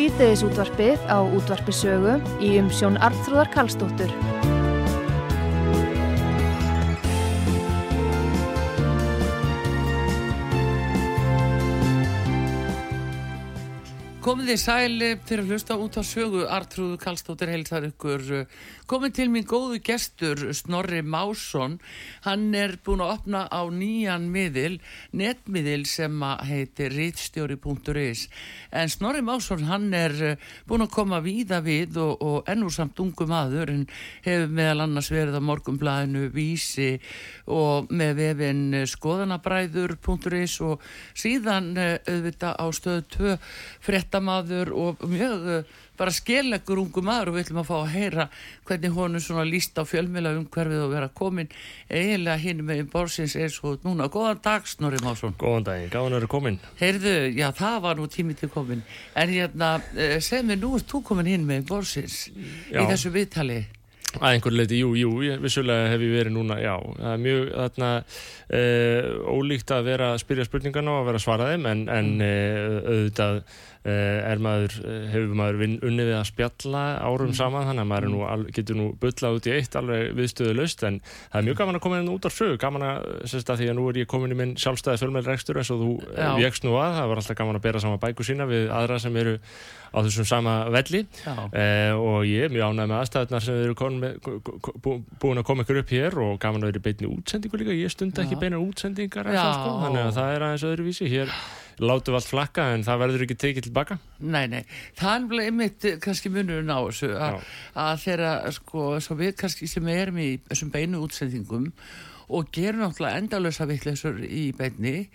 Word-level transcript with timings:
Síðdeis 0.00 0.40
útvarpið 0.46 1.02
á 1.12 1.20
útvarpisögu 1.20 2.14
í 2.40 2.54
umsjón 2.56 2.96
Arnþróðar 3.04 3.52
Karlsdóttur. 3.52 4.39
Komið 14.20 14.50
þið 14.50 14.58
sæli 14.60 15.06
fyrir 15.24 15.46
að 15.46 15.52
hlusta 15.54 15.76
út 15.80 15.94
á 15.96 16.04
sögu 16.04 16.42
Artrúðu 16.52 16.98
Kallstóttir 17.00 17.48
heilsar 17.54 17.86
ykkur 17.88 18.26
komið 18.90 19.12
til 19.16 19.26
mín 19.32 19.46
góðu 19.48 19.78
gestur 19.86 20.42
Snorri 20.52 20.98
Másson. 21.00 21.78
Hann 22.26 22.50
er 22.52 22.74
búin 22.84 23.00
að 23.00 23.14
opna 23.14 23.46
á 23.48 23.64
nýjan 23.72 24.26
miðil, 24.28 24.80
netmiðil 25.16 25.86
sem 25.88 26.20
heitir 26.44 26.92
rítstjóri.is 26.92 28.26
en 28.76 28.92
Snorri 28.92 29.22
Másson 29.24 29.64
hann 29.70 29.88
er 29.94 30.14
eh, 30.32 30.36
búin 30.68 30.84
að 30.84 30.92
koma 30.94 31.22
víða 31.24 31.62
við 31.64 31.96
og, 32.02 32.20
og 32.20 32.50
ennúr 32.50 32.74
samt 32.74 33.00
ungum 33.00 33.32
aður 33.32 33.72
en 33.72 33.86
hefur 34.26 34.52
meðal 34.52 34.84
annars 34.84 35.10
verið 35.14 35.38
á 35.40 35.42
morgumblæðinu 35.48 36.28
vísi 36.34 36.90
og 37.48 37.88
með 37.88 38.14
vefin 38.20 38.62
eh, 38.82 38.86
skoðanabræður.is 38.90 40.58
og 40.66 40.84
síðan 41.14 41.72
eh, 41.78 41.96
auðvitað 42.04 42.60
á 42.60 42.66
stöðu 42.74 43.06
2 43.16 43.34
fréttamaður 44.10 44.72
og 44.74 45.04
mjög 45.06 45.46
eh, 45.48 45.64
bara 45.96 46.10
skellegur 46.10 46.80
ungu 46.80 47.02
maður 47.02 47.30
og 47.30 47.34
við 47.36 47.44
ætlum 47.44 47.60
að 47.62 47.68
fá 47.68 47.76
að 47.76 47.92
heyra 47.94 48.26
hvernig 48.66 48.92
honum 48.96 49.20
svona 49.20 49.44
líst 49.44 49.78
á 49.78 49.84
fjölmjöla 49.84 50.34
umhverfið 50.38 50.84
og 50.84 50.92
vera 50.94 51.08
komin 51.08 51.50
eiginlega 51.88 52.38
hinn 52.40 52.64
með 52.64 52.86
borsins 52.90 53.36
eins 53.36 53.60
og 53.62 53.84
núna. 53.84 54.08
Góðan 54.08 54.40
dag 54.42 54.66
Snorri 54.66 54.98
Másson. 55.04 55.36
Góðan 55.38 55.66
daginn, 55.68 55.90
gáðan 55.90 56.14
að 56.14 56.20
vera 56.20 56.32
komin. 56.34 56.60
Heyrðu, 56.80 57.16
já 57.36 57.50
það 57.52 57.82
var 57.82 58.00
nú 58.00 58.08
tími 58.08 58.34
til 58.34 58.50
komin 58.50 58.82
en 59.14 59.28
hérna, 59.28 59.74
eh, 59.96 60.18
segð 60.20 60.48
mér 60.50 60.62
nú 60.64 60.76
ert 60.76 60.88
þú 60.88 61.04
komin 61.04 61.30
hinn 61.30 61.46
með 61.46 61.68
borsins 61.68 62.24
í 62.30 62.80
þessu 62.80 63.12
viðtali. 63.14 63.66
Að 64.18 64.34
einhver 64.34 64.54
leiti, 64.56 64.80
jú, 64.80 64.90
jú, 64.98 65.10
vissulega 65.38 65.90
hef 65.92 66.02
ég 66.02 66.14
verið 66.16 66.34
núna, 66.34 66.56
já, 66.58 66.72
það 66.96 67.12
er 67.12 67.20
mjög 67.22 67.42
þarna 67.52 67.90
uh, 68.58 69.36
ólíkt 69.36 69.74
að 69.76 69.86
vera 69.86 70.08
að 70.14 70.22
spyrja 70.24 70.46
spurningarna 70.48 70.94
og 70.96 71.02
að 71.02 71.10
vera 71.10 71.20
að 71.20 71.24
svara 71.26 71.50
þeim 71.52 71.68
en, 71.70 71.84
en 71.94 72.10
uh, 72.26 72.80
auðvitað 72.80 73.38
er 73.88 74.42
maður, 74.44 74.74
uh, 74.84 75.06
hefur 75.08 75.36
maður 75.38 75.62
unnið 75.64 76.10
við 76.10 76.16
að 76.18 76.26
spjalla 76.28 76.82
árum 77.00 77.32
saman 77.36 77.64
þannig 77.70 77.84
að 77.86 77.90
maður 77.94 78.12
nú, 78.12 78.20
al, 78.28 78.42
getur 78.52 78.76
nú 78.76 78.88
bullað 79.00 79.38
út 79.38 79.48
í 79.48 79.54
eitt 79.56 79.78
alveg 79.80 80.10
viðstöðu 80.18 80.56
laust 80.58 80.84
en 80.84 81.00
það 81.06 81.38
er 81.40 81.46
mjög 81.48 81.60
gaman 81.62 81.80
að 81.80 81.84
koma 81.86 82.00
inn 82.02 82.12
út 82.12 82.28
á 82.28 82.30
sög, 82.34 82.56
gaman 82.60 82.86
að, 82.90 83.10
sérst 83.32 83.52
að 83.54 83.62
því 83.62 83.70
að 83.72 83.78
nú 83.80 83.88
er 83.88 84.00
ég 84.02 84.10
komin 84.10 84.34
í 84.34 84.40
minn 84.42 84.56
sjálfstæði 84.60 85.00
fjölmælrekstur 85.00 85.60
eins 85.62 85.72
og 85.72 85.84
þú 85.84 85.90
Já. 86.12 86.30
vekst 86.44 86.68
nú 86.68 86.76
að, 86.76 86.96
það 87.00 87.12
var 87.12 87.22
alltaf 87.22 87.40
gaman 87.40 87.60
að 87.60 87.66
bera 87.70 87.84
sama 87.86 88.00
bæku 88.04 88.26
sína 88.28 88.48
við 88.50 88.68
aðra 88.68 89.00
sem 89.00 89.16
eru 89.22 89.38
á 89.90 89.98
þessum 90.06 90.26
sama 90.28 90.54
velli. 90.70 91.02
Eh, 91.26 91.92
og 91.98 92.26
ég 92.28 92.46
er 92.46 92.52
mjög 92.54 92.70
ánægð 92.70 92.90
með 92.92 92.96
aðstæðunar 93.00 93.46
sem 93.46 93.74
komin 93.78 94.04
með, 94.04 94.28
búin 95.22 95.40
að 95.40 95.46
koma 95.48 95.64
ykkur 95.64 95.80
upp 95.82 95.94
hér 95.94 96.18
og 96.22 96.36
gaman 96.42 96.62
að 96.62 96.70
vera 96.70 96.82
í 96.82 96.84
beinni 96.84 97.10
útsendingu 97.10 97.60
líka. 97.60 97.74
Ég 97.74 97.94
stunda 97.94 98.22
ekki 98.24 98.38
beina 98.40 98.60
útsendingar 98.62 99.32
sko, 99.34 99.74
þannig 99.84 100.04
að 100.04 100.14
það 100.20 100.36
er 100.36 100.46
aðeins 100.46 100.68
öðruvísi. 100.70 101.10
Hér 101.10 101.34
látum 101.80 102.14
við 102.14 102.20
allt 102.20 102.30
flakka 102.30 102.66
en 102.74 102.84
það 102.86 103.02
verður 103.04 103.24
ekki 103.26 103.38
tekið 103.44 103.66
tilbaka? 103.68 103.96
Nei, 104.20 104.44
nei, 104.52 104.62
það 104.98 105.16
er 105.16 105.26
bara 105.32 105.48
einmitt 105.48 105.88
eh, 105.88 105.98
kannski 106.02 106.32
munurinn 106.32 106.72
á 106.72 106.80
þessu 106.84 107.10
að, 107.16 107.40
að 107.86 108.04
þeirra, 108.04 108.30
sko, 108.56 108.86
svo 109.04 109.18
við 109.20 109.34
kannski 109.40 109.68
sem 109.70 109.90
erum 109.92 110.20
í 110.22 110.30
þessum 110.48 110.72
beinu 110.74 111.02
útsendingum 111.06 111.68
og 112.30 112.50
gerum 112.54 112.84
náttúrulega 112.84 113.18
endalösa 113.18 113.66
vittleysur 113.66 114.20
í 114.22 114.50
beinni 114.54 115.08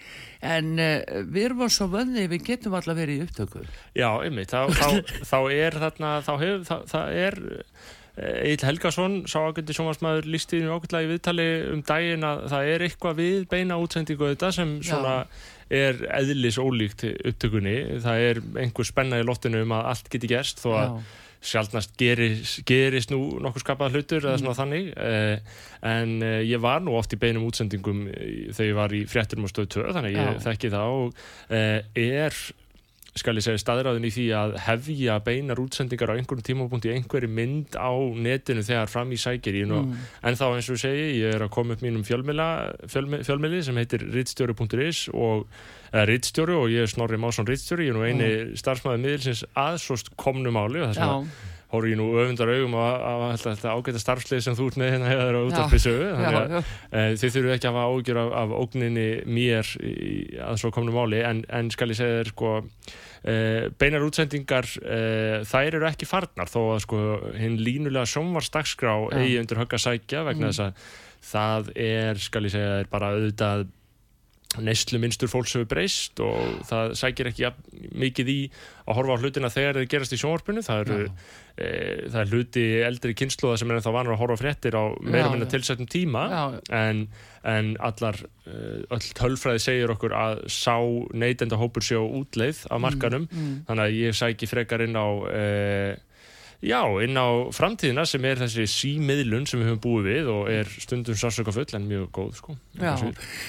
en 0.44 0.74
uh, 0.76 0.98
við 1.24 1.46
erum 1.50 1.64
á 1.64 1.68
svo 1.72 1.88
vöndi 1.94 2.26
við 2.28 2.44
getum 2.50 2.76
alltaf 2.76 2.98
verið 2.98 3.22
í 3.22 3.28
upptöku. 3.30 3.62
Já, 3.96 4.10
einmitt, 4.20 4.52
þá, 4.52 4.68
þá, 4.76 5.14
þá 5.32 5.38
er 5.56 5.80
þarna, 5.86 6.16
þá 6.26 6.34
hefur, 6.42 6.66
það, 6.68 6.90
það 6.92 7.22
er 7.22 7.40
Egil 8.16 8.64
Helgason, 8.70 9.16
sá 9.28 9.42
ágændi 9.44 9.76
sjónvarsmaður 9.76 10.30
lístiðinu 10.32 10.78
ágætlega 10.78 11.04
í 11.04 11.10
viðtali 11.12 11.48
um 11.74 11.82
daginn 11.84 12.24
að 12.24 12.46
það 12.54 12.70
er 12.72 12.86
eitthvað 12.86 13.18
við 13.20 13.42
beina 13.52 13.80
útsendingu 13.84 14.30
þetta 14.32 14.52
sem 14.56 14.72
svona 14.88 15.16
er 15.74 16.02
eðlis 16.20 16.58
ólíkt 16.62 17.06
upptökunni 17.10 18.02
það 18.04 18.26
er 18.30 18.42
einhver 18.62 18.88
spenna 18.88 19.22
í 19.22 19.26
loftinu 19.26 19.64
um 19.66 19.78
að 19.78 19.88
allt 19.94 20.10
geti 20.14 20.30
gerst 20.30 20.62
þó 20.62 20.68
að 20.76 20.84
Já. 20.84 21.06
sjálfnast 21.52 21.96
gerist, 21.98 22.60
gerist 22.70 23.14
nú 23.14 23.20
nokkuð 23.42 23.66
skapað 23.66 23.98
hlutur 23.98 24.28
eða 24.28 24.42
svona 24.42 24.58
þannig 24.58 24.92
eh, 24.94 25.56
en 25.86 26.20
eh, 26.26 26.42
ég 26.46 26.62
var 26.62 26.86
nú 26.86 26.94
oft 26.98 27.14
í 27.14 27.22
beinum 27.22 27.48
útsendingum 27.50 28.06
eh, 28.12 28.52
þegar 28.52 28.70
ég 28.70 28.78
var 28.82 28.94
í 28.94 29.02
frétturum 29.10 29.50
og 29.50 29.54
stöð 29.54 29.72
2 29.80 29.88
þannig 29.90 30.12
að 30.12 30.20
ég 30.20 30.30
Já. 30.30 30.46
þekki 30.46 30.74
það 30.76 31.00
og 31.00 31.26
er 32.06 32.40
skal 33.16 33.38
ég 33.40 33.46
segja 33.46 33.62
staðræðin 33.62 34.08
í 34.10 34.12
því 34.12 34.26
að 34.36 34.56
hefja 34.66 35.16
beinar 35.24 35.62
útsendingar 35.64 36.12
á 36.12 36.18
einhverjum 36.20 36.44
tímapunkti 36.50 36.92
einhverju 36.92 37.30
mynd 37.32 37.78
á 37.80 37.96
netinu 37.96 38.66
þegar 38.68 38.92
fram 38.92 39.14
í 39.16 39.20
sækir. 39.22 39.62
Nú, 39.70 39.82
en 40.20 40.36
þá 40.36 40.46
eins 40.50 40.70
og 40.74 40.82
segi 40.82 41.22
ég 41.22 41.38
er 41.38 41.46
að 41.46 41.54
koma 41.56 41.78
upp 41.78 41.86
mínum 41.86 42.04
fjölmila 42.04 42.50
fjölmi, 42.92 43.22
fjölmili 43.24 43.64
sem 43.64 43.80
heitir 43.80 44.04
ritstjóri.is 44.12 45.08
og 45.16 45.48
eða 45.94 46.06
ritstjóri 46.12 46.60
og 46.60 46.70
ég 46.74 46.84
er 46.84 46.92
Snorri 46.92 47.20
Másson 47.22 47.48
ritstjóri, 47.48 47.88
ég 47.88 47.96
er 47.96 48.00
nú 48.00 48.04
eini 48.04 48.60
starfsmæði 48.60 49.04
miðilsins 49.06 49.46
að 49.56 49.80
svo 49.86 50.00
komnu 50.20 50.52
máli 50.52 50.84
og 50.84 50.92
þess 50.92 51.06
vegna 51.06 51.54
horf 51.76 51.90
ég 51.90 51.98
nú 52.00 52.08
öfundar 52.20 52.52
augum 52.54 52.76
á 52.78 53.34
þetta 53.42 53.74
ágæta 53.74 54.02
starfslið 54.02 54.44
sem 54.46 54.58
þú 54.58 54.68
ert 54.70 54.80
með 54.80 54.92
hérna 54.94 55.12
hefur 55.12 55.38
á 55.38 55.42
útarpisögu 55.50 56.06
já, 56.06 56.14
þannig 56.20 56.40
að 56.40 56.54
já, 56.54 56.60
e, 56.92 57.06
þið 57.22 57.36
þurfum 57.36 57.56
ekki 57.56 57.70
að 57.70 57.78
hafa 57.80 57.88
ágjör 57.96 58.20
af, 58.22 58.36
af 58.42 58.54
ógninni 58.62 59.08
mér 59.26 59.72
í, 59.82 59.96
að 60.46 60.62
svo 60.62 60.72
komnu 60.76 60.96
máli. 60.96 61.22
En, 61.26 61.42
en 61.50 61.72
skal 61.74 61.92
ég 61.92 62.00
segja 62.00 62.22
þér 62.22 62.32
sko 62.34 62.54
beinar 63.82 64.06
útsendingar 64.06 64.68
e, 64.84 65.00
þær 65.50 65.80
eru 65.80 65.88
ekki 65.90 66.06
farnar 66.10 66.52
þó 66.52 66.60
að 66.76 66.84
sko 66.84 67.00
hinn 67.40 67.58
línulega 67.58 68.06
sjónvarsdagskrá 68.12 68.94
Já. 69.00 69.18
eigi 69.22 69.40
undir 69.42 69.62
högg 69.64 69.74
að 69.74 69.86
sækja 69.88 70.26
vegna 70.28 70.52
þess 70.52 70.66
að 70.68 70.86
það 71.26 71.72
er 71.88 72.22
skal 72.22 72.46
ég 72.46 72.54
segja 72.54 72.78
þér 72.78 72.92
bara 72.92 73.10
auðvitað 73.16 73.66
neyslu 74.64 75.00
minnstur 75.02 75.32
fólks 75.32 75.56
hefur 75.56 75.68
breyst 75.68 76.20
og 76.24 76.62
það 76.70 76.94
sækir 77.00 77.30
ekki 77.32 77.50
mikið 77.98 78.32
í 78.32 78.38
að 78.86 79.00
horfa 79.00 79.18
á 79.18 79.22
hlutina 79.24 79.52
þegar 79.52 79.80
þeir 79.82 79.90
gerast 79.92 80.16
í 80.16 80.20
sjónvarpinu. 80.22 80.64
Það 80.66 80.84
eru 80.86 81.00
e, 81.58 81.70
það 82.12 82.20
er 82.22 82.32
hluti 82.32 82.66
eldri 82.86 83.16
kynnslóða 83.18 83.60
sem 83.62 83.72
er 83.72 83.80
ennþá 83.80 83.94
vanar 83.96 84.16
að 84.16 84.22
horfa 84.24 84.40
fréttir 84.42 84.78
á 84.78 84.84
meira 85.02 85.30
minna 85.32 85.48
já. 85.48 85.52
tilsettum 85.56 85.90
tíma 85.92 86.26
Já. 86.32 86.44
en, 86.76 87.06
en 87.48 87.72
allar 87.84 88.20
e, 88.46 88.58
öll 88.90 89.12
tölfræði 89.20 89.64
segir 89.64 89.94
okkur 89.96 90.16
að 90.18 90.44
sá 90.52 90.78
neytenda 91.14 91.60
hópur 91.62 91.86
sé 91.86 92.00
á 92.00 92.04
útleið 92.04 92.66
af 92.70 92.84
markanum 92.84 93.30
mm. 93.30 93.56
þannig 93.70 93.86
að 93.88 94.02
ég 94.02 94.20
sæki 94.20 94.52
frekar 94.52 94.86
inn 94.86 95.00
á 95.00 95.08
e, 95.32 95.46
já, 96.64 96.80
inn 97.04 97.18
á 97.20 97.28
framtíðina 97.56 98.06
sem 98.08 98.24
er 98.26 98.40
þessi 98.44 98.66
símiðlun 98.70 99.48
sem 99.50 99.60
við 99.62 99.72
höfum 99.72 99.82
búið 99.84 100.08
við 100.12 100.30
og 100.34 100.50
er 100.54 100.70
stundum 100.70 101.18
sársöka 101.20 101.54
full 101.56 101.68
en 101.78 101.90
mjög 101.90 102.08
góð 102.16 102.32
sko. 102.40 102.56
Já, 102.80 102.94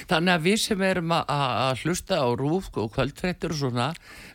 þannig 0.09 0.33
að 0.33 0.45
við 0.49 0.57
sem 0.63 0.83
erum 0.89 1.15
að- 1.17 1.83
hlusta 1.83 2.19
á 2.19 2.27
rúf 2.37 2.69
og 2.75 2.91
kvöldfréttir 2.97 3.53
og 3.55 3.61
svona, 3.61 3.87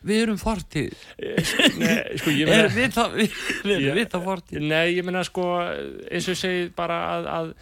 við 0.03 0.23
erum 0.25 0.41
fortíð. 0.41 0.97
Nei, 1.81 2.17
sko, 2.17 2.33
ég 2.33 2.49
meina, 2.49 2.67
við 2.73 2.89
erum 2.89 3.95
við 3.99 4.09
það 4.15 4.27
fortíð? 4.27 4.67
nei, 4.73 4.95
ég 4.97 5.05
meina 5.05 5.23
sko 5.27 5.47
eins 5.61 6.27
og 6.27 6.35
ég 6.35 6.41
segi 6.43 6.67
bara 6.75 6.99
að, 7.13 7.31
að 7.37 7.53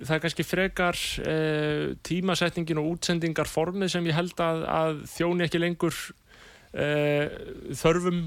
það 0.00 0.14
er 0.16 0.22
kannski 0.24 0.44
frekar 0.48 0.96
uh, 1.28 1.90
tímasetningin 2.08 2.78
og 2.80 2.94
útsendingar 2.94 3.50
formið 3.50 3.90
sem 3.92 4.06
ég 4.08 4.16
held 4.16 4.38
að, 4.40 4.62
að 4.64 5.02
þjóni 5.12 5.44
ekki 5.44 5.60
lengur 5.60 5.92
uh, 6.72 7.26
þörfum 7.76 8.22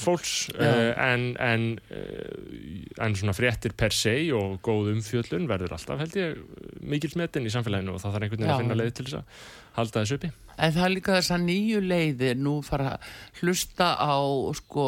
fólks 0.00 0.34
uh, 0.54 0.92
en, 1.02 1.28
en, 1.42 1.66
uh, 1.90 3.04
en 3.04 3.16
svona 3.18 3.34
fréttir 3.36 3.74
per 3.78 3.94
se 3.94 4.14
og 4.36 4.58
góð 4.64 4.92
umfjöllun 4.94 5.48
verður 5.50 5.76
alltaf 5.76 6.02
held 6.02 6.18
ég 6.20 6.40
mikil 6.86 7.12
smetin 7.12 7.46
í 7.48 7.52
samfélaginu 7.52 7.96
og 7.96 8.02
það 8.02 8.16
þarf 8.16 8.26
einhvern 8.26 8.42
veginn 8.44 8.54
að 8.54 8.64
finna 8.64 8.78
leið 8.80 8.92
til 8.98 9.08
þess 9.08 9.20
að 9.20 9.46
halda 9.76 10.02
þessu 10.02 10.18
uppi. 10.18 10.32
En 10.56 10.72
það 10.72 10.86
er 10.86 10.94
líka 10.94 11.18
þessar 11.18 11.42
nýju 11.44 11.82
leiðir 11.84 12.40
nú 12.40 12.54
fara 12.64 12.94
að 12.94 13.10
hlusta 13.42 13.90
á 14.00 14.16
sko, 14.56 14.86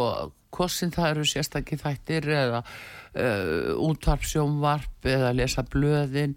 hvorsin 0.55 0.95
það 0.95 1.11
eru 1.13 1.29
sérstakki 1.29 1.79
þættir 1.81 2.31
eða 2.39 2.63
uh, 2.65 3.75
útvarp 3.85 4.25
sjónvarp 4.29 5.09
eða 5.09 5.35
lesa 5.37 5.65
blöðin 5.69 6.37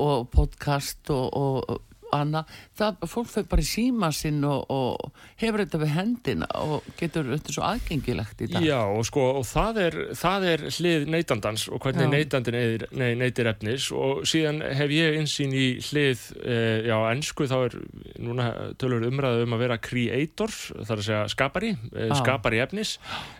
og 0.00 0.28
podcast 0.32 1.12
og, 1.14 1.28
og, 1.30 1.80
Anna, 2.12 2.44
það, 2.78 3.04
fólk 3.08 3.30
fyrir 3.32 3.48
bara 3.50 3.64
í 3.64 3.68
síma 3.68 4.10
sinn 4.14 4.42
og, 4.44 4.66
og 4.72 5.22
hefur 5.40 5.64
þetta 5.64 5.80
við 5.82 5.92
hendina 5.96 6.48
og 6.60 6.88
getur 6.98 7.30
þetta 7.30 7.54
svo 7.54 7.64
aðgengilegt 7.66 8.44
í 8.44 8.50
dag. 8.52 8.66
Já, 8.66 8.78
og 8.84 9.06
sko, 9.08 9.24
og 9.40 9.46
það 9.48 9.80
er, 9.86 9.98
það 10.18 10.46
er 10.52 10.64
hlið 10.76 11.08
neytandans 11.14 11.66
og 11.72 11.82
hvernig 11.82 12.10
neytandin 12.12 12.86
neytir, 12.92 13.50
efnis 13.52 13.88
og 13.96 14.22
síðan 14.28 14.60
hef 14.76 14.92
ég 14.94 15.18
einsýn 15.20 15.56
í 15.56 15.66
hlið, 15.82 16.26
eh, 16.44 16.88
já, 16.90 16.96
ennsku 17.10 17.48
þá 17.50 17.56
er 17.62 17.78
núna 18.22 18.48
tölur 18.80 19.08
umræðu 19.08 19.46
um 19.46 19.56
að 19.56 19.64
vera 19.66 19.80
creator, 19.82 20.52
það 20.52 20.94
er 20.94 21.02
að 21.02 21.08
segja 21.08 21.24
skapari, 21.32 21.74
Já. 21.92 22.14
skapari 22.20 22.62
efnis. 22.62 22.96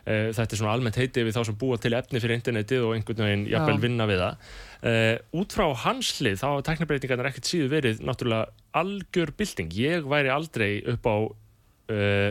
Eh, 0.06 0.30
þetta 0.34 0.56
er 0.56 0.60
svona 0.60 0.74
almennt 0.76 0.98
heiti 1.00 1.24
við 1.24 1.36
þá 1.36 1.44
sem 1.48 1.58
búa 1.60 1.78
til 1.80 1.94
efni 1.96 2.22
fyrir 2.22 2.38
internetið 2.40 2.86
og 2.88 2.96
einhvern 2.96 3.24
veginn 3.26 3.48
jafnvel 3.52 3.80
vinna 3.82 4.08
við 4.10 4.22
það. 4.24 4.52
Uh, 4.82 5.14
út 5.38 5.54
frá 5.54 5.68
hans 5.84 6.08
hlið 6.18 6.40
þá 6.40 6.46
hafa 6.48 6.62
teknibreitingarnir 6.66 7.28
ekkert 7.28 7.46
síður 7.46 7.68
verið 7.76 8.00
náttúrulega 8.02 8.50
algjör 8.74 9.30
bylting. 9.38 9.70
Ég 9.78 10.08
væri 10.10 10.32
aldrei 10.34 10.72
upp 10.90 11.06
á 11.06 11.16
uh, 11.22 12.30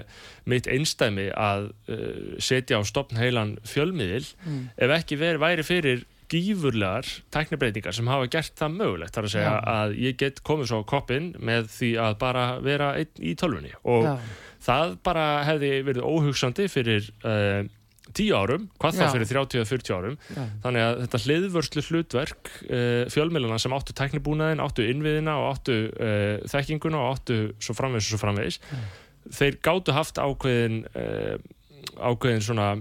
mitt 0.51 0.67
einstæmi 0.67 1.29
að 1.31 1.69
uh, 1.87 2.33
setja 2.43 2.79
á 2.79 2.83
stopn 2.83 3.19
heilan 3.21 3.55
fjölmiðil 3.63 4.25
ef 4.75 4.95
ekki 4.97 5.19
veri, 5.21 5.39
væri 5.39 5.63
fyrir 5.63 6.03
gífurlegar 6.31 7.07
tæknibreitingar 7.33 7.95
sem 7.95 8.07
hafa 8.07 8.29
gert 8.31 8.55
það 8.59 8.77
mögulegt 8.77 9.15
þar 9.15 9.27
að 9.27 9.33
segja 9.33 9.51
Já. 9.51 9.73
að 9.75 9.95
ég 9.99 10.19
get 10.19 10.39
komið 10.47 10.71
svo 10.71 10.79
á 10.83 10.89
koppin 10.91 11.33
með 11.39 11.67
því 11.73 11.91
að 12.05 12.15
bara 12.21 12.45
vera 12.63 12.93
einn 12.99 13.19
í 13.19 13.33
tölvunni 13.39 13.73
og 13.83 14.07
Já. 14.07 14.13
það 14.67 14.95
bara 15.07 15.25
hefði 15.47 15.71
verið 15.89 16.07
óhugsandi 16.07 16.67
fyrir 16.71 17.11
uh, 18.11 18.15
tíu 18.17 18.35
árum, 18.37 18.67
hvað 18.81 18.99
þá 18.99 19.03
Já. 19.05 19.11
fyrir 19.15 19.31
30-40 19.31 19.95
árum 19.97 20.17
Já. 20.27 20.43
þannig 20.65 20.87
að 20.87 20.99
þetta 21.05 21.21
hliðvörslu 21.25 21.85
hlutverk 21.87 22.51
uh, 22.67 23.05
fjölmiðlana 23.13 23.61
sem 23.63 23.77
áttu 23.77 23.95
tæknibúnaðin, 23.97 24.63
áttu 24.63 24.85
innviðina 24.91 25.37
og 25.39 25.47
áttu 25.55 25.79
uh, 25.89 26.35
þekkinguna 26.51 27.01
og 27.01 27.15
áttu 27.15 27.39
svo 27.63 27.77
framvegis 27.77 28.11
og 28.11 28.15
svo 28.15 28.21
framvegis 28.25 28.61
þeir 29.31 29.59
gátu 29.63 29.95
haft 29.95 30.19
ákveðin 30.21 30.83
uh, 30.91 31.35
ákveðin 32.01 32.43
svona 32.45 32.73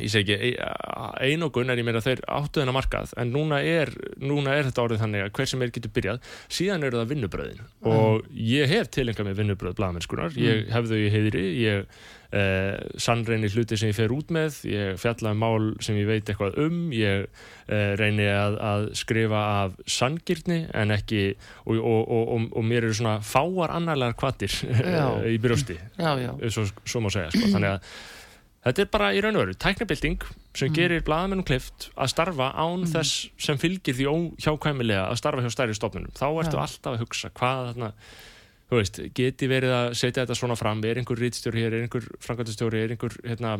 ég 0.00 0.10
segi 0.10 0.34
ekki, 0.34 0.48
e- 0.54 1.28
einogun 1.28 1.70
er 1.70 1.78
ég 1.78 1.86
meira 1.86 2.02
þeir 2.02 2.24
áttu 2.26 2.62
þennan 2.62 2.78
markað 2.78 3.14
en 3.20 3.30
núna 3.34 3.60
er, 3.62 3.92
núna 4.18 4.56
er 4.58 4.66
þetta 4.68 4.86
orðið 4.88 5.04
þannig 5.04 5.26
að 5.26 5.30
hver 5.38 5.50
sem 5.52 5.62
er 5.62 5.72
getur 5.74 5.94
byrjað, 5.94 6.32
síðan 6.58 6.88
eru 6.88 7.00
það 7.00 7.14
vinnubröðin 7.14 7.62
og 7.92 8.26
ég 8.34 8.74
hef 8.74 8.90
tilengað 8.94 9.30
með 9.30 9.40
vinnubröð 9.42 9.78
blaðamennskunar, 9.78 10.36
ég 10.40 10.68
hef 10.74 10.90
þau 10.90 10.98
í 10.98 11.08
heiðri. 11.14 11.44
Ég 11.64 11.86
eh, 12.34 12.78
sannreini 13.00 13.50
hluti 13.52 13.78
sem 13.78 13.90
ég 13.90 13.96
fer 13.96 14.14
út 14.14 14.32
með, 14.34 14.58
ég 14.68 14.98
fjalla 15.00 15.34
um 15.34 15.42
mál 15.42 15.68
sem 15.84 15.98
ég 15.98 16.08
veit 16.08 16.30
eitthvað 16.30 16.58
um. 16.64 16.80
Ég 16.94 17.26
eh, 17.68 17.92
reyni 18.00 18.26
að, 18.30 18.58
að 18.70 18.88
skrifa 18.98 19.44
af 19.60 19.78
sanngirni 19.90 20.64
en 20.74 20.94
ekki 20.94 21.22
og, 21.34 21.76
og, 21.76 22.02
og, 22.02 22.24
og, 22.24 22.48
og 22.50 22.66
mér 22.66 22.88
eru 22.88 22.98
svona 22.98 23.18
fáar 23.24 23.74
annarlegar 23.76 24.18
kvatir 24.18 24.58
í 25.34 25.38
já. 26.26 26.34
svo, 26.50 26.66
svo 26.82 27.04
má 27.04 27.12
segja 27.14 27.30
sko. 27.34 27.54
þannig 27.54 27.76
að 27.76 27.94
þetta 28.64 28.84
er 28.84 28.90
bara 28.92 29.10
í 29.14 29.22
raun 29.22 29.36
og 29.36 29.44
veru 29.44 29.56
tæknibilding 29.60 30.28
sem 30.56 30.74
gerir 30.74 31.04
blaðamennum 31.04 31.46
klift 31.46 31.88
að 31.94 32.12
starfa 32.14 32.52
án 32.56 32.86
þess 32.88 33.28
sem 33.40 33.58
fylgir 33.60 33.96
því 33.98 34.06
óhjákvæmilega 34.10 35.08
að 35.10 35.18
starfa 35.20 35.44
hjá 35.44 35.52
stærri 35.52 35.76
stofnunum. 35.76 36.14
Þá 36.16 36.26
ertu 36.30 36.56
Já. 36.56 36.62
alltaf 36.64 36.94
að 36.94 37.02
hugsa 37.04 37.32
hvað 37.34 37.68
þarna 37.70 37.90
þú 38.70 38.80
veist, 38.80 39.00
geti 39.16 39.48
verið 39.50 39.74
að 39.76 39.88
setja 40.00 40.24
þetta 40.24 40.36
svona 40.38 40.58
fram? 40.58 40.82
Er 40.88 41.00
einhver 41.00 41.20
rítstjóri 41.20 41.64
hér, 41.64 41.76
er 41.76 41.86
einhver 41.86 42.06
frankvæmtastjóri 42.24 42.84
er 42.84 42.94
einhver, 42.94 43.16
hérna, 43.26 43.56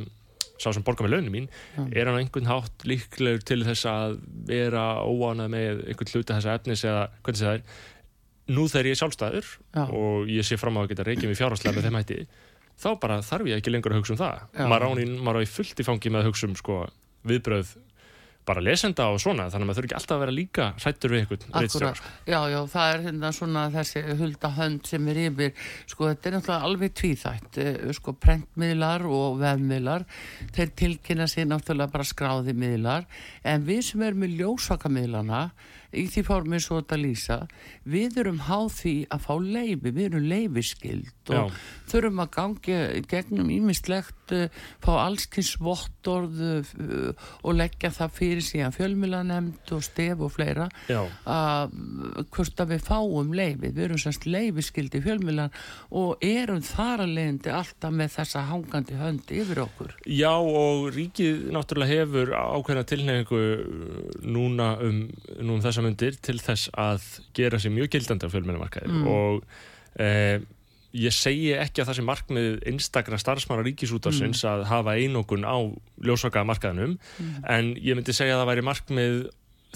sá 0.57 0.71
sem 0.73 0.85
borgar 0.87 1.07
með 1.07 1.17
launin 1.17 1.35
mín? 1.35 1.49
Er 1.93 2.09
hann 2.09 2.21
einhvern 2.23 2.49
hátt 2.49 2.87
líklegur 2.89 3.45
til 3.47 3.61
þess 3.67 3.89
að 3.91 4.17
vera 4.49 4.87
óánað 5.05 5.53
með 5.55 5.85
einhvern 5.91 6.15
hluta 6.15 6.39
þessa 6.39 6.57
efnis 6.61 6.87
eða 6.89 7.05
hvernig 7.21 7.43
það 7.45 7.59
er? 7.59 7.67
Nú 8.55 8.67
þegar 8.69 8.89
ég 8.91 8.97
er 8.97 9.01
sjálfstæður 9.01 9.53
Já. 9.73 9.85
og 9.85 10.33
ég 10.33 10.45
sé 10.45 10.59
fram 10.61 10.77
á 10.77 10.85
að 10.85 10.91
geta 10.93 11.07
reykja 11.07 11.31
mig 11.31 11.39
fjárhagslega 11.39 11.79
með 11.79 11.87
þeim 11.89 12.01
hætti 12.01 12.19
þá 12.81 12.91
bara 13.01 13.23
þarf 13.25 13.51
ég 13.51 13.63
ekki 13.63 13.73
lengur 13.75 13.95
að 13.95 14.03
hugsa 14.03 14.15
um 14.17 14.21
það. 14.21 14.45
Maður 14.71 15.41
á 15.41 15.43
í, 15.45 15.51
fullt 15.51 15.81
í 15.81 15.87
fangi 15.87 16.13
með 16.13 16.25
að 16.25 16.31
hugsa 16.31 16.49
um 16.51 16.57
sko, 16.59 16.85
viðbröð 17.25 17.77
bara 18.45 18.61
lesenda 18.61 19.07
og 19.13 19.21
svona 19.23 19.47
þannig 19.49 19.65
að 19.65 19.69
maður 19.69 19.79
þurfi 19.79 19.89
ekki 19.89 19.97
alltaf 19.99 20.15
að 20.15 20.23
vera 20.23 20.35
líka 20.37 20.67
hrættur 20.77 21.13
við 21.15 21.23
einhvern 21.23 21.55
Akkurat, 21.61 22.01
já, 22.29 22.39
já, 22.53 22.59
það 22.75 22.91
er 22.93 23.05
hérna 23.07 23.31
svona 23.33 23.63
þessi 23.73 24.03
hulda 24.19 24.51
hönd 24.59 24.89
sem 24.91 25.09
er 25.13 25.21
yfir, 25.23 25.55
sko, 25.89 26.09
þetta 26.11 26.29
er 26.29 26.37
náttúrulega 26.37 26.69
alveg 26.69 26.97
tvíþætt, 27.01 27.61
eh, 27.65 27.79
sko, 27.97 28.15
prentmiðlar 28.21 29.07
og 29.09 29.39
vefmiðlar, 29.41 30.05
þeir 30.57 30.75
tilkynna 30.83 31.29
sér 31.31 31.49
náttúrulega 31.49 31.95
bara 31.95 32.09
skráði 32.09 32.57
miðlar, 32.59 33.09
en 33.45 33.65
við 33.65 33.81
sem 33.89 34.05
erum 34.05 34.25
með 34.27 34.37
ljósvakamiðlana, 34.43 35.45
í 35.95 36.07
því 36.11 36.25
formi 36.27 36.61
svo 36.63 36.81
þetta 36.81 36.99
lýsa, 37.01 37.39
við 37.89 38.19
erum 38.23 38.41
háð 38.49 38.69
því 38.79 38.95
að 39.15 39.25
fá 39.27 39.35
leifi, 39.41 39.91
við 39.91 40.05
erum 40.09 40.29
leifiskild 40.33 41.33
og 41.35 41.37
Já. 41.37 41.61
þurfum 41.93 42.25
að 42.25 42.33
gangi 42.39 42.79
gegnum 43.11 43.53
ímislegt, 43.55 44.24
fá 44.83 44.93
allskins 45.05 45.55
vottorð 45.61 46.41
uh, 46.41 47.27
og 47.45 47.59
leggja 47.59 47.91
það 47.95 48.15
fyrir 48.17 48.45
síðan 48.45 48.75
fjölmilanemnd 48.75 49.75
og 49.77 49.85
stef 49.85 50.23
og 50.25 50.33
fleira 50.35 50.69
að 50.89 51.75
hvort 52.35 52.63
að 52.65 52.73
við 52.75 52.87
fáum 52.87 53.35
leifið, 53.37 53.75
við 53.77 53.85
erum 53.89 54.01
semst 54.01 54.27
leifiskildi 54.27 55.03
fjölmilan 55.05 55.53
og 55.95 56.25
erum 56.25 56.63
þar 56.65 57.05
að 57.05 57.15
leiðandi 57.19 57.55
alltaf 57.55 57.95
með 57.95 58.15
þessa 58.17 58.45
hangandi 58.49 58.99
hönd 58.99 59.35
yfir 59.35 59.63
okkur. 59.67 59.95
Já 60.09 60.33
og 60.33 60.89
ríkið 60.95 61.51
náttúrulega 61.55 62.01
hefur 62.01 62.35
ákveðna 62.35 62.87
tilnefningu 62.89 63.43
núna 64.25 64.75
um, 64.85 65.05
um 65.45 65.63
þessa 65.65 65.85
myndir 65.85 66.19
til 66.25 66.39
þess 66.43 66.73
að 66.79 67.07
gera 67.37 67.61
sér 67.61 67.75
mjög 67.75 67.93
gildandi 67.95 68.29
á 68.29 68.33
fjölmennamarkaði 68.33 68.95
Mm. 68.95 69.07
og 69.09 69.45
e, 69.99 70.41
ég 70.95 71.15
segi 71.15 71.53
ekki 71.59 71.83
að 71.83 71.89
það 71.91 71.97
sé 71.99 72.05
markmið 72.07 72.51
einstakra 72.71 73.19
starfsmanna 73.19 73.65
ríkisútarsins 73.67 74.45
að 74.47 74.67
hafa 74.71 74.95
einokun 75.01 75.47
á 75.47 75.59
ljósvaka 76.07 76.45
markaðinum 76.47 76.99
en 77.51 77.73
ég 77.83 77.99
myndi 77.99 78.15
segja 78.15 78.37
að 78.37 78.45
það 78.45 78.51
væri 78.53 78.67
markmið 78.69 79.17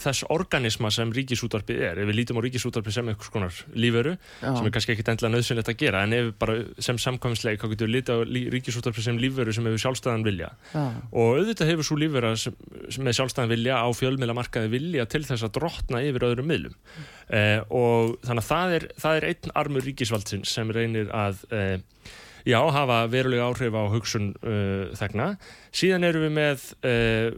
þess 0.03 0.27
organisma 0.33 0.91
sem 0.95 1.11
ríkisútarpið 1.15 1.83
er 1.91 2.01
ef 2.03 2.09
við 2.09 2.19
lítum 2.21 2.41
á 2.41 2.43
ríkisútarpið 2.47 2.97
sem 2.97 3.11
einhvers 3.11 3.33
konar 3.35 3.59
lífveru 3.75 4.15
Já. 4.17 4.51
sem 4.57 4.69
er 4.69 4.75
kannski 4.75 4.95
ekkit 4.95 5.11
endilega 5.13 5.35
nöðsynlegt 5.35 5.73
að 5.73 5.79
gera 5.83 6.03
en 6.07 6.17
ef 6.17 6.25
við 6.29 6.33
bara 6.43 6.57
sem 6.89 7.01
samkvæmsleik 7.03 7.63
þá 7.63 7.67
getur 7.73 7.91
við 7.91 7.95
lítið 7.97 8.15
á 8.15 8.19
ríkisútarpið 8.55 9.09
sem 9.09 9.21
lífveru 9.23 9.57
sem 9.57 9.69
hefur 9.69 9.85
sjálfstæðan 9.85 10.27
vilja. 10.27 10.53
Já, 10.73 10.85
og 11.11 11.41
auðvitað 11.41 11.73
hefur 11.73 11.89
svo 11.89 11.99
lífvera 12.01 12.33
sem, 12.41 12.57
sem 12.89 13.07
með 13.07 13.19
sjálfstæðan 13.21 13.53
vilja 13.55 13.83
á 13.83 13.89
fjölmiðlamarkaði 13.99 14.73
vilja 14.73 15.09
til 15.11 15.25
þess 15.27 15.49
að 15.49 15.55
drottna 15.59 16.05
yfir 16.07 16.29
öðrum 16.31 16.51
miðlum. 16.51 16.79
Eh, 17.29 17.59
og 17.69 18.17
þannig 18.25 18.45
að 18.45 18.49
það 18.49 18.79
er, 18.79 18.89
það 19.03 19.19
er 19.19 19.29
einn 19.33 19.55
armur 19.63 19.87
ríkisvaldsins 19.89 20.55
sem 20.55 20.73
reynir 20.75 21.13
að 21.13 21.45
eh, 21.53 21.77
já, 22.49 22.59
hafa 22.73 23.03
verulega 23.13 23.51
áhrif 23.51 23.77
á 23.77 23.85
hugsun 23.93 24.33
uh, 24.41 24.89
þegna. 24.99 25.35
Síðan 25.75 26.09
erum 26.09 26.27
við 26.29 26.35
með 26.39 26.67
uh, 26.81 27.29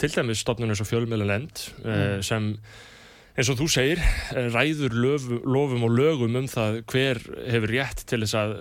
til 0.00 0.12
dæmis 0.16 0.42
stofnun 0.44 0.72
eins 0.72 0.82
og 0.84 0.90
fjölmiðlalend 0.90 1.68
uh, 1.84 2.18
sem 2.24 2.54
eins 3.34 3.48
og 3.50 3.58
þú 3.58 3.66
segir, 3.66 4.00
ræður 4.54 4.92
löf, 4.94 5.24
lofum 5.42 5.82
og 5.88 5.90
lögum 5.90 6.36
um 6.38 6.44
það 6.46 6.76
hver 6.92 7.18
hefur 7.50 7.72
rétt 7.72 8.04
til 8.06 8.20
þess 8.22 8.36
að 8.38 8.52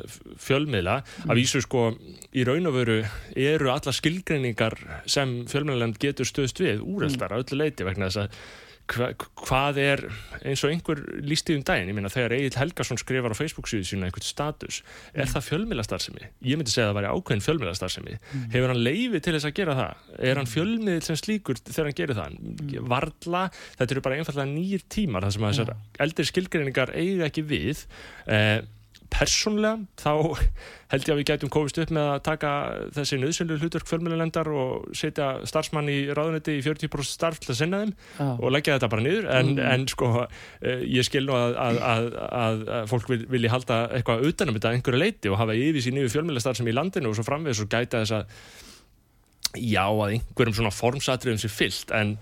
fjölmiðla. 0.41 0.95
Að 1.27 1.37
vísu 1.37 1.61
sko 1.61 1.91
í 2.33 2.45
raun 2.47 2.65
og 2.71 2.79
veru 2.79 2.95
eru 3.37 3.69
alla 3.69 3.93
skilgreiningar 3.93 4.79
sem 5.05 5.43
fjölmiðlalend 5.51 6.01
getur 6.01 6.25
stöðst 6.25 6.63
við 6.63 6.81
úreldar 6.81 7.35
að 7.35 7.45
öllu 7.45 7.61
leiti 7.61 7.85
vegna 7.85 8.09
þess 8.09 8.23
að 8.23 8.41
hva, 8.91 9.09
hvað 9.39 9.79
er 9.79 10.01
eins 10.43 10.63
og 10.65 10.73
einhver 10.73 10.99
lísti 11.23 11.55
um 11.55 11.63
daginn, 11.65 11.89
ég 11.91 11.97
meina 11.97 12.11
þegar 12.11 12.35
Egil 12.35 12.57
Helgason 12.59 12.99
skrifar 12.99 13.31
á 13.31 13.37
Facebook 13.37 13.69
síðu 13.71 13.87
sína 13.87 14.09
einhvern 14.09 14.25
status 14.27 14.81
er 15.13 15.29
það 15.31 15.47
fjölmiðlastarðsemi? 15.47 16.29
Ég 16.49 16.59
myndi 16.59 16.73
segja 16.73 16.89
að 16.89 16.91
það 16.91 16.99
væri 16.99 17.13
ákveðin 17.13 17.45
fjölmiðlastarðsemi 17.47 18.17
hefur 18.53 18.73
hann 18.73 18.83
leifi 18.83 19.23
til 19.23 19.35
þess 19.37 19.49
að 19.49 19.55
gera 19.61 19.77
það? 19.79 20.05
Er 20.29 20.41
hann 20.41 20.51
fjölmiðil 20.51 21.07
sem 21.07 21.19
slíkur 21.21 21.63
þegar 21.63 21.89
hann 21.89 21.99
gerir 22.01 22.19
það? 22.19 22.37
Varla, 22.93 23.43
þetta 23.79 23.97
eru 23.97 24.05
bara 24.05 24.19
einfallega 24.19 24.51
nýjir 24.51 24.85
tímar 24.91 25.27
þar 25.27 25.37
sem 25.37 25.47
að 25.47 25.53
þessar 25.53 25.75
eldri 26.07 26.29
skilgreiningar 26.29 26.95
eiga 26.97 27.29
ekki 27.29 27.45
við. 27.47 27.85
Eh, 28.27 28.59
persónlega 29.13 29.77
þá 29.99 30.11
held 30.93 31.07
ég 31.07 31.13
að 31.13 31.19
við 31.19 31.27
gætum 31.29 31.51
komist 31.53 31.77
upp 31.81 31.91
með 31.93 32.09
að 32.11 32.19
taka 32.27 32.51
þessi 32.95 33.19
nöðsynlu 33.21 33.57
hlutverk 33.61 33.89
fjölmjölulendar 33.89 34.49
og 34.53 34.89
setja 34.97 35.29
starfsmann 35.49 35.89
í 35.91 35.97
ráðunetti 36.13 36.57
í 36.59 36.63
40% 36.65 37.09
starf 37.09 37.39
til 37.41 37.53
að 37.53 37.59
sinna 37.61 37.81
þeim 37.83 37.93
já, 37.93 38.27
og 38.33 38.53
leggja 38.53 38.77
þetta 38.77 38.89
bara 38.93 39.05
niður. 39.05 39.29
En, 39.33 39.53
en 39.63 39.87
sko 39.89 40.11
eh, 40.23 40.83
ég 40.97 41.07
skil 41.07 41.25
nú 41.27 41.37
að, 41.37 41.55
að, 41.63 41.79
að, 41.93 42.19
að, 42.41 42.91
fólk 42.91 43.09
vil, 43.13 43.21
vilji 43.33 43.53
halda 43.53 43.79
eitthvað 43.97 44.27
utanum 44.29 44.59
þetta 44.59 44.75
einhverju 44.77 45.01
leiti 45.01 45.33
og 45.33 45.39
hafa 45.41 45.57
yfir 45.57 45.87
sín 45.87 46.01
yfir 46.01 46.17
fjölmjölastar 46.17 46.59
sem 46.59 46.69
í 46.69 46.75
landinu 46.75 47.11
og 47.11 47.17
svo 47.17 47.25
framvegis 47.27 47.63
og 47.63 47.71
gæta 47.73 48.03
þess 48.03 48.19
að 48.19 49.63
já 49.63 49.85
að 49.85 50.15
einhverjum 50.17 50.59
svona 50.59 50.73
formsatriðum 50.73 51.41
sér 51.41 51.53
fyllt. 51.53 51.93
En, 51.93 52.15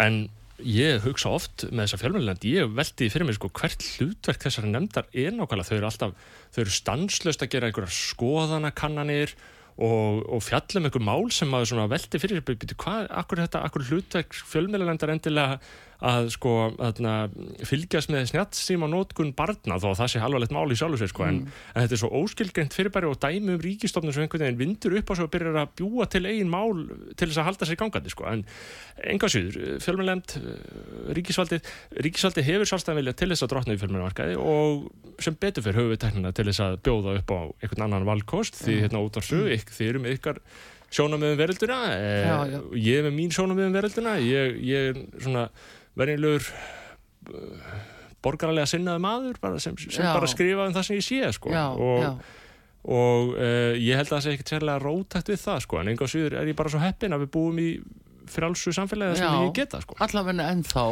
en 0.00 0.24
ég 0.62 1.02
hugsa 1.02 1.32
oft 1.34 1.64
með 1.70 1.86
þessa 1.86 1.98
fjölmjölend 2.02 2.46
ég 2.46 2.70
veldi 2.76 3.08
fyrir 3.10 3.26
mig 3.26 3.38
sko 3.38 3.50
hvert 3.58 3.82
hlutverk 3.96 4.44
þessari 4.44 4.70
nefndar 4.70 5.08
er 5.10 5.34
nákvæmlega. 5.34 5.66
Þau 5.70 5.76
eru 5.76 5.88
alltaf 5.88 6.14
þau 6.54 6.60
eru 6.62 6.74
stanslöst 6.76 7.42
að 7.42 7.52
gera 7.54 7.70
einhverjar 7.70 7.96
skoðanakannanir 7.96 9.34
og, 9.74 10.22
og 10.30 10.44
fjallum 10.46 10.86
einhver 10.86 11.02
mál 11.02 11.26
sem 11.34 11.50
maður 11.50 11.72
svona 11.72 11.88
veldi 11.90 12.20
fyrir 12.22 12.44
byrju, 12.46 12.78
hvað, 12.78 13.08
akkur 13.10 13.42
þetta, 13.42 13.64
akkur 13.66 13.88
hlutverk 13.88 14.38
fjölmjölendar 14.52 15.14
endilega 15.16 15.58
að 16.04 16.30
sko 16.34 16.52
þarna, 16.78 17.14
fylgjast 17.68 18.10
með 18.12 18.26
snjattsíma 18.32 18.88
nótkun 18.90 19.32
barna 19.36 19.78
þó 19.78 19.90
að 19.92 19.98
það 20.00 20.10
sé 20.12 20.22
halvalegt 20.22 20.54
mál 20.54 20.66
í 20.72 20.78
sjálfu 20.78 21.00
sér 21.00 21.12
sko, 21.12 21.26
en, 21.28 21.38
en 21.46 21.84
þetta 21.84 21.96
er 21.96 22.02
svo 22.02 22.10
óskilgreint 22.20 22.76
fyrirbæri 22.76 23.10
og 23.10 23.20
dæmi 23.22 23.54
um 23.54 23.62
ríkistofnum 23.62 24.14
sem 24.14 24.26
einhvern 24.26 24.46
veginn 24.46 24.60
vindur 24.60 24.98
upp 24.98 25.12
á 25.12 25.14
svo 25.14 25.28
og 25.28 25.32
byrjar 25.34 25.60
að 25.62 25.72
bjúa 25.80 26.08
til 26.10 26.24
eigin 26.28 26.52
mál 26.52 26.84
til 27.14 27.30
þess 27.30 27.40
að 27.40 27.48
halda 27.50 27.70
sér 27.70 27.80
gangandi 27.80 28.12
sko. 28.12 28.28
en 28.30 28.44
enga 29.14 29.30
síður, 29.30 29.78
fjölmennlend 29.84 30.36
ríkisvaldið, 31.16 31.72
ríkisvaldið 32.04 32.48
hefur 32.50 32.70
sjálfstæðan 32.72 33.00
vilja 33.00 33.16
til 33.18 33.30
þess 33.32 33.46
að 33.46 33.54
drotna 33.54 33.78
í 33.78 33.80
fjölmennmarkaði 33.82 34.38
og 34.40 34.86
sem 35.22 35.38
betur 35.38 35.64
fyrir 35.64 35.80
höfu 35.80 35.94
við 35.94 36.04
teknina 36.04 36.34
til 36.34 36.48
þess 36.50 36.64
að 36.64 36.78
bjóða 36.84 37.18
upp 37.20 37.34
á 37.34 37.40
einhvern 37.62 37.88
annan 37.88 38.08
valkost 38.08 38.58
því 38.60 38.80
hérna 38.84 39.02
út 39.04 39.18
á 39.18 39.22
sög, 39.24 39.52
ykkar 39.54 40.40
sjónamöðum 40.94 41.38
verölduna 41.38 41.78
eh, 41.94 42.26
Já, 42.28 42.36
já. 42.52 42.60
ég 42.78 43.00
er 43.00 43.08
með 43.08 43.16
mín 43.18 43.32
sjónamöðum 43.34 43.74
verölduna 43.74 44.18
ég, 44.22 44.58
ég 44.62 44.92
er 44.92 45.00
svona 45.22 45.48
verðinlegur 45.98 46.48
borgaralega 48.24 48.68
sinnaði 48.68 49.04
maður 49.04 49.42
bara 49.42 49.60
sem, 49.62 49.76
sem 49.78 50.06
bara 50.06 50.30
skrifa 50.30 50.68
um 50.68 50.74
það 50.74 50.88
sem 50.88 50.98
ég 50.98 51.06
sé 51.06 51.32
sko. 51.36 51.52
já, 51.52 51.66
og, 51.72 52.00
já, 52.04 52.10
og 52.84 53.34
uh, 53.36 53.74
ég 53.76 54.00
held 54.00 54.08
að 54.08 54.14
það 54.16 54.24
sé 54.26 54.34
ekkert 54.36 54.54
sérlega 54.54 54.82
rótækt 54.84 55.32
við 55.32 55.42
það 55.44 55.62
sko. 55.66 55.80
en 55.80 55.92
enga 55.92 56.10
síður 56.10 56.38
er 56.40 56.50
ég 56.50 56.58
bara 56.58 56.72
svo 56.72 56.82
heppin 56.82 57.16
að 57.16 57.26
við 57.26 57.32
búum 57.36 57.60
í 57.62 57.70
frjálsu 58.30 58.72
samfélagi 58.72 59.20
sem 59.20 59.28
Já. 59.28 59.40
ég 59.44 59.54
geta 59.56 59.80
sko. 59.84 59.96
allavega 60.04 60.48
ennþá 60.52 60.86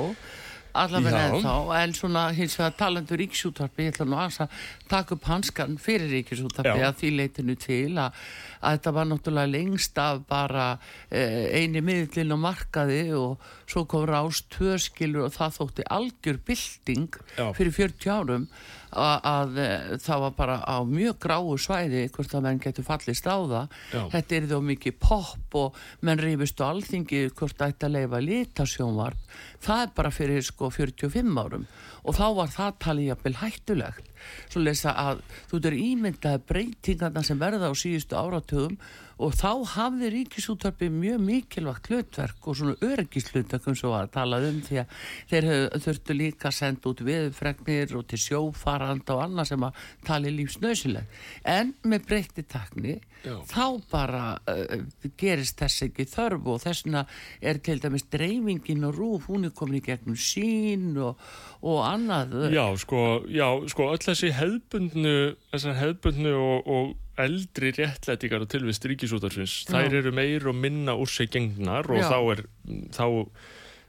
allavega 0.73 1.19
Já. 1.19 1.29
ennþá 1.31 1.55
en 1.83 1.95
svona 1.97 2.25
hins 2.37 2.57
vegar 2.59 2.75
talandu 2.79 3.17
ríkisútvarpi 3.21 3.87
ég 3.87 3.95
ætla 3.95 4.07
nú 4.09 4.19
að 4.21 4.52
taka 4.91 5.17
upp 5.17 5.29
hanskan 5.29 5.79
fyrir 5.81 6.11
ríkisútvarpi 6.17 6.81
Já. 6.81 6.88
að 6.88 6.99
því 7.02 7.11
leitinu 7.19 7.57
til 7.61 7.93
að, 8.00 8.21
að 8.61 8.76
þetta 8.79 8.95
var 8.99 9.09
náttúrulega 9.11 9.52
lengst 9.52 10.02
af 10.02 10.23
bara 10.29 10.67
eh, 11.11 11.61
eini 11.61 11.85
miðlinn 11.85 12.33
á 12.33 12.38
markaði 12.41 13.02
og 13.19 13.49
svo 13.67 13.85
kom 13.88 14.07
rást 14.09 14.49
tvöskilur 14.57 15.29
og 15.29 15.35
það 15.37 15.59
þótti 15.59 15.88
algjör 15.99 16.41
bylting 16.47 17.21
Já. 17.37 17.50
fyrir 17.57 17.76
40 17.79 18.14
árum 18.17 18.49
að, 18.93 19.59
eh, 19.59 19.97
það 20.03 20.21
var 20.21 20.35
bara 20.37 20.57
á 20.63 20.77
mjög 20.85 21.19
gráu 21.19 21.57
svæði 21.59 22.11
hvort 22.13 22.35
að 22.35 22.43
menn 22.43 22.61
getur 22.61 22.85
fallist 22.85 23.27
á 23.27 23.37
það. 23.41 23.69
Já. 23.93 24.03
þetta 24.13 24.37
er 24.37 24.49
þó 24.51 24.59
mikið 24.69 24.99
popp 25.01 25.55
og 25.55 25.77
menn 26.03 26.19
reyfist 26.19 26.61
á 26.61 26.69
alþingi 26.69 27.23
hvort 27.33 27.59
ætti 27.59 27.89
að 27.89 27.95
leifa 27.97 28.21
litasjónvarp. 28.21 29.19
Það 29.63 29.83
er 29.83 29.95
bara 29.97 30.11
fyrir 30.11 30.43
sko 30.43 30.71
45 30.71 31.39
árum. 31.39 31.67
Og 32.05 32.15
þá 32.15 32.27
var 32.35 32.49
það 32.49 32.79
talið 32.83 33.09
jafnvel 33.13 33.37
hættulegt. 33.43 34.09
Svo 34.49 34.61
lesa 34.63 34.93
að 34.93 35.23
þú 35.51 35.63
er 35.67 35.79
ímyndaði 35.79 36.43
breytingarna 36.47 37.23
sem 37.25 37.39
verða 37.39 37.71
á 37.71 37.75
síðustu 37.75 38.19
áratugum 38.19 38.79
og 39.19 39.37
þá 39.37 39.50
hafði 39.75 40.11
ríkisúttarpi 40.16 40.88
mjög 40.92 41.23
mikilvægt 41.26 41.90
hlutverk 41.90 42.49
og 42.49 42.59
svona 42.59 42.76
öryggislutverk 42.87 43.69
um 43.71 43.78
svo 43.78 43.92
að 43.97 44.12
tala 44.16 44.40
um 44.49 44.61
því 44.64 44.81
að 44.83 44.99
þeir 45.33 45.49
þurftu 45.87 46.16
líka 46.16 46.50
að 46.50 46.59
senda 46.59 46.92
út 46.92 47.04
viðfregnir 47.07 47.97
og 47.99 48.07
til 48.11 48.21
sjófaranda 48.23 49.16
og 49.16 49.25
annað 49.26 49.52
sem 49.52 49.66
að 49.69 49.81
tali 50.07 50.35
lífsnausileg 50.37 51.25
en 51.49 51.75
með 51.85 52.07
breytti 52.09 52.47
takni 52.49 52.99
Já. 53.23 53.37
þá 53.47 53.66
bara 53.90 54.23
uh, 54.50 54.83
gerist 55.19 55.61
þess 55.61 55.85
ekki 55.87 56.09
þörf 56.11 56.49
og 56.50 56.62
þessna 56.64 57.04
er 57.38 57.61
til 57.62 57.78
dæmis 57.83 58.09
dreifingin 58.11 58.88
og 58.88 58.97
rúf, 58.99 59.28
hún 59.31 59.47
er 59.47 59.54
komin 59.54 59.78
í 59.78 59.85
gegnum 59.85 60.19
sín 60.19 60.97
og, 60.99 61.21
og 61.62 61.85
annað 61.87 62.50
Já, 62.50 62.64
sko, 62.83 63.23
já, 63.31 63.47
sko 63.71 63.92
öll 63.92 64.02
þessi 64.02 64.33
hefðbundnu, 64.35 65.14
þessar 65.52 65.78
hefðbundnu 65.78 66.35
og, 66.35 66.66
og 66.66 66.92
eldri 67.19 67.73
réttlætingar 67.76 68.40
og 68.45 68.49
tilvist 68.49 68.85
ríkisútarsins, 68.88 69.66
Já. 69.69 69.75
þær 69.76 69.95
eru 70.00 70.12
meir 70.12 70.47
og 70.49 70.54
minna 70.54 70.95
úr 70.97 71.09
sig 71.11 71.28
gengnar 71.31 71.85
og 71.90 72.00
þá 72.00 72.19
er 72.33 72.45
þá, 72.92 73.07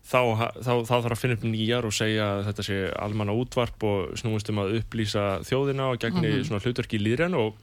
þá, 0.03 0.19
þá, 0.59 0.71
þá 0.83 0.95
þarf 0.99 1.11
að 1.15 1.21
finna 1.21 1.37
upp 1.39 1.45
nýjar 1.47 1.85
og 1.87 1.93
segja 1.95 2.25
að 2.37 2.45
þetta 2.49 2.65
sé 2.67 2.77
almanna 2.99 3.35
útvarp 3.39 3.83
og 3.87 4.17
snúist 4.19 4.49
um 4.51 4.59
að 4.59 4.79
upplýsa 4.81 5.27
þjóðina 5.47 5.91
og 5.93 5.99
gegni 6.03 6.33
Mhm. 6.33 6.43
svona 6.49 6.63
hlutverki 6.65 6.99
í 6.99 7.03
líðren 7.05 7.35
og 7.39 7.55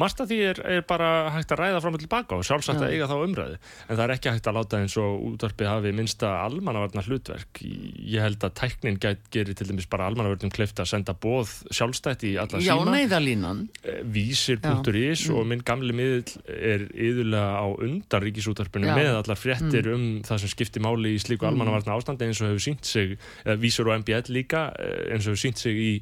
margt 0.00 0.20
af 0.24 0.28
því 0.30 0.38
er, 0.50 0.60
er 0.78 0.84
bara 0.88 1.30
hægt 1.34 1.52
að 1.52 1.60
ræða 1.62 1.80
fram 1.84 1.96
og 1.98 2.00
tilbaka 2.02 2.38
og 2.38 2.44
sjálfsagt 2.46 2.80
Já. 2.80 2.86
að 2.86 2.94
eiga 2.94 3.08
þá 3.10 3.16
umræði 3.26 3.56
en 3.88 3.96
það 3.98 4.04
er 4.06 4.14
ekki 4.16 4.32
hægt 4.32 4.48
að 4.48 4.56
láta 4.58 4.80
eins 4.80 4.96
og 5.02 5.24
útvarpið 5.32 5.68
hafi 5.72 5.92
minnsta 5.98 6.30
almannavarna 6.46 7.04
hlutverk 7.06 7.60
ég 7.62 8.22
held 8.24 8.42
að 8.48 8.54
tæknin 8.62 8.98
gæt 9.02 9.26
gerir 9.34 9.54
til 9.58 9.68
dæmis 9.68 9.88
bara 9.92 10.06
almannavörnum 10.08 10.52
kleift 10.54 10.80
að 10.80 10.90
senda 10.94 11.12
bóð 11.14 11.52
sjálfstætt 11.70 12.24
í 12.28 12.34
alla 12.40 12.62
Já, 12.62 12.72
síma. 12.78 12.96
neyðalínan 12.96 13.66
Eh, 13.82 14.00
vísir.is 14.06 15.24
og 15.32 15.44
minn 15.48 15.62
gamli 15.66 15.94
miðl 15.96 16.32
er 16.48 16.84
yðurlega 16.92 17.62
á 17.62 17.66
undan 17.82 18.22
ríkisútvarpinu 18.24 18.88
Já. 18.90 18.94
með 18.96 19.10
allar 19.20 19.38
fréttir 19.38 19.88
um 19.92 20.04
það 20.26 20.42
sem 20.44 20.52
skiptir 20.52 20.82
máli 20.84 21.14
í 21.16 21.20
slíku 21.22 21.46
almannavarna 21.48 21.96
ástandi 21.98 22.26
eins 22.28 22.40
og 22.42 22.50
hefur 22.52 22.64
sínt 22.64 22.84
sig 22.88 23.16
eða 23.44 23.58
vísur 23.62 23.90
og 23.90 24.00
MBL 24.02 24.32
líka 24.34 24.68
eh, 24.78 25.12
eins 25.14 25.26
og 25.26 25.34
hefur 25.34 25.42
sínt 25.44 25.62
sig 25.62 25.74
í, 25.78 25.92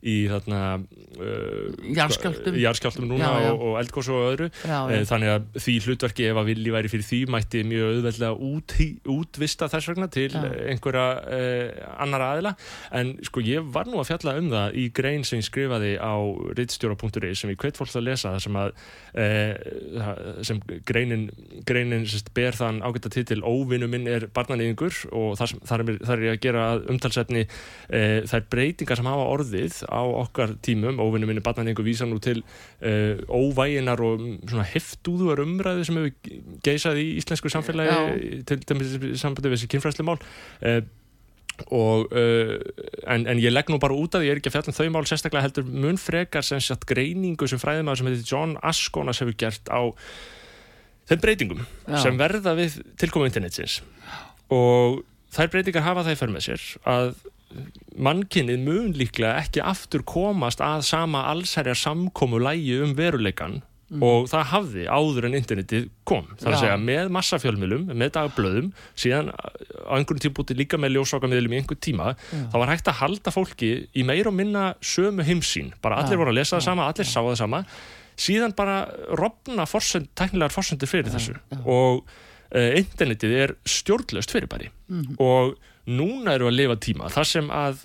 í 0.00 0.16
þarna 0.30 0.60
uh, 0.80 1.90
Jarðskjálftum. 1.96 2.54
jarðskjálftum 2.56 3.08
núna 3.10 3.26
Já, 3.28 3.42
já. 3.44 3.50
og, 3.52 3.64
og 3.68 3.74
eldgósu 3.82 4.14
og 4.16 4.26
öðru 4.30 4.46
Já, 4.62 4.70
já. 4.70 4.94
Eh, 4.96 5.02
þannig 5.10 5.32
að 5.34 5.48
því 5.60 5.74
hlutverki 5.84 6.28
ef 6.30 6.40
að 6.40 6.48
vilji 6.50 6.72
væri 6.72 6.92
fyrir 6.92 7.06
því 7.08 7.18
mætti 7.34 7.62
mjög 7.68 7.90
auðveldlega 7.90 8.48
út, 8.50 8.74
útvista 9.12 9.68
þess 9.72 9.90
vegna 9.92 10.08
til 10.14 10.30
eh, 10.40 10.54
einhverja 10.72 11.04
uh, 11.20 11.82
annara 12.00 12.30
aðila 12.36 12.54
en 12.96 13.12
sko 13.26 13.44
ég 13.44 13.68
var 13.74 13.90
nú 13.90 14.00
að 14.00 14.08
fjalla 14.12 14.36
um 14.40 14.48
það 14.54 14.78
í 14.80 14.86
grein 14.96 15.26
sem 15.28 15.42
ég 15.42 15.48
skrifaði 15.50 15.92
á 16.00 16.14
rittstjóra.is 16.56 17.44
sem 17.44 17.52
ég 17.52 17.60
hvet 17.60 17.80
fólk 17.80 17.92
að 18.00 18.06
lesa 18.08 18.32
sem 18.40 18.56
að 18.56 18.72
uh, 19.20 20.42
sem 20.46 20.60
greinin, 20.88 21.28
greinin 21.68 22.06
sest, 22.08 22.32
ber 22.36 22.56
þann 22.56 22.80
ágæta 22.86 23.12
titil 23.12 23.42
Óvinnu 23.44 23.88
minn 23.90 24.08
er 24.10 24.28
barnanýðingur 24.32 25.04
og 25.12 25.36
sem, 25.40 25.60
það, 25.66 25.84
er, 25.84 26.00
það 26.06 26.16
er 26.16 26.26
ég 26.28 26.36
að 26.36 26.42
gera 26.46 26.66
að 26.74 26.84
umtalsefni 26.94 27.44
uh, 27.46 28.18
þær 28.30 28.48
breytingar 28.52 29.00
sem 29.00 29.10
hafa 29.10 29.28
orðið 29.36 29.80
á 29.90 30.02
okkar 30.22 30.54
tímum, 30.64 31.00
Óvinnu 31.02 31.28
minn 31.28 31.40
er 31.40 31.44
barnanýðingur 31.46 31.86
vísa 31.86 32.08
nú 32.08 32.20
til 32.22 32.40
uh, 32.40 33.18
óvæginar 33.26 34.00
og 34.04 34.22
mm, 34.22 34.38
svona 34.46 34.68
heftúðuar 34.70 35.42
umræðu 35.44 35.84
sem 35.88 36.00
hefur 36.00 36.38
geisað 36.64 37.02
í 37.02 37.06
íslensku 37.20 37.52
samfélagi 37.52 38.40
til 38.48 38.62
dæmis 38.64 38.96
sambandi 39.20 39.50
við 39.50 39.58
þessi 39.58 39.70
kynfræslu 39.74 40.06
mál 40.06 40.18
uh, 40.20 40.80
og 41.68 42.08
uh, 42.16 42.56
en, 43.04 43.26
en 43.28 43.40
ég 43.42 43.52
legg 43.52 43.68
nú 43.68 43.80
bara 43.82 43.96
út 43.96 44.16
að 44.16 44.28
ég 44.28 44.34
er 44.34 44.40
ekki 44.40 44.52
að 44.52 44.56
fjalla 44.58 44.72
um 44.72 44.78
þau 44.78 44.92
mál 44.94 45.08
sérstaklega 45.08 45.44
heldur 45.48 45.66
mun 45.68 46.00
frekar 46.00 46.46
sem 46.46 46.62
sagt 46.64 46.86
greiningu 46.88 47.48
sem 47.50 47.60
fræðimaður 47.60 48.00
sem 48.00 48.10
heitir 48.10 48.30
John 48.30 48.56
Askonas 48.62 49.20
hefur 49.22 49.36
gert 49.40 49.68
á 49.68 49.92
þeim 51.10 51.22
breytingum 51.24 51.62
Já. 51.64 51.98
sem 52.04 52.18
verða 52.18 52.54
við 52.58 52.80
tilkomu 53.00 53.28
internetsins. 53.28 53.80
Og 54.54 55.02
þær 55.34 55.52
breytingar 55.52 55.86
hafa 55.86 56.06
það 56.06 56.16
í 56.16 56.20
för 56.20 56.34
með 56.34 56.46
sér 56.46 56.66
að 56.90 57.12
mannkynnið 57.98 58.62
mun 58.62 58.92
líklega 58.96 59.40
ekki 59.42 59.62
aftur 59.64 60.04
komast 60.06 60.62
að 60.64 60.84
sama 60.86 61.24
allsherjar 61.32 61.78
samkomu 61.78 62.40
lægi 62.42 62.78
um 62.84 62.94
veruleikan 62.98 63.60
og 63.98 64.28
það 64.30 64.44
hafði 64.52 64.84
áður 64.86 65.26
en 65.26 65.34
internetið 65.34 65.86
kom. 66.06 66.28
Þar 66.38 66.52
að 66.52 66.54
Já. 66.54 66.60
segja 66.60 66.76
með 66.78 67.08
massafjölmjölum 67.16 67.88
með 67.90 68.12
dagblöðum, 68.14 68.68
síðan 68.94 69.32
á 69.34 69.92
einhverjum 69.96 70.22
tímpúti 70.28 70.54
líka 70.54 70.78
með 70.78 70.94
ljósvakamiðlum 70.94 71.56
í 71.56 71.58
einhver 71.58 71.80
tíma 71.82 72.12
þá 72.30 72.54
var 72.54 72.70
hægt 72.70 72.90
að 72.92 73.00
halda 73.00 73.34
fólki 73.34 73.72
í 73.90 74.04
meira 74.06 74.30
og 74.30 74.36
minna 74.38 74.68
sömu 74.78 75.26
heimsín 75.26 75.72
bara 75.82 75.98
allir 75.98 76.14
Já. 76.14 76.22
voru 76.22 76.34
að 76.34 76.38
lesa 76.38 76.58
það 76.58 76.66
sama, 76.68 76.86
allir 76.86 77.10
sá 77.10 77.18
það 77.18 77.38
sama. 77.42 77.64
Síðan 78.20 78.54
bara 78.54 78.78
rofna 79.16 79.66
forsend, 79.66 80.10
teknilegar 80.18 80.54
forsendur 80.54 80.90
fyrir 80.90 81.10
þessu. 81.10 81.34
Og 81.64 82.04
uh, 82.04 82.70
internetið 82.78 83.36
er 83.42 83.56
stjórnlaust 83.64 84.30
fyrirbæri. 84.34 84.70
Og 85.18 85.56
núna 85.90 86.36
eru 86.38 86.50
að 86.50 86.58
lifa 86.58 86.76
tíma. 86.82 87.10
Þar 87.12 87.28
sem 87.28 87.50
að 87.54 87.84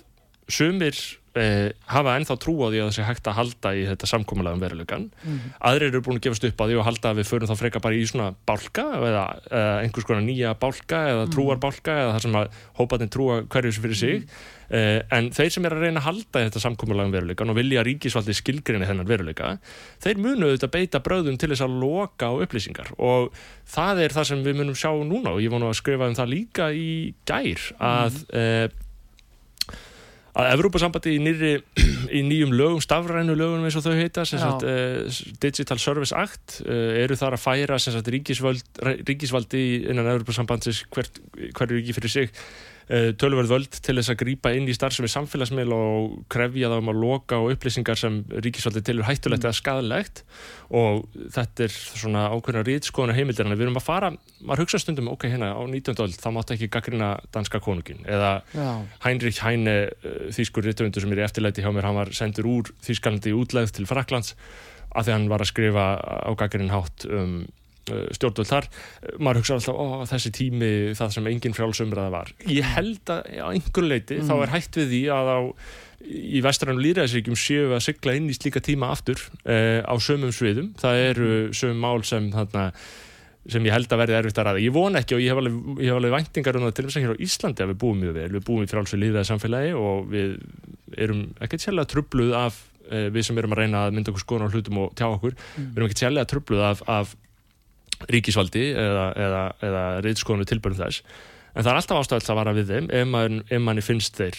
sumir 0.52 0.98
uh, 1.38 1.68
hafa 1.92 2.16
ennþá 2.18 2.38
trú 2.42 2.56
á 2.64 2.68
því 2.68 2.80
að 2.80 2.88
það 2.88 2.96
sé 2.96 3.06
hægt 3.06 3.30
að 3.30 3.38
halda 3.40 3.74
í 3.76 3.84
þetta 3.90 4.10
samkomulega 4.10 4.58
um 4.58 4.64
verulegan 4.64 5.06
aðrir 5.70 5.90
eru 5.90 6.02
búin 6.06 6.20
að 6.20 6.26
gefast 6.26 6.48
upp 6.48 6.60
á 6.60 6.64
því 6.66 6.80
og 6.80 6.86
halda 6.88 7.12
að 7.12 7.20
við 7.20 7.30
förum 7.30 7.50
þá 7.50 7.56
freka 7.60 7.82
bara 7.84 7.96
í 7.96 8.04
svona 8.08 8.28
bálka 8.48 8.84
eða 8.98 9.24
uh, 9.50 9.78
einhvers 9.84 10.08
konar 10.08 10.24
nýja 10.26 10.52
bálka 10.60 11.00
eða 11.12 11.30
trúarbálka 11.32 11.96
eða 12.02 12.12
það 12.16 12.22
sem 12.26 12.38
að 12.40 12.60
hópatin 12.80 13.12
trúa 13.12 13.40
hverju 13.50 13.74
sem 13.74 13.86
fyrir 13.86 14.00
sig. 14.00 14.22
Uh, 14.66 14.98
en 15.14 15.28
þeir 15.30 15.52
sem 15.54 15.66
er 15.68 15.76
að 15.76 15.84
reyna 15.84 16.00
að 16.02 16.08
halda 16.08 16.40
í 16.42 16.46
þetta 16.48 16.62
samkomulega 16.64 17.06
um 17.06 17.12
verulegan 17.14 17.52
og 17.52 17.58
vilja 17.58 17.84
ríkisvaldi 17.86 18.34
skilgrinni 18.34 18.88
þennan 18.88 19.06
veruleika 19.06 19.52
þeir 20.02 20.18
munu 20.18 20.48
auðvitað 20.48 20.72
beita 20.74 21.00
bröðum 21.06 21.36
til 21.38 21.52
þess 21.52 21.62
að 21.66 21.76
loka 21.84 22.32
á 22.32 22.34
upplýsingar. 22.34 22.90
Og 22.98 23.30
það 23.70 24.02
er 24.06 24.16
það 24.16 24.28
sem 24.32 24.42
við 24.46 24.58
munum 24.58 24.78
sjá 24.78 24.90
núna 25.06 25.36
og 25.36 25.44
ég 25.44 25.54
vonu 25.54 25.70
að 25.70 25.78
skrifa 25.78 26.10
um 26.10 26.18
það 26.18 26.32
líka 26.32 26.72
í 26.74 26.90
gær 27.28 27.68
að 27.78 28.18
uh, 28.34 28.66
að 30.36 30.50
Evrópasambandi 30.52 31.14
í, 31.16 31.20
nýri, 31.24 31.52
í 32.18 32.22
nýjum 32.26 32.52
lögum, 32.56 32.82
stafrænu 32.84 33.36
lögum 33.38 33.64
eins 33.64 33.78
og 33.78 33.86
þau 33.86 33.96
heita, 33.96 34.26
sagt, 34.28 34.66
uh, 34.68 35.20
Digital 35.42 35.80
Service 35.80 36.16
Act, 36.16 36.60
uh, 36.66 36.92
eru 37.02 37.16
þar 37.18 37.38
að 37.38 37.44
færa 37.46 37.80
sagt, 37.82 38.12
ríkisvald, 38.12 38.82
ríkisvaldi 39.08 39.66
innan 39.86 40.12
Evrópasambandsins 40.12 40.84
hverju 40.92 41.78
ríki 41.78 41.96
fyrir 41.96 42.12
sig 42.12 42.32
tölverð 42.86 43.50
völd 43.50 43.78
til 43.82 43.96
þess 43.98 44.12
að 44.12 44.20
grípa 44.20 44.52
inn 44.54 44.68
í 44.70 44.74
starfsemi 44.76 45.08
samfélagsmiðl 45.10 45.72
og 45.74 46.12
krefja 46.30 46.70
þá 46.70 46.76
um 46.78 46.90
að 46.92 47.00
loka 47.02 47.40
og 47.42 47.56
upplýsingar 47.56 47.98
sem 47.98 48.20
ríkisvaldi 48.30 48.82
tilur 48.86 49.08
hættulegt 49.08 49.42
eða 49.42 49.58
skadalegt 49.58 50.22
og 50.70 51.02
þetta 51.34 51.66
er 51.66 51.74
svona 51.74 52.28
ákveðna 52.30 52.62
rítskoðunar 52.68 53.18
heimildir 53.18 53.48
en 53.48 53.56
við 53.56 53.66
erum 53.66 53.80
að 53.80 53.86
fara, 53.88 54.12
maður 54.38 54.64
hugsa 54.64 54.80
stundum 54.82 55.10
ok, 55.10 55.26
hérna 55.32 55.50
á 55.58 55.62
19. 55.66 55.98
öld, 56.06 56.14
þá 56.22 56.30
máttu 56.36 56.54
ekki 56.54 56.70
gaggrina 56.78 57.10
danska 57.34 57.62
konungin 57.62 58.06
eða 58.06 58.32
Já. 58.54 58.70
Heinrich 59.02 59.42
Heine, 59.42 59.76
uh, 59.90 60.30
þýskur 60.36 60.66
rittöfundur 60.70 61.02
sem 61.02 61.14
er 61.16 61.24
í 61.24 61.26
eftirlæti 61.26 61.66
hjá 61.66 61.72
mér, 61.74 61.90
hann 61.90 61.98
var 61.98 62.14
sendur 62.14 62.50
úr 62.50 62.74
Þýskalandi 62.86 63.34
útlegð 63.34 63.76
til 63.80 63.90
Fraklands 63.90 64.36
af 64.94 65.06
því 65.06 65.16
hann 65.16 65.30
var 65.30 65.42
að 65.42 65.50
skrifa 65.50 65.86
á 65.98 66.30
gaggrinn 66.38 66.70
hátt 66.70 67.06
um 67.10 67.40
stjórnvöld 67.86 68.50
þar 68.50 68.68
maður 69.18 69.42
hugsa 69.42 69.56
alltaf, 69.56 69.78
ó, 69.78 69.86
þessi 70.10 70.32
tími 70.34 70.70
það 70.98 71.16
sem 71.16 71.30
engin 71.30 71.56
frjálsumræða 71.56 72.12
var 72.14 72.32
ég 72.50 72.70
held 72.76 73.12
að 73.14 73.28
á 73.38 73.46
einhver 73.52 73.86
leiti 73.86 74.20
þá 74.26 74.34
er 74.36 74.54
hægt 74.54 74.80
við 74.80 74.94
því 74.94 75.02
að 75.16 75.32
á 75.32 75.40
í 76.06 76.42
vestrannu 76.44 76.82
líðræðisríkjum 76.84 77.38
séu 77.40 77.70
við 77.70 77.78
að 77.78 77.84
sigla 77.86 78.14
inn 78.18 78.28
í 78.30 78.36
slíka 78.36 78.62
tíma 78.62 78.90
aftur 78.94 79.18
uh, 79.48 79.80
á 79.82 79.94
sömum 80.02 80.32
sviðum, 80.34 80.72
það 80.78 81.02
eru 81.06 81.28
sömum 81.56 81.82
mál 81.82 82.04
sem 82.06 82.28
þarna 82.34 82.70
sem 83.52 83.66
ég 83.66 83.74
held 83.74 83.92
að 83.92 84.00
verði 84.02 84.16
erfitt 84.18 84.38
að 84.42 84.48
ræða. 84.48 84.62
Ég 84.64 84.74
von 84.74 84.98
ekki 84.98 85.16
og 85.16 85.20
ég 85.22 85.30
hef 85.30 85.40
alveg, 85.40 85.58
ég 85.78 85.90
hef 85.90 85.98
alveg 86.00 86.14
væntingar 86.16 86.56
um 86.58 86.64
það 86.66 86.72
til 86.76 86.84
þess 86.86 86.98
að 86.98 87.04
hér 87.04 87.12
á 87.14 87.22
Íslandi 87.26 87.62
að 87.62 87.70
við 87.70 87.78
búum 87.82 88.00
mjög 88.02 88.16
vel. 88.16 88.30
Við 88.34 88.44
búum 88.48 88.64
í 88.64 88.70
frálsvið 88.70 89.02
líðaði 89.02 89.28
samfélagi 89.28 89.76
og 89.78 90.08
við 90.10 90.32
erum 91.04 91.20
ekkert 91.46 91.62
sérlega 91.62 91.90
trubluð 91.92 92.34
af 92.40 92.58
eh, 92.90 93.06
við 93.14 93.28
sem 93.28 93.38
erum 93.38 93.54
að 93.54 93.62
reyna 93.62 93.84
að 93.86 93.94
mynda 93.94 94.12
okkur 94.12 94.24
skoðan 94.24 94.50
á 94.50 94.52
hlutum 94.54 94.80
og 94.82 94.96
tjá 94.98 95.06
okkur. 95.06 95.38
Við 95.60 95.78
erum 95.78 95.86
ekkert 95.86 96.02
sérlega 96.02 96.30
trubluð 96.32 96.64
af, 96.72 96.82
af 96.90 97.14
ríkisvaldi 98.10 98.66
eða, 98.74 99.06
eða, 99.28 99.46
eða 99.70 99.86
reyðskoðanu 100.06 100.48
tilbörnum 100.52 100.84
þess. 100.84 101.02
En 101.56 101.64
það 101.64 101.70
er 101.70 101.78
alltaf 101.80 101.98
ástæðilega 102.02 102.32
að 102.34 102.36
vara 102.36 102.52
við 102.52 102.66
þeim 102.68 102.88
ef, 102.92 103.06
man, 103.08 103.36
ef 103.48 103.60
manni 103.64 103.80
finnst 103.80 104.18
þeir 104.18 104.34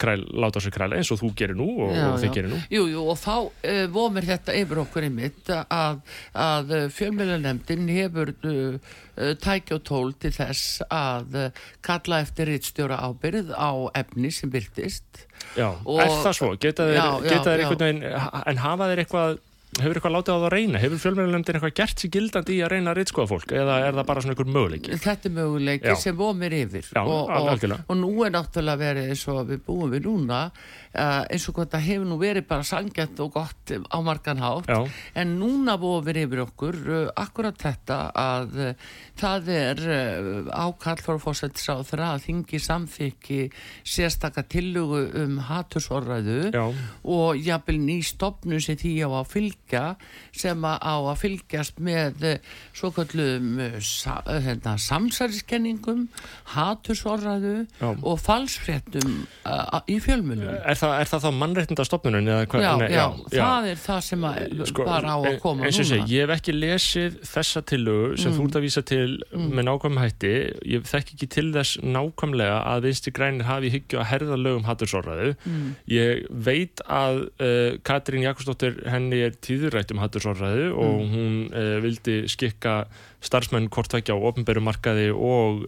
kræl, 0.00 0.22
láta 0.40 0.62
sig 0.64 0.72
kræla 0.72 0.96
eins 0.96 1.10
og 1.12 1.18
þú 1.20 1.28
gerir 1.36 1.58
nú 1.58 1.66
og, 1.84 1.90
Já, 1.92 2.06
og 2.08 2.14
þið 2.22 2.30
gerir 2.38 2.48
nú. 2.54 2.60
Jú, 2.72 2.86
jú, 2.88 3.02
og 3.12 3.18
þá 3.20 3.34
uh, 3.36 3.82
vomir 3.92 4.24
þetta 4.30 4.54
yfir 4.56 4.80
okkur 4.80 5.06
einmitt 5.10 5.50
að, 5.52 5.98
að 6.32 6.72
fjölmjölunemdin 6.96 7.84
hefur 7.92 8.32
uh, 8.48 8.78
uh, 8.80 9.34
tæki 9.44 9.76
og 9.76 9.84
tól 9.90 10.14
til 10.24 10.32
þess 10.38 10.80
að 10.88 11.36
uh, 11.36 11.62
kalla 11.84 12.22
eftir 12.24 12.48
rittstjóra 12.48 12.96
ábyrð 13.10 13.52
á 13.52 13.70
efni 14.00 14.32
sem 14.32 14.48
byrtist. 14.48 15.26
Já, 15.52 15.68
Og- 15.84 16.00
er 16.00 16.16
það 16.24 16.38
svo? 16.40 16.50
Geta 16.56 16.88
þeir, 16.88 16.96
Já, 16.96 17.04
já, 17.04 17.28
geta 17.28 17.44
þeir 17.52 17.60
já. 17.60 17.66
einhvern 17.68 17.84
veginn, 17.84 18.32
en 18.54 18.64
hafa 18.64 18.88
þeir 18.88 19.04
eitthvað, 19.04 19.38
hefur 19.76 19.98
eitthvað 19.98 20.14
látið 20.14 20.32
á 20.32 20.38
það 20.38 20.46
að 20.48 20.52
reyna? 20.54 20.80
Hefur 20.82 21.00
fjölmjörnlöndin 21.02 21.58
eitthvað 21.58 21.74
gert 21.76 22.02
sér 22.02 22.12
gildandi 22.14 22.54
í 22.56 22.62
að 22.64 22.70
reyna 22.72 22.92
að 22.92 22.98
reytskoða 22.98 23.30
fólk? 23.34 23.52
Eða 23.52 23.76
er 23.84 23.98
það 23.98 24.06
bara 24.08 24.22
svona 24.24 24.34
einhver 24.34 24.50
möguleiki? 24.54 24.98
Þetta 25.04 25.28
er 25.28 25.34
möguleiki 25.36 25.90
Já. 25.92 25.96
sem 26.00 26.18
vomir 26.18 26.56
yfir 26.56 26.88
Já, 26.88 27.02
og, 27.02 27.32
og, 27.36 27.64
og 27.84 27.98
nú 28.00 28.12
er 28.24 28.32
náttúrulega 28.34 28.80
verið 28.80 29.12
eins 29.12 29.24
og 29.28 29.40
við 29.50 29.60
búum 29.66 29.92
við 29.92 30.08
núna 30.08 30.40
uh, 30.48 31.22
eins 31.28 31.48
og 31.50 31.58
hvað 31.58 31.70
það 31.74 31.84
hefur 31.88 32.08
nú 32.08 32.18
verið 32.22 32.46
bara 32.48 32.66
sangjant 32.66 33.22
og 33.24 33.32
gott 33.36 33.74
á 33.76 33.98
margan 34.04 34.42
hátt 34.42 34.72
Já. 34.72 34.80
en 35.20 35.36
núna 35.42 35.76
vofir 35.80 36.22
yfir 36.24 36.42
okkur 36.46 36.80
uh, 36.88 36.96
akkurat 37.20 37.60
þetta 37.60 38.00
að 38.18 38.58
uh, 38.70 38.88
það 39.20 39.52
er 39.58 39.84
ákall 40.48 41.00
fyrir 41.02 41.22
fórsættisáþra 41.22 42.12
að 42.14 42.24
þingi 42.28 42.62
samþykki 42.62 43.40
sérstaka 43.86 44.46
tillugu 44.48 45.04
um 45.22 45.38
hatursorræðu 45.48 46.40
Já. 46.54 46.64
og 47.04 47.44
jafnvel 47.44 47.80
ný 47.84 48.00
stopnum 48.06 48.62
sem 48.62 48.78
því 48.78 48.94
á 49.04 49.10
að 49.10 49.30
fylgja 49.68 49.96
sem 50.32 50.64
á 50.64 50.78
að 50.96 51.16
fylgjast 51.20 51.80
með 51.82 52.24
svo 52.76 52.90
kallum 52.94 53.58
sa, 53.84 54.18
hérna, 54.26 54.76
samsæriskenningum 54.78 56.06
hatursorræðu 56.54 57.66
Já. 57.80 57.88
og 58.02 58.18
falsfréttum 58.22 59.26
í 59.88 59.98
fjölmunum 60.00 60.48
Er 60.48 60.78
það, 60.78 60.94
er 61.02 61.10
það 61.10 61.24
þá 61.24 61.30
mannréttinda 61.42 61.86
stofnunum? 61.86 62.28
Eða, 62.28 62.46
hvað- 62.48 62.64
já, 62.64 62.72
nei, 62.78 62.90
já, 62.92 63.06
það 63.32 63.68
er 63.72 63.82
það 63.82 64.00
sem 64.08 64.26
Sko, 64.68 64.84
bara 64.84 65.14
á 65.14 65.18
að 65.18 65.38
koma 65.42 65.64
núna 65.64 65.72
segi, 65.88 66.00
ég 66.14 66.26
hef 66.28 66.34
ekki 66.38 66.54
lesið 66.56 67.18
þessa 67.28 67.62
tillögu 67.68 68.18
sem 68.18 68.32
þú 68.32 68.46
ert 68.48 68.58
að 68.58 68.66
vísa 68.66 68.82
til 68.84 69.18
með 69.32 69.64
nákvæm 69.68 69.98
hætti. 69.98 70.32
Ég 70.68 70.86
þekki 70.88 71.14
ekki 71.18 71.28
til 71.32 71.46
þess 71.54 71.78
nákvæmlega 71.82 72.58
að 72.68 72.86
vinstri 72.88 73.12
grænir 73.16 73.48
hafi 73.48 73.68
í 73.68 73.72
hyggju 73.76 74.00
að 74.00 74.08
herða 74.12 74.38
lögum 74.38 74.66
hattursorraðu 74.68 75.34
ég 75.90 76.26
veit 76.30 76.82
að 76.88 77.22
uh, 77.40 77.78
Katrín 77.86 78.24
Jakobsdóttir 78.26 78.82
henni 78.88 79.22
er 79.26 79.34
tíðurætt 79.58 79.92
um 79.94 80.02
hattursorraðu 80.02 80.70
og 80.78 81.04
hún 81.12 81.38
uh, 81.50 81.76
vildi 81.84 82.22
skikka 82.30 82.80
starfsmenn 83.24 83.66
hvort 83.74 83.90
tvekja 83.90 84.14
á 84.14 84.18
ofnbæru 84.30 84.62
markaði 84.62 85.08
og 85.10 85.64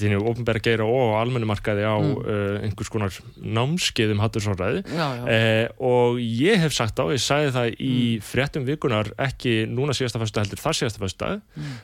þínu 0.00 0.22
ofnbæra 0.30 0.62
geira 0.64 0.86
og 0.88 1.12
á 1.12 1.20
almennu 1.20 1.48
markaði 1.50 1.84
á 1.84 1.96
uh, 2.00 2.62
einhvers 2.64 2.88
konar 2.92 3.12
námskeiðum 3.36 4.22
hattursorraðu 4.24 4.80
já, 4.86 5.06
já, 5.20 5.24
Eh, 5.30 5.66
og 5.84 6.16
ég 6.20 6.60
hef 6.62 6.72
sagt 6.74 6.96
á, 6.96 7.04
ég 7.12 7.20
sagði 7.22 7.52
það 7.54 7.68
í 7.84 7.96
fréttum 8.24 8.64
vikunar, 8.66 9.12
ekki 9.20 9.66
núna 9.68 9.94
síðasta 9.96 10.20
fyrsta 10.22 10.44
heldur, 10.44 10.62
þar 10.64 10.78
síðasta 10.78 11.02
fyrsta 11.04 11.30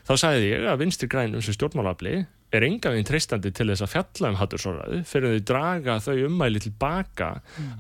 þá 0.09 0.13
sagði 0.17 0.51
ég 0.55 0.67
að 0.73 0.81
vinstri 0.83 1.11
grænum 1.13 1.45
sem 1.45 1.57
stjórnmálafli 1.57 2.25
er 2.55 2.65
enga 2.67 2.93
veginn 2.93 3.07
treystandi 3.07 3.51
til 3.55 3.67
þess 3.71 3.83
að 3.83 3.91
fjalla 3.93 4.31
um 4.31 4.37
hattursorraðu 4.39 5.01
fyrir 5.09 5.35
þau 5.35 5.47
draga 5.51 5.97
þau 6.05 6.15
ummæli 6.29 6.63
tilbaka 6.63 7.31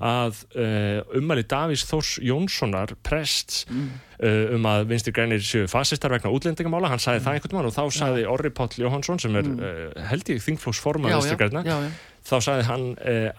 að 0.02 0.40
uh, 0.58 1.18
ummæli 1.20 1.46
Davís 1.46 1.84
Þórs 1.86 2.16
Jónssonar 2.26 2.96
prests 3.06 3.62
uh, 3.70 4.56
um 4.56 4.66
að 4.66 4.88
vinstri 4.90 5.14
grænir 5.14 5.44
séu 5.46 5.70
fasistar 5.70 6.14
vegna 6.14 6.34
útlendingamála, 6.34 6.90
hann 6.90 7.02
sagði 7.02 7.24
það 7.28 7.38
einhvern 7.38 7.58
mann 7.60 7.70
og 7.70 7.76
þá 7.76 7.84
sagði 8.00 8.26
Orri 8.32 8.52
Páll 8.58 8.82
Jóhansson 8.82 9.22
sem 9.22 9.38
er 9.38 9.52
uh, 9.54 10.02
held 10.10 10.34
ég 10.34 10.42
þingflóksforma 10.44 11.14
já, 11.14 11.20
græna 11.38 11.62
já, 11.66 11.78
já. 11.86 11.94
þá 12.26 12.36
sagði 12.50 12.68
hann 12.72 12.86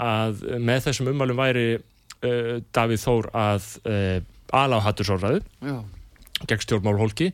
að 0.07 0.43
með 0.63 0.89
þessum 0.89 1.13
ummælum 1.13 1.43
væri 1.43 1.69
Davíð 2.73 3.03
Þór 3.03 3.27
að 3.37 3.65
ala 4.55 4.79
á 4.79 4.85
hattursorraðu 4.87 5.43
já. 5.43 5.75
gegn 6.47 6.63
stjórnmálhólki 6.63 7.33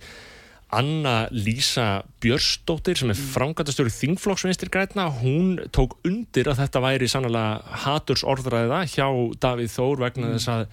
Anna 0.74 1.28
Lísa 1.32 2.04
Björsdóttir 2.24 2.98
sem 2.98 3.12
er 3.14 3.20
frangatastjóri 3.20 3.92
þingflokksvinstir 3.94 4.72
grætna, 4.74 5.06
hún 5.22 5.56
tók 5.76 5.96
undir 6.08 6.50
að 6.50 6.64
þetta 6.64 6.82
væri 6.84 7.10
sannlega 7.12 7.78
hatursorðræða 7.86 8.82
hjá 8.96 9.08
Davíð 9.44 9.72
Þór 9.76 10.04
vegna 10.08 10.34
þess 10.34 10.52
að 10.54 10.64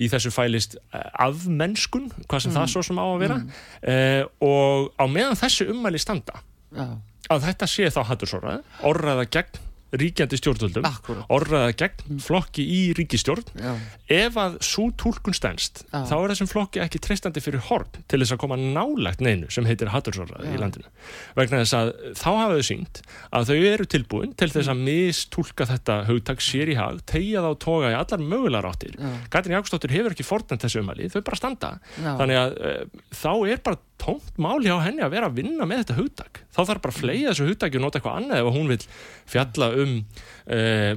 í 0.00 0.10
þessu 0.12 0.32
fælist 0.34 0.78
eh, 0.80 1.06
afmennskun, 1.26 2.08
hvað 2.26 2.44
sem 2.46 2.56
það 2.56 2.70
svo 2.72 2.84
sem 2.88 3.00
á 3.00 3.06
að 3.06 3.22
vera. 3.24 3.40
Eh, 3.82 4.22
og 4.44 4.92
á 4.96 5.04
meðan 5.10 5.40
þessu 5.40 5.68
ummæli 5.74 6.00
standa 6.00 6.40
já. 6.72 6.86
að 7.28 7.50
þetta 7.50 7.70
sé 7.70 7.90
þá 7.92 8.00
hattursorðræða, 8.12 8.80
orðræða 8.90 9.28
gegn 9.36 9.66
ríkjandi 9.90 10.38
stjórnvöldum, 10.38 10.86
Akkúrat. 10.86 11.24
orðræða 11.32 11.72
gegn 11.80 12.20
flokki 12.22 12.62
í 12.62 12.80
ríkistjórn 12.94 13.46
Já. 13.58 13.72
ef 14.06 14.36
að 14.38 14.58
svo 14.62 14.88
túlkun 14.94 15.34
stendst 15.34 15.82
Já. 15.90 16.04
þá 16.06 16.14
er 16.18 16.32
þessum 16.34 16.50
flokki 16.50 16.82
ekki 16.84 17.00
treystandi 17.02 17.42
fyrir 17.42 17.64
horn 17.70 17.88
til 18.06 18.20
þess 18.22 18.34
að 18.36 18.42
koma 18.44 18.58
nálægt 18.60 19.24
neinu 19.24 19.50
sem 19.50 19.66
heitir 19.66 19.90
hattursorraði 19.90 20.54
í 20.54 20.60
landinu 20.60 20.86
vegna 21.38 21.62
þess 21.64 21.76
að 21.80 21.92
þá 22.20 22.28
hafa 22.30 22.56
þau 22.60 22.68
sínt 22.70 23.02
að 23.34 23.50
þau 23.50 23.58
eru 23.72 23.88
tilbúin 23.96 24.34
til 24.38 24.50
þess 24.54 24.70
að 24.70 24.82
mistúlka 24.86 25.66
þetta 25.72 25.98
hugtak 26.10 26.44
sér 26.44 26.70
í 26.70 26.78
hag 26.78 27.02
tegja 27.10 27.42
þá 27.44 27.50
toga 27.66 27.90
í 27.92 27.98
allar 27.98 28.22
mögulegar 28.22 28.70
áttir. 28.70 28.96
Katrin 29.30 29.56
Jakobsdóttir 29.58 29.94
hefur 29.94 30.14
ekki 30.14 30.26
fordæmt 30.26 30.62
þessu 30.62 30.84
umæli 30.84 31.10
þau 31.10 31.22
bara 31.26 31.40
standa 31.40 31.70
þannig 31.98 32.38
að 32.40 32.58
uh, 32.60 32.82
þá 33.10 33.32
er 33.50 33.62
bara 33.64 33.80
tómt 34.00 34.40
mál 34.40 34.58
hjá 34.64 34.76
henni 34.84 35.04
að 35.04 35.14
vera 35.16 35.30
að 35.30 35.38
vinna 35.42 35.68
með 35.68 35.84
þetta 35.84 35.98
hugtak. 36.00 36.42
Þá 36.50 36.60
þarf 36.62 36.82
bara 36.86 36.94
að 36.94 37.00
fleia 37.04 37.30
þessu 37.30 37.48
hugtaki 37.50 37.80
og 37.80 37.86
nota 37.86 38.00
eitthvað 38.00 38.20
annað 38.20 38.42
ef 38.42 38.52
hún 38.56 38.72
vil 38.72 38.80
fjalla 39.30 39.70
um 39.84 39.96
uh, 40.00 40.94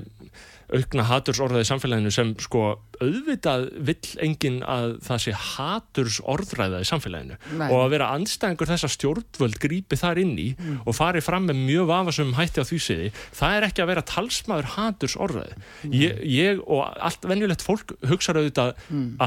aukna 0.73 1.05
hatursorðaði 1.07 1.67
samfélaginu 1.67 2.11
sem 2.13 2.31
sko 2.41 2.63
auðvitað 3.03 3.65
vill 3.85 4.11
enginn 4.23 4.59
að 4.69 4.95
það 5.05 5.21
sé 5.25 5.33
hatursorðræða 5.37 6.81
í 6.83 6.87
samfélaginu. 6.87 7.37
Nei. 7.59 7.67
og 7.67 7.83
að 7.83 7.93
vera 7.95 8.09
andstæðingur 8.15 8.71
þess 8.71 8.87
að 8.87 8.93
stjórnvöld 8.95 9.59
grípi 9.61 9.99
þar 9.99 10.21
inn 10.23 10.33
í 10.39 10.47
og 10.85 10.95
fari 10.97 11.21
fram 11.25 11.47
með 11.49 11.61
mjög 11.67 11.89
vafasum 11.91 12.33
hætti 12.37 12.63
á 12.63 12.69
því 12.69 12.81
siði 12.87 13.09
það 13.35 13.57
er 13.57 13.67
ekki 13.69 13.83
að 13.83 13.91
vera 13.91 14.05
talsmaður 14.13 14.71
hatursorðræði 14.77 15.57
ég, 15.93 16.21
ég 16.31 16.63
og 16.63 16.85
allt 16.87 17.27
venjulegt 17.29 17.65
fólk 17.65 17.95
hugsa 18.09 18.35
auðvitað 18.37 18.73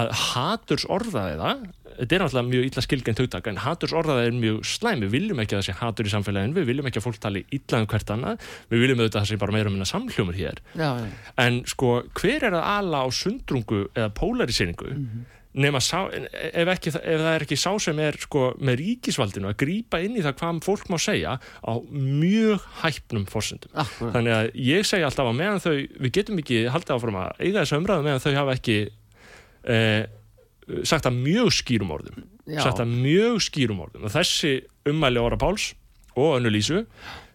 að 0.01 0.15
hatursorðræði 0.25 1.41
það 1.43 1.67
þetta 1.97 2.17
er 2.17 2.25
náttúrulega 2.25 2.51
mjög 2.51 2.69
illa 2.69 2.85
skilgænt 2.85 3.23
hugtak 3.23 3.51
en 3.51 3.61
hatursorðræði 3.65 4.31
er 4.31 4.39
mjög 4.41 4.59
slæm. 4.71 5.05
Við 5.07 5.15
viljum 5.17 5.43
ekki 5.43 5.57
að 5.57 5.63
það 5.63 5.69
sé 5.69 5.77
hatur 5.81 6.11
í 6.11 6.15
samfélaginu 6.15 6.59
við 6.59 6.69
viljum 6.73 6.91
ekki 6.91 7.03
að 7.03 7.07
fólk 7.09 7.23
tali 7.23 7.45
illa 7.57 7.83
um 7.83 7.89
hvert 7.93 8.13
annað. 8.17 8.51
Við 8.73 8.85
viljum 8.85 9.03
auðvitað 9.03 9.21
að 9.21 9.25
það 9.25 9.31
sé 9.33 9.41
bara 9.45 9.57
meira 9.57 9.71
um 9.71 9.77
minna 9.77 9.89
samhljómur 9.93 10.41
hér. 10.41 10.61
Já, 10.77 10.91
já. 11.01 11.09
en 11.47 11.63
sko 11.71 11.95
hver 12.21 12.51
er 12.51 12.59
að 12.59 12.69
ala 12.77 13.05
á 13.05 13.09
sundrungu 13.15 13.87
eða 13.95 14.13
polariseringu 14.17 14.93
nema 15.57 15.81
sá, 15.81 16.05
ef, 16.13 16.69
ekki, 16.69 16.93
ef 16.93 17.23
það 17.23 17.31
er 17.31 17.45
ekki 17.47 17.59
sá 17.59 17.71
sem 17.81 18.01
er 18.05 18.19
sko 18.21 18.51
með 18.61 18.79
ríkisvaldinu 18.83 19.49
að 19.51 19.59
grípa 19.63 20.01
inn 20.05 20.19
í 20.19 20.25
það 20.25 20.37
hvað 20.41 20.61
fólk 20.67 20.91
má 20.93 20.99
segja 21.01 21.37
á 21.41 21.73
mjög 21.89 22.67
hæpnum 22.83 23.25
fórsendum 23.31 23.73
þannig 24.03 24.37
að 24.37 24.51
ég 24.67 24.85
segi 24.89 25.07
alltaf 25.07 25.31
að 25.31 25.39
meðan 25.41 25.65
þau 25.65 25.73
við 25.73 26.13
getum 26.19 26.43
ekki 26.43 26.61
haldið 26.73 26.97
áfram 26.99 27.21
að 27.23 27.41
eiga 27.41 27.63
þessu 27.63 27.81
umræðu 27.81 28.07
meðan 28.09 28.25
þau 28.27 28.37
hafa 28.37 28.57
ekki 28.59 28.79
eh, 29.73 30.03
sagt 30.87 31.07
að 31.09 31.21
mjög 31.23 31.53
skýrum 31.55 31.93
orðum. 31.95 32.25
Já. 32.47 32.63
sagt 32.63 32.81
að 32.83 32.95
mjög 32.95 33.41
skýrum 33.47 33.83
orðum. 33.85 34.07
Og 34.07 34.15
þessi 34.15 34.53
ummæli 34.87 35.23
Óra 35.23 35.39
Páls 35.41 35.73
og 36.17 36.39
Önnu 36.39 36.53
Lísu 36.55 36.85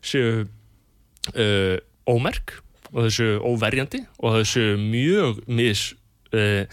séu 0.03 0.43
uh, 0.43 1.77
ómerk 2.09 2.57
og 2.91 3.05
þessu 3.07 3.27
óverjandi 3.39 4.03
og 4.19 4.39
þessu 4.39 4.65
mjög 4.81 5.43
mis 5.51 5.91
uh, 6.35 6.63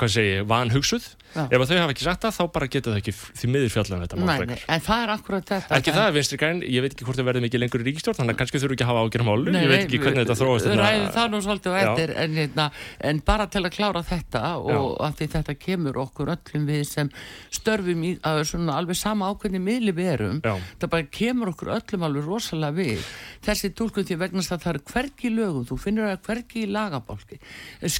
hvað 0.00 0.14
segi, 0.14 0.36
vanhugsuð 0.48 1.10
Já. 1.30 1.44
ef 1.46 1.60
að 1.62 1.66
þau 1.70 1.78
hafa 1.80 1.94
ekki 1.94 2.04
sagt 2.06 2.24
það 2.26 2.34
þá 2.36 2.44
bara 2.54 2.66
geta 2.74 2.90
þau 2.90 2.98
ekki 3.00 3.12
því 3.14 3.50
miður 3.54 3.72
fjallan 3.74 4.00
þetta 4.04 4.16
mál 4.20 4.26
Nei, 4.30 4.36
frekar. 4.40 4.50
nei, 4.50 4.64
en 4.74 4.84
það 4.86 5.02
er 5.04 5.12
akkurat 5.14 5.50
þetta 5.50 5.76
Ekki 5.80 5.94
það, 5.94 6.08
vinstri 6.16 6.38
græn, 6.40 6.62
ég 6.66 6.84
veit 6.84 6.94
ekki 6.96 7.06
hvort 7.06 7.20
þau 7.20 7.26
verði 7.30 7.42
mikið 7.44 7.62
lengur 7.64 7.84
í 7.84 7.86
ríkistjórn, 7.90 8.18
þannig 8.20 8.34
að 8.34 8.40
kannski 8.40 8.62
þurfu 8.64 8.76
ekki 8.76 8.86
að 8.86 8.90
hafa 8.90 9.04
ágjörð 9.06 9.28
málu, 9.30 9.54
Nei, 9.54 9.60
ég 9.62 9.70
veit 9.70 9.84
ekki 9.84 10.00
hvernig 10.02 10.24
þetta 10.24 10.38
þróast 10.40 10.66
við 10.70 10.80
ræðum 10.80 11.12
það 11.14 11.30
nú 11.30 11.40
svolítið 11.46 11.70
á 11.70 11.78
eftir 11.84 12.12
en, 12.24 12.34
hérna, 12.40 12.66
en 13.10 13.22
bara 13.30 13.46
til 13.50 13.62
að 13.62 13.74
klára 13.76 14.02
þetta 14.10 14.42
og 14.60 14.96
af 15.06 15.14
því 15.20 15.28
þetta 15.36 15.54
kemur 15.60 16.00
okkur 16.02 16.32
öllum 16.34 16.66
við 16.70 16.82
sem 16.90 17.12
störfum 17.54 18.04
í 18.08 18.12
að 18.26 18.42
svona 18.50 18.76
alveg 18.80 18.98
sama 18.98 19.30
ákveðni 19.30 19.60
miðli 19.62 19.94
við 19.96 20.10
erum 20.16 20.40
Já. 20.44 20.54
það 20.82 20.92
bara 20.96 21.08
kemur 21.20 21.52
okkur 21.54 21.72
öllum 21.76 22.06
alveg 22.08 22.26
rosalega 22.26 22.76
við. 22.80 23.06
Þessi 23.46 23.70
tólkun 23.78 24.06
því 24.08 24.18
vegna 24.20 24.42
þess 24.42 24.54
að 24.56 24.64
það 24.66 24.74
er 24.74 24.80
hvergi 24.90 25.28
í 25.30 25.32
lögum, 25.34 25.64
þú 25.68 25.78
finnur 25.80 26.08
það 26.10 26.22
hvergi 26.28 26.62
í 26.64 26.68
lagabálki. 26.74 27.38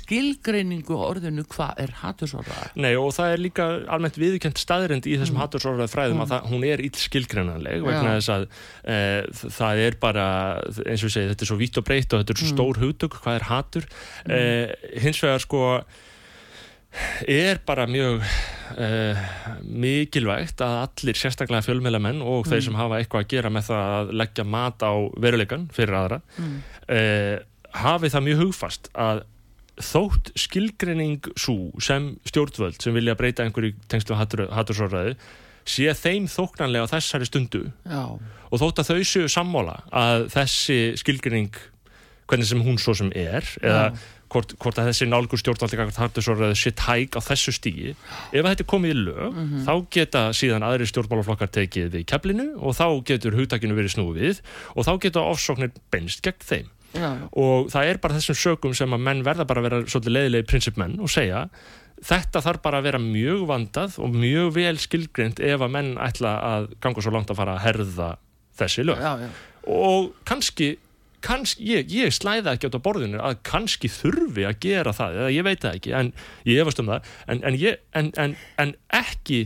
Skilgreiningu 0.00 0.96
orðinu 0.96 1.44
hvað 1.50 1.80
er 1.84 1.92
hatursorða 2.00 2.70
Nei, 2.80 2.92
og 2.98 3.10
það 3.20 3.34
er 3.34 3.42
líka 3.44 3.68
almennt 3.92 4.18
viðkjönd 4.20 4.60
staðrind 4.60 5.08
í 5.08 5.16
þessum 5.20 5.40
mm. 5.40 5.86
fræðum 5.92 6.22
að 6.24 6.34
það, 6.34 6.46
hún 6.52 6.66
er 6.68 6.82
ill 6.84 6.92
skilgreinanleg 6.98 7.86
vegna 7.86 8.14
þess 8.18 8.34
að 8.34 8.46
e, 8.84 9.00
það 9.56 9.82
er 9.86 9.98
bara, 10.02 10.28
eins 10.84 11.02
og 11.02 11.10
ég 11.10 11.16
segi, 11.16 11.32
þetta 11.32 11.46
er 11.46 11.50
svo 11.52 11.58
vítt 11.60 11.80
og 11.80 11.88
breytt 11.88 12.14
og 12.14 12.22
þetta 12.22 12.36
er 12.36 12.42
svo 12.42 12.52
stór 12.52 12.80
hugtök, 12.84 13.18
hvað 13.24 13.40
er 13.40 13.48
hatur? 13.50 13.90
E, 14.26 14.40
hins 15.04 15.20
vegar 15.24 15.44
sko 15.44 15.64
er 17.30 17.60
bara 17.62 17.84
mjög 17.86 18.24
uh, 18.24 19.26
mikilvægt 19.62 20.62
að 20.66 20.78
allir 20.80 21.18
sérstaklega 21.20 21.62
fjölmælamenn 21.62 22.18
og 22.26 22.48
þeir 22.50 22.64
sem 22.66 22.78
hafa 22.78 22.98
eitthvað 22.98 23.22
að 23.22 23.28
gera 23.30 23.52
með 23.54 23.68
það 23.68 23.92
að 23.98 24.10
leggja 24.18 24.46
mat 24.56 24.82
á 24.82 24.92
veruleikan 25.22 25.68
fyrir 25.76 25.98
aðra 26.00 26.18
mm. 26.34 26.56
hafi 27.84 28.10
það 28.10 28.26
mjög 28.26 28.42
hugfast 28.42 28.90
að 28.98 29.22
þótt 29.84 30.32
skilgreining 30.38 31.30
svo 31.38 31.70
sem 31.82 32.12
stjórnvöld 32.28 32.80
sem 32.82 32.96
vilja 32.96 33.16
breyta 33.18 33.46
einhverju 33.46 33.74
tengslu 33.90 34.18
hattursóraði 34.18 35.16
sé 35.68 35.92
þeim 35.94 36.26
þóknanlega 36.30 36.88
á 36.88 36.92
þessari 36.94 37.28
stundu. 37.28 37.66
Já, 37.84 38.16
og 38.16 38.62
þótt 38.62 38.82
að 38.82 38.92
þau 38.92 39.10
séu 39.10 39.28
sammála 39.30 39.76
að 39.92 40.30
þessi 40.32 40.80
skilgreining 41.00 41.52
hvernig 42.30 42.48
sem 42.48 42.64
hún 42.64 42.78
svo 42.80 42.94
sem 42.96 43.10
er 43.16 43.46
eða 43.58 43.90
hvort, 44.30 44.54
hvort 44.62 44.78
að 44.78 44.90
þessi 44.90 45.08
nálgur 45.10 45.40
stjórnvaldi 45.40 45.78
hattursóraði 45.98 46.58
sé 46.58 46.72
tæk 46.78 47.18
á 47.18 47.20
þessu 47.26 47.54
stígi 47.56 47.94
ef 47.94 48.44
þetta 48.46 48.62
er 48.62 48.68
komið 48.70 48.94
í 48.94 48.98
lög 49.00 49.40
þá 49.66 49.72
geta 49.96 50.24
síðan 50.36 50.66
aðri 50.66 50.86
stjórnmálaflokkar 50.90 51.50
tekið 51.56 51.90
við 51.96 52.06
keflinu 52.12 52.46
og 52.58 52.76
þá 52.78 52.86
getur 53.10 53.38
hugtakinu 53.38 53.78
verið 53.78 53.96
snúið 53.96 54.42
og 54.76 54.86
þá 54.86 54.92
geta 55.06 55.26
ofsóknir 55.26 55.74
beinst 55.92 56.22
gegn 56.26 56.46
þeim 56.46 56.70
já, 56.94 57.10
og 57.32 57.70
það 57.72 57.92
er 57.92 58.00
bara 58.02 58.18
þessum 58.18 58.38
sögum 58.38 58.74
sem 58.76 58.96
að 58.96 59.04
menn 59.06 59.22
verða 59.26 59.46
bara 59.48 59.62
að 59.62 59.68
vera 59.68 59.80
svolítið 59.86 60.16
leiðilegi 60.16 60.48
prinsipmenn 60.50 60.98
og 61.00 61.12
segja 61.12 61.44
þetta 62.06 62.42
þarf 62.44 62.62
bara 62.64 62.80
að 62.80 62.88
vera 62.88 63.00
mjög 63.02 63.46
vandað 63.50 63.96
og 64.00 64.14
mjög 64.16 64.52
vel 64.56 64.76
skilgrind 64.80 65.40
ef 65.44 65.64
að 65.64 65.74
menn 65.76 65.90
ætla 66.00 66.36
að 66.46 66.70
ganga 66.80 67.04
svo 67.04 67.14
langt 67.14 67.32
að 67.32 67.40
fara 67.42 67.56
að 67.58 67.64
herða 67.66 68.10
þessi 68.60 68.86
lög 68.88 69.02
já, 69.02 69.12
já. 69.20 69.28
og 69.76 70.10
kannski, 70.28 70.70
kannski 71.24 71.68
ég, 71.68 71.92
ég 71.92 72.16
slæða 72.16 72.56
ekki 72.56 72.70
át 72.70 72.80
á 72.80 72.86
borðinu 72.86 73.20
að 73.20 73.38
kannski 73.46 73.92
þurfi 73.92 74.48
að 74.48 74.60
gera 74.64 74.96
það 74.96 75.20
eða 75.20 75.32
ég 75.36 75.48
veit 75.48 75.64
það 75.64 75.80
ekki 75.80 75.96
en 76.00 76.12
ég 76.48 76.62
efast 76.64 76.82
um 76.82 76.92
það 76.92 77.14
en, 77.26 77.42
en, 77.44 77.60
ég, 77.60 77.80
en, 78.00 78.12
en, 78.20 78.36
en 78.64 78.76
ekki 79.00 79.42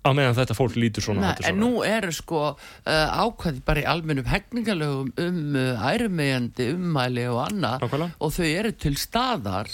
á 0.00 0.10
meðan 0.16 0.36
þetta 0.38 0.54
fólk 0.56 0.76
lítur 0.80 1.04
svona 1.04 1.20
Nei, 1.20 1.30
en 1.34 1.42
svona. 1.44 1.60
nú 1.60 1.82
eru 1.84 2.12
sko 2.16 2.42
uh, 2.54 3.24
ákvæði 3.24 3.60
bara 3.66 3.82
í 3.82 3.88
almennum 3.90 4.28
hegningalögum 4.30 5.10
um 5.20 5.40
uh, 5.60 5.82
ærumeyjandi 5.92 6.70
ummæli 6.74 7.26
og 7.28 7.42
annað 7.50 7.82
Nákvæmlega. 7.84 8.14
og 8.20 8.32
þau 8.38 8.46
eru 8.48 8.72
til 8.80 8.94
staðar 8.96 9.68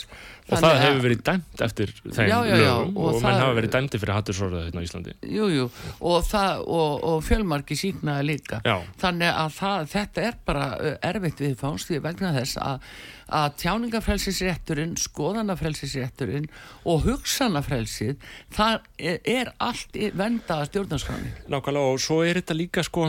og 0.47 0.59
það 0.59 0.67
að- 0.73 0.83
hefur 0.83 1.01
verið 1.07 1.23
dæmt 1.31 1.63
eftir 1.67 1.93
þeim 2.07 2.29
Já, 2.31 2.37
já, 2.47 2.57
já, 2.59 2.67
lögum 2.67 2.99
og 2.99 3.09
og, 3.15 3.23
menn 3.23 3.41
hafa 3.43 3.55
verið 3.61 3.73
dæmdi 3.77 4.01
fyrir 4.03 4.17
hattursóraði 4.19 4.65
hérna 4.67 4.83
á 4.83 4.87
Íslandi 4.89 5.15
Jú, 5.37 5.49
jú, 5.55 5.69
og, 6.01 6.19
það, 6.27 6.65
og, 6.81 7.07
og 7.13 7.23
fjölmarki 7.27 7.79
síknaði 7.79 8.29
líka 8.33 8.61
þannig 9.03 9.31
að 9.31 9.55
það, 9.61 9.89
þetta 9.95 10.27
er 10.31 10.41
bara 10.47 10.69
uh, 10.79 10.97
erfitt 11.11 11.43
viðfáns 11.47 11.87
því 11.87 12.03
vegna 12.07 12.35
þess 12.41 12.59
að, 12.63 12.91
að 13.27 13.57
tjáningafrelsisrétturinn 13.63 14.95
skoðanafrelsisrétturinn 15.01 16.49
og 16.87 17.07
hugsanafrelsið 17.09 18.17
það 18.55 18.87
er, 18.99 19.21
er 19.25 19.53
allt 19.59 19.99
vendað 20.15 20.63
að 20.63 20.71
stjórnarskráni 20.71 21.33
Nákvæmlega 21.51 21.95
og 21.97 22.03
svo 22.03 22.23
er 22.27 22.41
þetta 22.41 22.59
líka 22.59 22.87
sko 22.87 23.09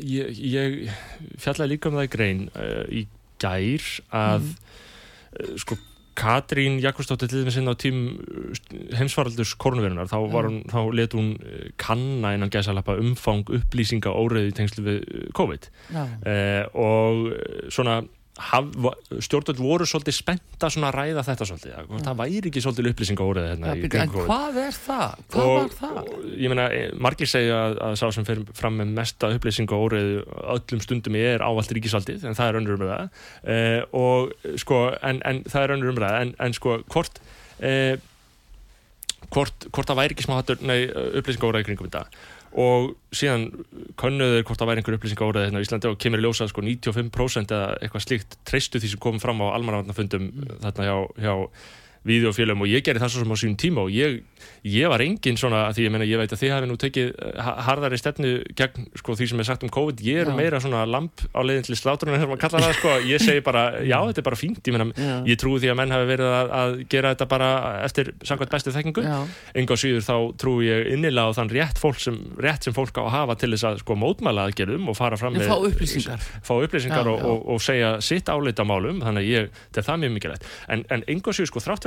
ég, 0.00 0.32
ég 0.40 0.78
fjallaði 1.42 1.74
líka 1.74 1.92
um 1.92 2.00
það 2.00 2.08
í 2.08 2.12
grein 2.16 2.44
uh, 2.56 2.84
í 2.88 3.06
gær 3.42 3.88
að 4.16 4.52
uh, 4.52 5.56
sko 5.60 5.80
Katrín 6.18 6.76
Jakobsdóttir 6.82 7.30
til 7.30 7.42
þess 7.46 7.60
að 7.62 7.70
á 7.72 7.74
tím 7.80 8.00
heimsvaraldurs 8.98 9.54
koronavirunar 9.60 10.10
þá, 10.10 10.18
hún, 10.34 10.58
þá 10.68 10.80
let 10.92 11.14
hún 11.16 11.30
eh, 11.40 11.70
kanna 11.80 12.34
innan 12.36 12.52
gæsalappa 12.52 12.98
umfang 13.00 13.48
upplýsinga 13.48 14.12
óreiði 14.12 14.52
í 14.52 14.56
tengslu 14.58 14.84
við 14.84 14.98
eh, 15.00 15.30
COVID. 15.38 15.68
Eh, 16.28 16.64
og 16.76 17.30
eh, 17.32 17.62
svona 17.72 18.02
stjórnvöld 18.32 19.58
voru 19.60 19.84
svolítið 19.84 20.14
spennt 20.16 20.64
að 20.64 20.94
ræða 20.96 21.24
þetta 21.26 21.46
svolítið. 21.50 21.72
Að 21.76 21.88
hvort 21.90 22.06
það 22.06 22.20
væri 22.22 22.48
ekki 22.48 22.62
svolítið 22.64 22.88
upplýsinga 22.92 23.26
óreiði 23.26 23.48
Já, 23.48 23.52
hérna 23.52 23.74
byrju, 23.82 24.00
en 24.00 24.12
hvað 24.14 24.60
er 24.62 24.78
það? 24.78 25.18
Hvað 25.34 25.50
og, 25.50 25.74
það? 25.76 25.98
og 26.00 26.30
ég 26.40 26.52
meina, 26.52 26.64
eh, 26.72 26.94
margir 26.96 27.28
segja 27.28 27.58
að, 27.66 27.76
að 27.88 27.98
sá 28.00 28.06
sem 28.16 28.28
fyrir 28.28 28.56
fram 28.56 28.80
með 28.80 28.94
mesta 28.96 29.30
upplýsing 29.36 29.74
og 29.76 29.84
óreiðu 29.84 30.22
öllum 30.56 30.84
stundum 30.86 31.18
er 31.20 31.44
ávallt 31.44 31.74
ríkisaldið 31.76 32.24
en 32.24 32.38
það 32.38 32.48
er 32.48 32.60
önnur 32.62 32.78
umræða. 32.78 33.02
Eh, 33.44 33.80
og 34.00 34.56
sko, 34.64 34.80
en, 35.02 35.20
en 35.28 35.44
það 35.44 35.66
er 35.66 35.76
önnur 35.76 35.92
umræða. 35.92 36.24
En, 36.24 36.34
en 36.40 36.56
sko, 36.56 36.80
hvort 36.88 37.20
eh, 37.60 38.00
hvort, 39.32 39.68
það 39.76 39.98
væri 40.00 40.16
ekki 40.16 40.24
smá 40.24 40.38
hattur, 40.40 40.64
nei, 40.64 40.86
upplýsing 40.88 41.44
og 41.44 41.52
óreiðu 41.52 41.68
kringum 41.68 41.92
þetta 41.92 42.08
og 42.52 42.90
síðan 43.16 43.46
könnuður 44.00 44.42
hvort 44.44 44.60
það 44.60 44.68
væri 44.68 44.82
einhver 44.82 44.96
upplýsing 44.98 45.22
óreiði 45.24 45.46
hérna 45.48 45.62
á 45.62 45.64
Íslandi 45.64 45.88
og 45.88 46.00
kemur 46.02 46.20
í 46.20 46.24
ljósa 46.26 46.44
að 46.44 46.50
sko 46.52 46.64
95% 46.66 47.54
eða 47.56 47.70
eitthvað 47.78 48.04
slíkt 48.04 48.36
treystu 48.48 48.80
því 48.82 48.90
sem 48.92 49.02
kom 49.02 49.20
fram 49.22 49.40
á 49.40 49.56
almannavarnafundum 49.56 50.28
þarna 50.60 50.88
hjá, 50.88 50.96
hjá 51.24 51.34
videofélum 52.08 52.64
og 52.64 52.70
ég 52.70 52.82
gerði 52.86 53.02
það 53.04 53.12
svo 53.14 53.22
sem 53.22 53.32
á 53.34 53.36
sínum 53.38 53.58
tíma 53.62 53.82
og 53.86 53.90
ég, 53.94 54.16
ég 54.66 54.88
var 54.90 55.02
engin 55.04 55.36
svona 55.38 55.64
því 55.74 55.84
ég 55.86 55.92
meina 55.94 56.06
ég 56.08 56.18
veit 56.18 56.32
að 56.34 56.40
þið 56.42 56.52
hafi 56.56 56.68
nú 56.70 56.76
tekið 56.82 57.10
eh, 57.14 57.36
ha- 57.46 57.54
harðari 57.68 57.98
stefnu 58.00 58.32
gegn 58.58 58.88
sko 58.98 59.14
því 59.18 59.28
sem 59.30 59.42
er 59.42 59.48
sagt 59.48 59.62
um 59.66 59.70
COVID. 59.72 60.02
Ég 60.02 60.22
er 60.24 60.30
Já. 60.32 60.34
meira 60.36 60.60
svona 60.62 60.82
lamp 60.88 61.22
á 61.30 61.40
leiðin 61.46 61.66
til 61.68 61.76
slátrunum 61.78 62.16
þegar 62.18 62.30
maður 62.32 62.42
kallar 62.42 62.66
það 62.66 62.74
sko, 62.80 62.94
ég 63.06 63.22
segi 63.22 63.44
bara 63.46 63.62
já. 63.92 63.98
þetta 64.08 64.22
er 64.24 64.26
bara 64.30 64.40
fínt, 64.40 64.60
ég 64.66 64.74
meina 64.76 65.20
ég 65.30 65.38
trúi 65.40 65.60
því 65.62 65.70
að 65.72 65.78
menn 65.82 65.94
hafi 65.94 66.08
verið 66.10 66.32
að, 66.40 66.52
að 66.62 66.74
gera 66.96 67.12
þetta 67.14 67.28
bara 67.30 67.50
eftir 67.86 68.12
samkvæmt 68.26 68.54
bestu 68.56 68.74
þekkingu. 68.74 69.06
Enga 69.62 69.78
síður 69.78 70.06
þá 70.08 70.14
trúi 70.42 70.66
ég 70.68 70.90
innilega 70.96 71.30
á 71.30 71.36
þann 71.38 71.52
rétt, 71.54 71.78
fólk 71.82 72.02
sem, 72.02 72.18
rétt 72.42 72.66
sem 72.66 72.74
fólk 72.76 72.98
á 72.98 73.02
að 73.06 73.12
hafa 73.14 73.38
til 73.42 73.52
þess 73.54 73.68
að 73.70 73.80
sko 73.84 73.96
mótmæla 74.02 74.48
aðgerðum 74.50 74.90
og 74.90 74.98
fara 74.98 75.18
fram 75.20 75.38
en 75.38 75.46
fá 75.46 75.54
upplýsingar. 75.70 76.18
fá 76.42 76.54
upplýsingar 76.58 77.06
Já, 77.06 77.12
og, 77.14 77.18
já. 77.22 77.30
og, 77.30 77.46
og 77.54 77.62
segja 77.62 77.90
sitt 78.04 78.28
álita 78.32 78.66
málum. 78.66 79.00
Þannig 79.04 79.22
að 79.22 79.30
ég, 79.30 79.48
þetta 79.70 79.80
er 79.82 79.86
það 79.88 80.02
mjög 80.02 80.14
mikilvægt. 80.18 80.46
En, 80.72 80.84
en 80.96 81.04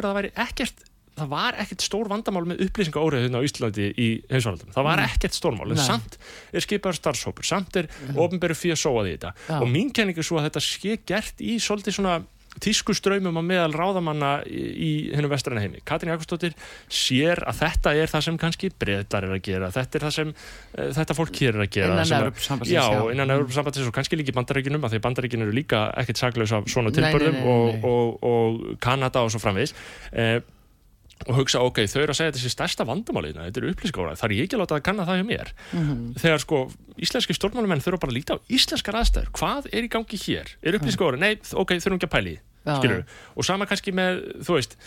fyrir 0.06 0.12
að 0.12 0.13
það 0.13 0.20
væri 0.22 0.36
ekkert 0.46 0.86
það 1.15 1.32
var 1.32 1.58
ekkert 1.63 1.84
stór 1.86 2.10
vandamál 2.12 2.44
með 2.50 2.62
upplýsinga 2.65 3.00
óriðinu 3.02 3.39
á 3.39 3.46
Íslandi 3.48 3.86
í 3.96 4.08
heimsvaraldum 4.28 4.74
það 4.76 4.88
var 4.89 5.02
ekkert 5.06 5.38
stórmál, 5.38 5.70
en 5.72 5.80
samt 5.80 6.18
er 6.52 6.65
skipaður 6.65 7.00
starfshópur, 7.00 7.48
samt 7.48 7.80
er 7.80 7.88
ofnbæru 8.20 8.58
fyrir 8.58 8.80
sóað 8.80 9.12
í 9.12 9.13
þetta. 9.15 9.32
Já. 9.48 9.60
og 9.62 9.70
mín 9.72 9.94
kenning 9.96 10.20
er 10.20 10.28
svo 10.28 10.41
að 10.41 10.50
þetta 10.50 10.63
sé 10.65 10.98
gert 11.08 11.39
í 11.39 11.56
svolítið 11.63 12.00
svona 12.00 12.18
tísku 12.63 12.94
ströymum 12.96 13.36
á 13.36 13.44
meðal 13.44 13.74
ráðamanna 13.76 14.30
í, 14.48 15.12
hennum 15.15 15.32
vestræna 15.34 15.60
heimi. 15.63 15.82
Katrín 15.88 16.13
Jakobsdóttir 16.13 16.56
sér 16.88 17.41
að 17.50 17.60
þetta 17.63 17.94
er 18.00 18.12
það 18.13 18.26
sem 18.30 18.39
kannski 18.41 18.70
breytar 18.80 19.28
er 19.28 19.36
að 19.36 19.41
gera, 19.50 19.70
þetta 19.76 20.00
er 20.00 20.06
það 20.08 20.15
sem 20.18 20.32
uh, 20.32 20.89
þetta 20.96 21.18
fólk 21.20 21.41
hér 21.41 21.54
er 21.60 21.65
að 21.65 21.72
gera 21.76 21.91
Innan 21.94 22.10
sem 22.10 22.18
að- 22.18 22.26
Evrópusambandsins, 22.30 22.76
Já, 22.76 22.86
já. 22.96 23.04
innan 23.15 23.36
Európa-sambandsins 23.36 23.91
og 23.91 23.96
kannski 24.00 24.20
líka 24.22 24.32
í 24.32 24.38
bandaríkinum 24.39 24.88
af 24.88 24.94
því 24.96 25.02
að 25.02 25.06
bandaríkin 25.10 25.46
eru 25.46 25.56
líka 25.56 25.84
ekkert 26.02 26.22
saklaus 26.24 26.56
af 26.56 26.68
svona 26.72 26.96
tilbörðum 26.96 27.39
og, 27.44 27.65
nei. 27.76 27.80
og, 27.91 28.28
og 28.32 28.80
Kanada 28.84 29.26
og 29.26 29.34
svo 29.36 29.44
framvegis 29.44 29.76
eh, 30.13 30.39
og 31.25 31.38
hugsa, 31.39 31.62
ok, 31.63 31.86
þau 31.89 32.01
eru 32.04 32.13
að 32.13 32.19
segja 32.19 32.34
þessi 32.36 32.51
stærsta 32.54 32.86
vandamálina, 32.88 33.45
þetta 33.47 33.62
eru 33.62 33.69
upplýsingára 33.73 34.17
þar 34.19 34.32
er 34.32 34.36
ég 34.36 34.47
ekki 34.49 34.58
að 34.58 34.63
láta 34.65 34.75
að 34.78 34.84
kanna 34.86 35.06
það 35.08 35.21
hjá 35.21 35.28
mér? 35.30 35.54
Mhm. 35.71 36.01
þegar 36.21 36.43
sko, 36.43 36.60
íslenski 36.99 37.38
stjórnmálumenn 37.38 37.84
þurfa 37.86 38.01
bara 38.04 38.12
að 38.12 38.17
líta 38.19 38.36
á 38.36 38.43
íslenskar 38.51 38.99
aðstæður, 38.99 39.32
hvað 39.39 39.69
er 39.71 39.88
í 39.88 39.91
gangi 39.95 40.19
hér? 40.25 40.51
Er 40.62 40.78
upplýsingára, 40.80 41.17
nei, 41.17 41.39
ok, 41.54 41.71
þurfum 41.80 41.99
ekki 41.99 42.10
að 42.12 42.15
pæli 42.17 42.36
Já, 42.65 43.01
og 43.36 43.45
sama 43.45 43.67
kannski 43.69 43.93
með 43.95 44.23
þú 44.45 44.60
veist, 44.60 44.78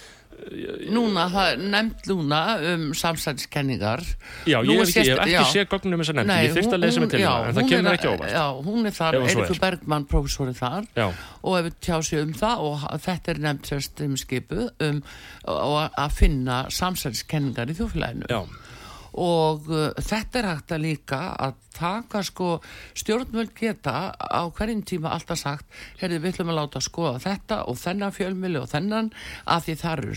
Núna, 0.89 1.25
það 1.33 1.63
nefnt 1.73 2.05
núna 2.09 2.41
um 2.71 2.83
samsæðiskenningar 2.97 4.05
já, 4.47 4.61
ég 4.63 4.79
hef 4.79 4.93
ekki, 4.93 5.17
ekki 5.17 5.43
séð 5.51 5.67
gögnum 5.73 5.99
um 5.99 6.05
þessa 6.05 6.15
nefnd, 6.15 6.35
ég 6.45 6.55
þyrst 6.55 6.77
að 6.77 6.83
lesa 6.85 7.03
mig 7.03 7.11
til 7.13 7.23
það, 7.25 7.49
en 7.49 7.57
það 7.57 7.71
kemur 7.73 7.97
ekki 7.97 8.11
óvart. 8.13 8.35
Já, 8.37 8.45
hún 8.69 8.89
er 8.89 8.97
þar, 8.99 9.19
Eirikur 9.19 9.57
er. 9.57 9.61
Bergmann, 9.65 10.07
prófessori 10.13 10.55
þar. 10.57 10.89
Já, 10.95 11.07
og 11.43 11.59
hefur 11.59 11.77
tjáð 11.89 12.07
sig 12.09 12.23
um 12.23 12.33
það 12.39 12.65
og 12.69 12.87
þetta 13.09 13.35
er 13.35 13.43
nefnt 13.49 13.73
sérst 13.73 14.05
um 14.07 14.17
skipu 14.23 14.69
um, 14.89 15.03
og 15.57 15.79
að 15.89 16.17
finna 16.21 16.61
samsæðiskenningar 16.79 17.75
í 17.75 17.79
þjófélaginu 17.81 18.31
já, 18.31 18.41
og 19.19 19.71
uh, 19.73 19.89
þetta 19.99 20.43
er 20.43 20.51
hægt 20.53 20.77
að 20.77 20.85
líka 20.87 21.23
að 21.39 21.57
taka 21.79 22.25
sko 22.27 22.57
stjórnvöld 22.99 23.53
geta 23.55 24.11
á 24.19 24.43
hverjum 24.51 24.81
tíma 24.83 25.13
alltaf 25.15 25.39
sagt 25.39 25.77
herri 26.01 26.19
við 26.19 26.33
ætlum 26.33 26.51
að 26.51 26.59
láta 26.59 26.83
skoða 26.83 27.21
þetta 27.23 27.61
og 27.71 27.79
þennan 27.79 28.15
fjölmili 28.17 28.59
og 28.59 28.67
þennan 28.73 29.13
af 29.47 29.69
því 29.69 29.77
það 29.79 29.93
eru 29.93 30.17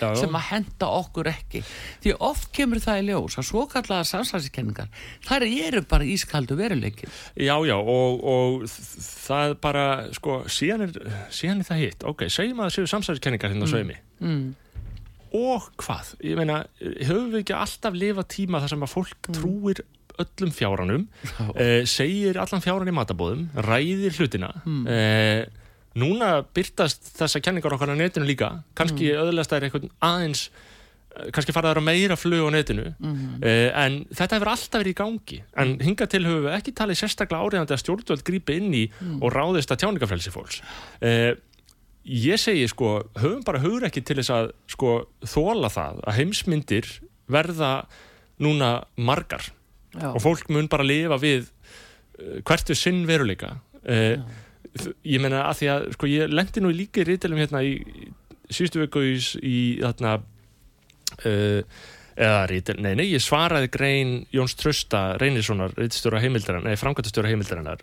já. 0.00 0.08
sem 0.18 0.34
að 0.40 0.48
henda 0.48 0.90
okkur 0.96 1.30
ekki 1.30 1.62
því 2.02 2.16
oft 2.18 2.50
kemur 2.56 2.82
það 2.82 3.02
í 3.02 3.06
ljós 3.10 3.38
að 3.38 3.48
svo 3.52 3.66
kallaða 3.70 4.08
samsæðiskenningar 4.10 4.90
þær 5.28 5.46
eru 5.46 5.84
bara 5.86 6.08
ískaldu 6.08 6.58
veruleikin 6.58 7.14
Já, 7.40 7.54
já, 7.66 7.76
og, 7.76 8.24
og 8.24 8.64
það 8.70 9.54
bara, 9.62 9.84
sko, 10.16 10.40
síðan 10.50 10.86
er, 10.86 10.98
síðan 11.34 11.62
er 11.62 11.68
það 11.68 11.84
hitt. 11.84 12.08
Ok, 12.08 12.26
segjum 12.32 12.60
að 12.60 12.68
það 12.68 12.76
séu 12.76 12.90
samsæðiskenningar 12.94 13.54
hérna 13.54 13.68
á 13.68 13.72
sveimi. 13.72 13.96
mm. 14.20 14.48
Og 15.36 15.70
hvað? 15.78 16.14
Ég 16.26 16.38
meina, 16.38 16.64
höfum 16.80 17.30
við 17.30 17.44
ekki 17.44 17.56
alltaf 17.56 17.96
lifa 17.96 18.24
tíma 18.26 18.62
þar 18.62 18.72
sem 18.72 18.86
að 18.86 18.94
fólk 18.96 19.30
trúir 19.30 19.82
öllum 20.20 20.50
fjáranum, 20.54 21.06
uh, 21.46 21.82
segir 21.88 22.40
allan 22.40 22.64
fjáran 22.64 22.90
í 22.90 22.96
matabóðum, 22.96 23.46
ræðir 23.68 24.18
hlutina. 24.18 24.52
Mm. 24.64 25.56
núna 25.98 26.26
byrtast 26.54 27.16
þessa 27.18 27.40
kenningar 27.42 27.74
okkar 27.74 27.90
á 27.90 27.98
netinu 27.98 28.28
líka, 28.28 28.60
kannski 28.78 29.08
mm. 29.10 29.24
öðlast 29.24 29.50
þær 29.50 29.64
eitthvað 29.66 29.88
aðeins 30.06 30.42
eh, 30.46 31.32
kannski 31.34 31.54
fara 31.56 31.72
þær 31.72 31.80
á 31.82 31.88
meira 31.88 32.18
flug 32.20 32.46
á 32.46 32.50
netinu 32.54 32.92
mm. 32.94 33.42
en 33.42 33.96
þetta 34.14 34.38
hefur 34.38 34.52
alltaf 34.52 34.78
verið 34.78 34.94
í 34.94 34.98
gangi 35.00 35.40
en 35.58 35.74
hingað 35.82 36.12
til 36.14 36.22
höfum 36.28 36.46
við 36.46 36.54
ekki 36.60 36.76
talið 36.78 37.00
sérstaklega 37.00 37.42
áriðandi 37.42 37.74
að 37.74 37.82
stjórnvöld 37.82 38.22
grípi 38.28 38.60
inn 38.60 38.70
í 38.70 38.84
og 39.18 39.34
ráðist 39.34 39.74
að 39.74 39.82
tjáningafrelsi 39.82 40.34
fólks 40.36 40.62
uh, 40.62 41.32
ég 42.04 42.40
segi 42.40 42.66
sko 42.70 42.98
höfum 43.20 43.44
bara 43.46 43.62
hugur 43.62 43.88
ekki 43.88 44.02
til 44.06 44.18
þess 44.20 44.32
að 44.34 44.52
sko 44.72 44.92
þóla 45.28 45.70
það 45.72 46.04
að 46.06 46.20
heimsmyndir 46.20 46.92
verða 47.30 47.72
núna 48.40 48.78
margar. 48.96 49.50
Já. 49.90 50.12
og 50.14 50.20
fólk 50.22 50.50
mun 50.54 50.68
bara 50.70 50.86
lifa 50.86 51.18
við 51.18 51.48
uh, 51.50 52.38
hvert 52.46 52.70
við 52.70 52.78
sinn 52.78 53.02
veruleika. 53.08 53.56
Uh, 53.82 54.22
ég 55.02 55.22
meina 55.22 55.46
að 55.48 55.56
því 55.60 55.70
að 55.72 55.86
sko 55.96 56.10
ég 56.10 56.30
lendi 56.30 56.62
nú 56.62 56.70
í 56.70 56.76
líka 56.78 57.02
í 57.02 57.06
rítilum 57.08 57.40
hérna 57.42 57.62
í, 57.66 57.72
síðustu 58.50 58.84
viku 58.84 59.02
í, 59.02 59.16
þarna 59.82 60.20
uh, 61.26 61.80
eða 62.20 62.40
rítil, 62.50 62.76
nei 62.84 62.92
nei 62.98 63.06
ég 63.08 63.22
svaraði 63.24 63.70
grein 63.72 64.10
Jóns 64.34 64.56
Trösta 64.60 65.14
Reynissonar 65.20 65.72
rítstjóra 65.78 66.20
heimildarinnar, 66.20 67.80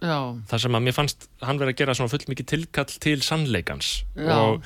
þar 0.50 0.63
sem 0.63 0.78
að 0.78 0.86
mér 0.86 0.95
fannst 0.97 1.26
hann 1.41 1.58
verið 1.62 1.73
að 1.73 1.82
gera 1.82 1.97
svona 1.97 2.13
full 2.13 2.30
mikið 2.30 2.50
tilkall 2.54 2.93
til 3.08 3.17
sannleikans 3.26 3.89
og, 4.38 4.62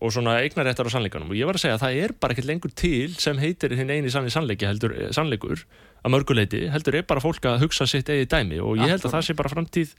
og 0.00 0.14
svona 0.14 0.38
eignaréttar 0.40 0.88
á 0.88 0.94
sannleikanum. 0.94 1.28
Og 1.28 1.36
ég 1.36 1.48
var 1.48 1.58
að 1.58 1.66
segja 1.66 1.76
að 1.76 1.84
það 1.84 2.00
er 2.06 2.16
bara 2.16 2.36
ekkert 2.36 2.48
lengur 2.48 2.72
til 2.72 3.12
sem 3.20 3.42
heitir 3.42 3.76
hinn 3.76 3.92
eini 3.92 4.12
sanni 4.12 4.32
sannleiki 4.32 4.68
heldur, 4.68 4.96
eh, 4.96 5.12
sannleikur 5.12 5.66
að 6.00 6.14
mörguleiti 6.16 6.64
heldur 6.72 6.96
er 6.96 7.06
bara 7.08 7.20
fólk 7.20 7.44
að 7.44 7.66
hugsa 7.66 7.86
sitt 7.90 8.08
eigið 8.08 8.30
dæmi. 8.32 8.62
Og 8.64 8.80
ég 8.80 8.88
held 8.94 9.04
að 9.04 9.18
það 9.18 9.26
sé 9.28 9.36
bara 9.36 9.52
framtíð 9.52 9.94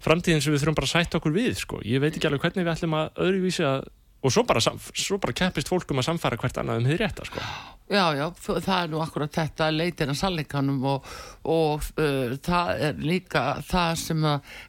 framtíðin 0.00 0.42
sem 0.42 0.54
við 0.54 0.62
þurfum 0.64 0.78
bara 0.78 0.88
að 0.88 0.94
sætta 0.94 1.18
okkur 1.20 1.34
við 1.34 1.56
sko. 1.60 1.80
ég 1.84 2.00
veit 2.00 2.14
ekki 2.14 2.28
alveg 2.28 2.44
hvernig 2.46 2.64
við 2.64 2.72
ætlum 2.72 2.96
að 2.96 3.18
öðruvísi 3.26 3.64
að 3.68 3.88
og 4.20 4.32
svo 4.32 4.44
bara, 4.44 4.60
svo 4.60 5.18
bara 5.20 5.34
keppist 5.36 5.70
fólk 5.70 5.92
um 5.92 6.00
að 6.02 6.10
samfæra 6.10 6.38
hvert 6.40 6.58
annað 6.60 6.80
um 6.82 6.88
þið 6.90 6.98
rétta 7.00 7.26
sko. 7.28 7.42
já, 7.90 8.04
já, 8.18 8.24
það 8.46 8.72
er 8.76 8.92
nú 8.92 9.02
akkurat 9.04 9.36
þetta 9.38 9.68
leitin 9.72 10.12
að 10.12 10.20
sannleikanum 10.20 10.86
og, 10.92 11.10
og 11.48 11.88
uh, 11.96 12.36
það 12.44 12.72
er 12.88 13.04
líka 13.04 13.44
það 13.66 13.92
sem 14.04 14.26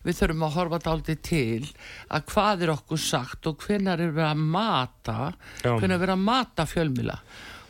við 0.08 0.20
þurfum 0.22 0.46
að 0.48 0.58
horfa 0.58 0.82
dálítið 0.88 1.24
til 1.28 1.72
að 2.10 2.28
hvað 2.32 2.66
er 2.66 2.76
okkur 2.78 3.04
sagt 3.06 3.52
og 3.52 3.66
hvenær 3.68 4.00
er 4.00 4.14
verið 4.16 4.30
að 4.32 4.46
mata 4.58 5.18
Já. 5.66 5.74
hvenær 5.76 5.98
er 5.98 6.06
verið 6.06 6.16
að 6.16 6.30
mata 6.32 6.68
fjölmila 6.70 7.20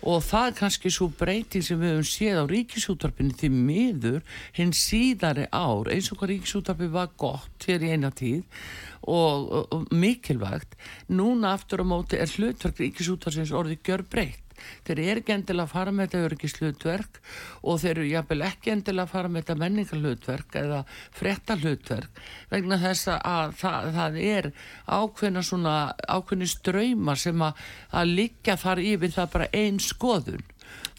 og 0.01 0.21
það 0.25 0.47
er 0.47 0.55
kannski 0.57 0.91
svo 0.93 1.09
breyting 1.17 1.65
sem 1.65 1.79
við 1.81 1.95
höfum 1.95 2.09
séð 2.09 2.39
á 2.41 2.45
ríkisútarpinu 2.51 3.35
því 3.37 3.49
miður 3.53 4.21
hinn 4.57 4.73
síðari 4.75 5.47
ár 5.53 5.91
eins 5.93 6.11
og 6.11 6.21
hvað 6.21 6.33
ríkisútarpi 6.35 6.89
var 6.93 7.11
gott 7.21 7.67
hér 7.67 7.85
í 7.85 7.91
eina 7.93 8.11
tíð 8.11 8.41
og, 9.01 9.51
og, 9.51 9.67
og 9.73 9.91
mikilvægt 9.93 10.77
núna 11.13 11.55
aftur 11.55 11.83
á 11.83 11.85
móti 11.85 12.19
er 12.21 12.31
hlutverk 12.33 12.81
ríkisútarpins 12.81 13.53
orðið 13.53 13.83
gjör 13.85 14.05
breytt 14.09 14.50
þeir 14.88 15.02
eru 15.04 15.24
ekki 15.24 15.36
endilega 15.36 15.67
að 15.67 15.74
fara 15.74 15.93
með 15.95 16.08
þetta 16.10 16.28
öryggislutverk 16.28 17.19
og 17.62 17.82
þeir 17.84 17.91
eru 17.93 18.08
jafnvel 18.12 18.39
ekki 18.47 18.74
endilega 18.76 19.08
að 19.08 19.13
fara 19.15 19.32
með 19.32 19.43
þetta 19.43 19.58
menningarhlutverk 19.63 20.58
eða 20.62 20.80
fréttahlutverk 21.19 22.24
vegna 22.52 22.80
þess 22.82 23.12
að 23.15 23.58
það, 23.62 23.91
það 23.97 24.21
er 24.32 24.52
ákveðna 24.88 25.45
svona 25.45 25.76
ákveðni 26.08 26.50
ströyma 26.52 27.17
sem 27.19 27.45
að, 27.45 27.67
að 27.91 28.15
liggja 28.21 28.58
þar 28.62 28.84
yfir 28.86 29.15
það 29.17 29.32
bara 29.38 29.52
ein 29.62 29.80
skoðun 29.82 30.47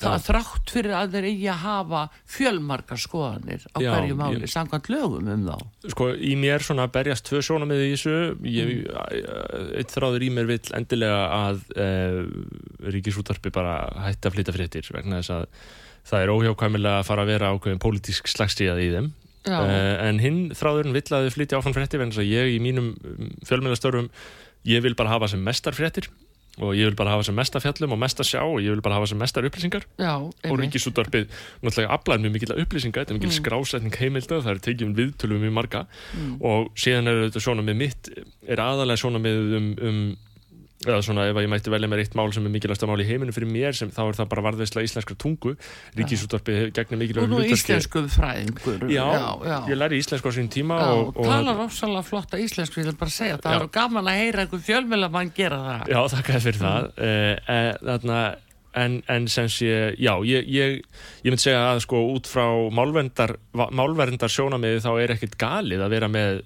það 0.03 0.17
Já. 0.17 0.23
þrátt 0.27 0.73
fyrir 0.75 0.95
að 0.99 1.13
þeir 1.15 1.27
eigi 1.31 1.49
að 1.53 1.61
hafa 1.63 2.01
fjölmarkar 2.35 3.01
skoðanir 3.03 3.67
á 3.71 3.79
Já, 3.79 3.91
hverju 3.93 4.17
máli 4.19 4.41
ég- 4.43 4.53
samkvæmt 4.53 4.89
lögum 4.91 5.29
um 5.31 5.45
þá. 5.47 5.57
Sko 5.95 6.09
í 6.17 6.33
mér 6.41 6.65
svona 6.67 6.89
berjast 6.91 7.29
tvö 7.29 7.43
sjónamið 7.47 7.85
í 7.85 7.93
þessu. 7.95 8.17
Ég, 8.43 8.73
eitt 9.79 9.95
þráður 9.95 10.27
í 10.27 10.31
mér 10.35 10.51
vill 10.51 10.75
endilega 10.75 11.23
að 11.39 11.63
uh, 11.77 12.91
ríkisútarpi 12.93 13.53
bara 13.55 13.77
hætti 14.09 14.29
að 14.31 14.37
flytja 14.39 14.57
fréttir 14.57 14.93
vegna 14.97 15.21
þess 15.23 15.37
að 15.37 15.47
það 16.11 16.25
er 16.25 16.33
óhjákvæmilega 16.35 16.99
að 17.03 17.09
fara 17.13 17.23
að 17.23 17.31
vera 17.37 17.53
ákveðin 17.55 17.83
pólitísk 17.83 18.27
slagstíðað 18.33 18.83
í 18.83 18.89
þeim. 18.97 19.13
Uh, 19.43 19.99
en 20.07 20.19
hinn 20.23 20.43
þráðurinn 20.55 20.95
vill 20.95 21.07
að 21.15 21.29
þau 21.29 21.35
flytja 21.37 21.59
áfram 21.59 21.75
fréttir 21.75 21.99
vegna 22.03 22.15
þess 22.15 22.23
að 22.23 22.31
ég 22.31 22.53
í 22.55 22.59
mínum 22.63 22.93
fjölmjölastörfum 23.47 24.11
ég 24.71 24.83
vil 24.85 24.95
bara 24.99 25.11
hafa 25.17 25.31
sem 25.33 25.43
mestar 25.43 25.75
fréttir 25.75 26.07
og 26.61 26.75
ég 26.77 26.91
vil 26.91 26.97
bara 26.99 27.15
hafa 27.15 27.25
sem 27.25 27.37
mesta 27.37 27.61
fjallum 27.63 27.95
og 27.95 28.01
mesta 28.03 28.25
sjá 28.27 28.43
og 28.43 28.59
ég 28.61 28.75
vil 28.75 28.83
bara 28.85 28.99
hafa 28.99 29.09
sem 29.09 29.21
mestar 29.21 29.47
upplýsingar. 29.49 29.87
Já, 29.97 30.15
og 30.21 30.59
ríkisúttarpið 30.61 31.31
náttúrulega 31.63 31.95
aflar 31.97 32.21
mjög 32.21 32.35
mikil 32.37 32.53
upplýsinga, 32.59 32.99
þetta 33.01 33.15
er 33.15 33.21
mikil 33.21 33.33
skrásetning 33.39 33.97
heimilda, 33.97 34.43
það 34.45 34.53
er 34.53 34.61
tekið 34.67 34.89
um 34.89 34.97
viðtölum 34.99 35.47
mjög 35.47 35.57
marga. 35.57 35.87
Og 36.45 36.69
síðan 36.77 37.09
er 37.09 37.23
þetta 37.27 37.45
svona 37.47 37.65
með 37.65 37.81
mitt 37.81 38.13
er 38.45 38.61
aðalega 38.61 39.01
svona 39.01 39.23
með 39.23 39.57
um, 39.57 39.73
um 39.81 40.05
eða 40.83 41.01
svona 41.05 41.27
ef 41.31 41.39
að 41.39 41.47
ég 41.47 41.51
mætti 41.53 41.73
velja 41.73 41.91
mér 41.91 42.03
eitt 42.03 42.17
mál 42.19 42.33
sem 42.35 42.47
er 42.47 42.53
mikilvægsta 42.55 42.89
mál 42.91 43.01
í 43.03 43.07
heiminu 43.07 43.35
fyrir 43.35 43.51
mér 43.51 43.77
sem 43.79 43.91
þá 43.95 44.01
er 44.05 44.19
það 44.21 44.31
bara 44.33 44.45
varðveisla 44.49 44.85
íslenskra 44.87 45.17
tungu. 45.23 45.55
Ríkisúttarpið 45.99 46.63
gegnir 46.77 46.99
og 46.99 47.03
mikilvæg 47.03 47.33
nú 47.33 47.43
íslensku 47.47 48.05
fræðingur. 48.17 48.87
Já, 48.91 49.05
já, 49.15 49.27
já. 49.47 49.57
ég 49.71 49.81
læri 49.81 50.01
íslensku 50.03 50.31
á 50.31 50.37
sín 50.37 50.51
tíma 50.53 50.79
Já, 50.83 50.93
og, 50.99 51.13
og 51.17 51.29
talar 51.31 51.65
ofsalega 51.67 52.07
flotta 52.07 52.41
íslensku, 52.43 52.83
ég 52.83 52.91
vil 52.91 52.99
bara 52.99 53.15
segja 53.15 53.39
það. 53.39 53.59
Já. 53.59 53.61
er 53.63 53.75
gaman 53.79 54.11
að 54.13 54.23
heyra 54.23 54.47
einhver 54.47 54.65
fjölmjöla 54.71 55.13
mann 55.13 55.35
gera 55.37 55.61
það. 55.67 55.93
Já, 55.95 56.01
þakka 56.17 56.35
þér 56.37 56.47
fyrir 56.49 56.65
það. 56.65 56.91
Uh, 56.99 57.35
uh, 57.43 57.71
þarna, 57.93 58.23
en, 58.75 58.99
en 59.09 59.29
sem 59.29 59.49
sé 59.53 59.73
já, 60.01 60.13
ég, 60.27 60.47
ég, 60.49 60.79
ég 61.23 61.33
myndi 61.33 61.45
segja 61.45 61.65
að 61.73 61.83
sko 61.87 62.03
út 62.15 62.29
frá 62.31 62.47
málverndar 62.75 63.37
málverndar 63.53 64.33
sjónamiði 64.33 64.83
þá 64.85 64.93
er 65.03 65.15
ekkert 65.17 65.39
galið 65.41 65.85
að 65.85 65.97
vera 65.97 66.11
með 66.13 66.43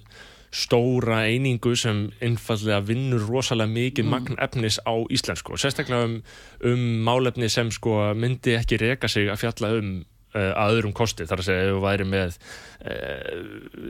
stóra 0.51 1.23
einingu 1.27 1.75
sem 1.75 2.07
einfallega 2.23 2.79
vinnur 2.87 3.25
rosalega 3.27 3.71
mikið 3.73 4.11
magn 4.11 4.37
efnis 4.43 4.79
á 4.87 4.95
íslensku 5.11 5.55
og 5.55 5.61
sérstaklega 5.61 6.07
um, 6.07 6.19
um 6.63 6.85
málefni 7.07 7.49
sem 7.51 7.71
sko 7.71 8.13
myndi 8.15 8.55
ekki 8.57 8.79
reka 8.81 9.09
sig 9.11 9.31
að 9.31 9.43
fjalla 9.43 9.73
um 9.79 9.91
að 10.37 10.77
öðrum 10.77 10.95
kosti 10.95 11.27
þar 11.27 11.43
að 11.43 11.47
segja 11.49 11.65
ef 11.65 11.73
þú 11.73 11.81
væri 11.83 12.07
með 12.07 12.37
uh, 12.37 13.41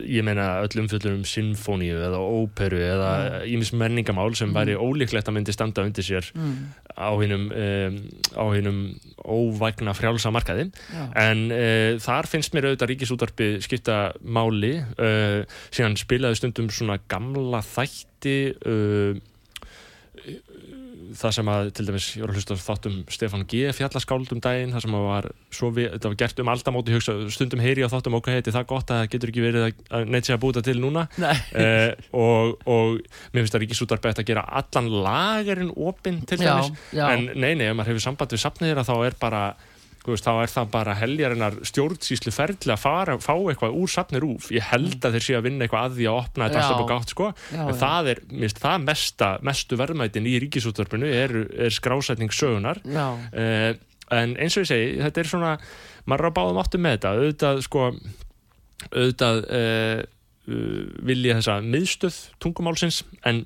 ég 0.07 0.25
meina 0.27 0.47
öll 0.63 0.81
umfjöllum 0.83 1.19
um 1.19 1.27
sinfóníu 1.27 1.99
eða 2.07 2.21
óperu 2.21 2.81
eða 2.83 3.11
ímis 3.49 3.73
menningamál 3.75 4.31
sem 4.37 4.53
væri 4.55 4.77
ólíklegt 4.77 5.29
að 5.29 5.37
myndi 5.37 5.55
standa 5.55 5.85
undir 5.87 6.05
sér 6.07 6.31
á 6.97 7.11
hinnum 7.19 7.47
um, 7.51 8.01
á 8.33 8.45
hinnum 8.55 8.81
óvægna 9.27 9.93
frjálsa 9.97 10.31
markaði. 10.31 10.69
Já. 10.93 11.03
en 11.19 11.47
uh, 11.51 12.01
þar 12.03 12.29
finnst 12.31 12.55
mér 12.55 12.69
auðvitað 12.69 12.93
ríkisútarpi 12.93 13.49
skipta 13.65 13.97
máli 14.23 14.77
uh, 14.79 15.41
síðan 15.69 15.97
spilaði 15.99 16.41
stundum 16.41 16.69
svona 16.73 16.99
gamla 17.11 17.63
þætti 17.65 18.37
uh, 18.57 19.25
það 21.17 21.33
sem 21.37 21.49
að 21.51 21.69
til 21.77 21.85
dæmis 21.87 22.07
ég 22.15 22.23
var 22.23 22.31
að 22.31 22.37
hlusta 22.39 22.57
á 22.57 22.65
þáttum 22.67 22.97
Stefán 23.13 23.45
G. 23.49 23.71
fjallaskáld 23.75 24.33
um 24.35 24.41
daginn 24.43 24.73
það 24.75 24.83
sem 24.85 24.97
að 24.97 25.05
var, 25.07 25.27
við, 25.77 25.89
þetta 25.95 26.11
var 26.11 26.17
gert 26.21 26.41
um 26.43 26.51
aldamóti 26.53 26.95
hugsa, 26.95 27.15
stundum 27.33 27.63
heyri 27.63 27.85
á 27.85 27.89
þáttum 27.91 28.17
ok, 28.19 28.29
er 28.37 28.49
það 28.49 28.67
gott 28.71 28.93
að 28.93 29.01
það 29.01 29.11
getur 29.15 29.33
ekki 29.33 29.45
verið 29.45 29.67
að, 29.67 29.81
að 29.97 30.11
neitt 30.13 30.29
sé 30.29 30.35
að 30.35 30.43
búta 30.45 30.63
til 30.65 30.77
núna 30.83 31.07
uh, 31.17 31.91
og, 32.25 32.53
og 32.69 32.99
mér 33.33 33.43
finnst 33.43 33.57
að 33.57 33.65
ríkisútarpi 33.65 34.11
ætti 34.13 34.25
að 34.25 34.31
gera 34.31 34.45
allan 34.61 34.91
lagerinn 35.07 35.73
opinn 35.75 36.21
til 36.29 36.41
Já, 36.41 36.53
dæmis 36.53 36.93
já. 36.93 37.05
en 37.11 37.31
nei, 37.33 37.53
nei, 37.57 37.67
ef 37.71 37.77
maður 37.77 37.95
hefur 37.95 38.07
samband 38.09 38.37
við 38.37 38.43
safnið 38.45 38.73
þeirra 38.73 38.87
þá 38.87 38.95
er 38.99 39.19
bara 39.21 39.43
veist, 40.13 40.27
þá 40.27 40.43
er 40.43 40.53
það 40.53 40.69
bara 40.73 40.95
heljarinnar 40.97 41.57
stjórnsýslu 41.67 42.33
ferli 42.35 42.73
að 42.73 42.83
fara, 42.83 43.17
fá 43.23 43.33
eitthvað 43.35 43.75
úr 43.81 43.91
safnir 43.91 44.27
úf 44.27 44.51
ég 44.55 44.69
held 44.71 44.99
að 45.01 45.17
þeir 45.17 45.25
séu 45.27 45.39
að 45.39 45.49
vinna 45.49 45.65
eitthvað 45.67 45.89
að 45.89 45.97
því 45.97 46.07
að 46.11 46.21
opna 46.21 46.47
þetta 46.47 46.63
alltaf 46.63 46.83
og 46.83 46.91
gátt 46.91 47.13
sko. 47.13 47.31
Já, 47.51 47.59
en 47.63 47.73
já. 47.73 47.79
það 47.81 48.11
er, 48.13 48.23
finnst 48.31 48.63
það 48.63 48.87
mesta, 48.87 49.33
mestu 49.49 49.81
verðmætin 49.81 50.29
í 50.29 50.37
ríkisútvarpinu 50.45 51.11
er, 51.23 51.35
er 51.67 51.75
skrásetning 51.75 52.33
sögunar 52.35 52.81
uh, 52.87 53.71
en 54.15 54.37
eins 54.39 54.55
og 54.55 54.63
ég 54.63 54.71
segi, 54.71 54.91
þetta 55.03 55.23
er 55.23 55.31
svona 55.31 55.53
maður 56.07 56.27
er 56.27 56.31
á 56.31 56.37
báðum 56.37 56.61
áttum 56.61 56.85
með 56.85 56.95
þetta. 56.97 57.13
Auðvitað 57.17 57.63
sko 57.65 57.87
auðvitað 58.93 59.41
uh, 59.57 59.99
uh, 60.47 60.85
vilja 61.09 61.39
þessa 61.39 61.57
miðstöð 61.65 62.21
tungumálsins 62.43 63.01
en 63.27 63.43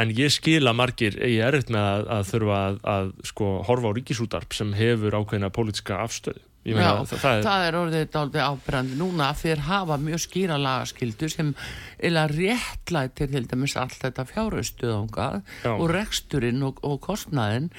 en 0.00 0.14
ég 0.14 0.32
skil 0.34 0.64
að 0.66 0.78
margir 0.78 1.18
eigi 1.22 1.40
erfitt 1.44 1.70
með 1.74 1.84
að, 1.90 2.08
að 2.16 2.26
þurfa 2.32 2.58
að, 2.60 2.80
að 2.94 3.12
sko, 3.30 3.50
horfa 3.68 3.92
á 3.92 3.96
ríkisútarp 3.98 4.56
sem 4.56 4.74
hefur 4.78 5.18
ákveðina 5.20 5.52
pólitíska 5.54 6.00
afstöðu. 6.04 6.40
ég 6.40 6.53
Já, 6.64 7.04
það, 7.04 7.18
það 7.20 7.34
er 7.38 7.42
það 7.44 7.66
er 7.66 7.76
orðið 7.80 8.04
dálítið 8.14 8.44
ábyrrandi 8.48 8.96
núna 8.96 9.26
að 9.28 9.40
þeir 9.42 9.64
hafa 9.66 9.98
mjög 10.00 10.22
skýra 10.24 10.56
lagaskildu 10.60 11.28
sem 11.28 11.50
eða 12.04 12.24
réttlætir 12.30 13.30
til 13.32 13.44
dæmis 13.48 13.74
allt 13.80 13.98
þetta 14.00 14.24
fjárhaustuðangað 14.28 15.36
Já. 15.64 15.70
og 15.74 15.84
reksturinn 15.92 16.64
og, 16.66 16.80
og 16.86 16.98
kostnaðin 17.04 17.70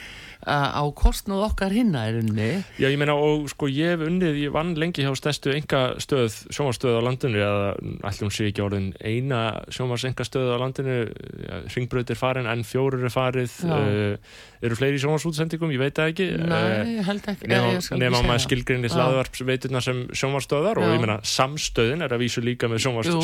uh, 0.45 0.69
á 0.77 0.83
kostnað 0.97 1.45
okkar 1.49 1.73
hinna 1.75 2.05
unni 2.13 2.49
Já, 2.79 2.88
ég 2.88 2.97
meina 3.01 3.15
og 3.17 3.47
sko 3.51 3.69
ég 3.71 3.95
hef 3.95 4.05
unnið, 4.05 4.39
ég 4.45 4.55
vann 4.55 4.73
lengi 4.79 5.05
hjá 5.05 5.13
stærstu 5.17 5.53
enga 5.55 5.83
stöð, 6.03 6.39
sjómarstöð 6.53 6.99
á 6.99 7.05
landinu 7.05 7.41
eða 7.41 8.13
hún 8.21 8.33
sé 8.33 8.49
ekki 8.49 8.65
orðin 8.65 8.91
eina 9.01 9.41
sjómars 9.73 10.05
enga 10.07 10.27
stöð 10.27 10.53
á 10.53 10.57
landinu 10.61 10.99
ja, 11.05 11.61
Ringbraut 11.75 12.13
er 12.13 12.19
farin, 12.19 12.49
N4 12.49 13.01
er 13.01 13.13
farið 13.13 13.57
uh, 13.65 14.36
eru 14.65 14.77
fleiri 14.79 15.01
sjómarsútsendingum, 15.01 15.73
ég 15.75 15.81
veit 15.81 15.97
það 15.97 16.13
ekki 16.13 16.29
Nei, 16.45 16.95
ég 16.97 17.09
held 17.09 17.29
ekki 17.33 17.49
nema 17.49 17.73
ekki 17.73 17.89
maður 17.99 18.25
segja. 18.25 18.41
Skilgrinni 18.76 18.91
Já. 18.91 18.95
hlaðvarpsveiturnar 18.99 19.84
sem 19.84 20.01
sjómarstöðar 20.15 20.80
og 20.80 20.93
ég 20.93 21.01
meina 21.01 21.19
samstöðin 21.23 22.03
er 22.05 22.15
að 22.15 22.23
vísu 22.26 22.43
líka 22.43 22.67
með 22.67 22.84
jú, 22.84 23.21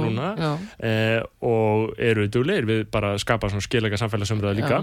núna 0.00 0.30
eh, 0.78 1.20
og 1.44 1.94
eru 1.98 2.28
duglegir 2.28 2.68
við 2.68 2.86
bara 2.90 3.14
að 3.14 3.22
skapa 3.24 3.50
svona 3.50 3.64
skilega 3.64 4.00
samfélagsumröða 4.00 4.58
líka. 4.58 4.80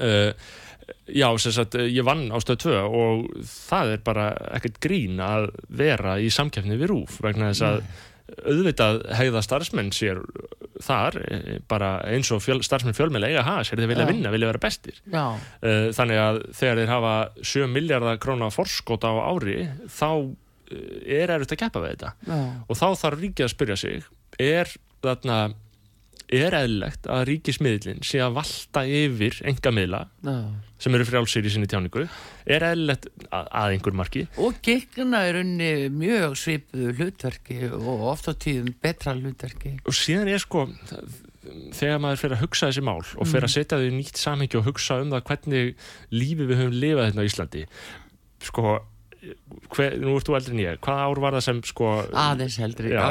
Uh, 0.00 0.32
já, 1.12 1.28
sem 1.38 1.52
sagt, 1.52 1.74
eh, 1.76 1.90
ég 1.92 2.04
vann 2.04 2.30
á 2.32 2.40
stöð 2.40 2.62
2 2.64 2.76
og 2.88 3.26
það 3.44 3.94
er 3.94 4.02
bara 4.04 4.30
ekkert 4.56 4.80
grín 4.80 5.20
að 5.20 5.50
vera 5.68 6.16
í 6.20 6.30
samkeppni 6.32 6.78
við 6.80 6.92
rúf 6.92 7.20
vegna 7.24 7.52
þess 7.52 7.68
að 7.68 7.82
auðvitað 8.44 9.02
hegða 9.18 9.42
starfsmenn 9.44 9.90
sér 9.94 10.20
þar 10.82 11.18
eh, 11.22 11.58
bara 11.70 11.98
eins 12.08 12.30
og 12.34 12.40
fjöl, 12.42 12.62
starfsmenn 12.64 12.96
fjölmjöla 12.96 13.28
eiga 13.30 13.44
hafa 13.46 13.66
sér, 13.68 13.82
þeir 13.82 13.92
vilja 13.92 14.06
vinna, 14.08 14.32
vilja 14.34 14.48
vera 14.52 14.62
bestir. 14.62 15.00
Já, 15.12 15.24
Uh, 15.64 15.90
þannig 15.96 16.18
að 16.20 16.38
þegar 16.58 16.80
þeir 16.80 16.90
hafa 16.92 17.12
7 17.40 17.68
miljardar 17.72 18.18
króna 18.20 18.50
forskot 18.52 19.04
á 19.08 19.12
ári 19.32 19.68
þá 19.88 20.08
uh, 20.12 20.32
er 21.04 21.32
erfitt 21.32 21.54
að 21.56 21.60
keppa 21.62 21.84
við 21.84 21.94
þetta. 21.94 22.10
Já, 22.28 22.40
og 22.68 22.80
þá 22.80 22.86
þarf 23.00 23.22
ríkið 23.22 23.46
að 23.46 23.52
spyrja 23.54 23.78
sig 23.80 24.08
er 24.42 24.72
þarna 25.04 25.38
er 26.32 26.54
eðlilegt 26.56 27.08
að 27.10 27.24
ríkismiðlinn 27.28 28.00
sé 28.06 28.20
að 28.24 28.36
valta 28.38 28.84
yfir 28.88 29.36
enga 29.50 29.72
miðla 29.76 30.00
já. 30.24 30.36
sem 30.80 30.94
eru 30.96 31.04
frjálsir 31.08 31.44
í 31.44 31.52
sinni 31.52 31.68
tjáningu 31.70 32.06
er 32.46 32.64
eðlilegt 32.70 33.10
að, 33.28 33.50
að 33.50 33.74
einhver 33.74 33.96
marki 33.98 34.24
Og 34.40 34.56
gegna 34.64 35.20
er 35.28 35.40
unni 35.42 35.70
mjög 35.92 36.34
svipuðu 36.40 36.94
hlutverki 36.98 37.58
og 37.72 38.06
oft 38.14 38.28
á 38.28 38.32
tíðum 38.34 38.72
betra 38.82 39.14
hlutverki. 39.18 39.76
og 39.84 39.92
síðan 39.94 40.32
er 40.32 40.40
sko 40.42 40.64
þegar 41.76 42.00
maður 42.00 42.22
fyrir 42.22 42.36
að 42.38 42.42
hugsa 42.46 42.70
þessi 42.70 42.84
mál 42.88 43.02
og 43.04 43.28
fyrir 43.28 43.44
að 43.44 43.52
setja 43.58 43.76
þau 43.82 43.90
nýtt 43.92 44.16
samhengi 44.16 44.56
og 44.58 44.64
hugsa 44.70 44.96
um 45.04 45.12
það 45.12 45.26
hvernig 45.28 45.74
lífi 46.16 46.48
við 46.48 46.56
höfum 46.62 46.78
lifað 46.80 47.10
hérna 47.10 47.20
á 47.20 47.28
Íslandi 47.28 47.66
sko 48.48 48.64
hver, 49.72 49.94
nú 50.00 50.16
ert 50.18 50.26
þú 50.28 50.34
eldri 50.36 50.52
en 50.56 50.62
ég, 50.64 50.80
hvað 50.84 50.98
ár 51.04 51.20
var 51.24 51.36
það 51.36 51.44
sem 51.46 51.60
sko 51.68 51.92
Aðeins 52.12 52.56
já. 52.60 53.04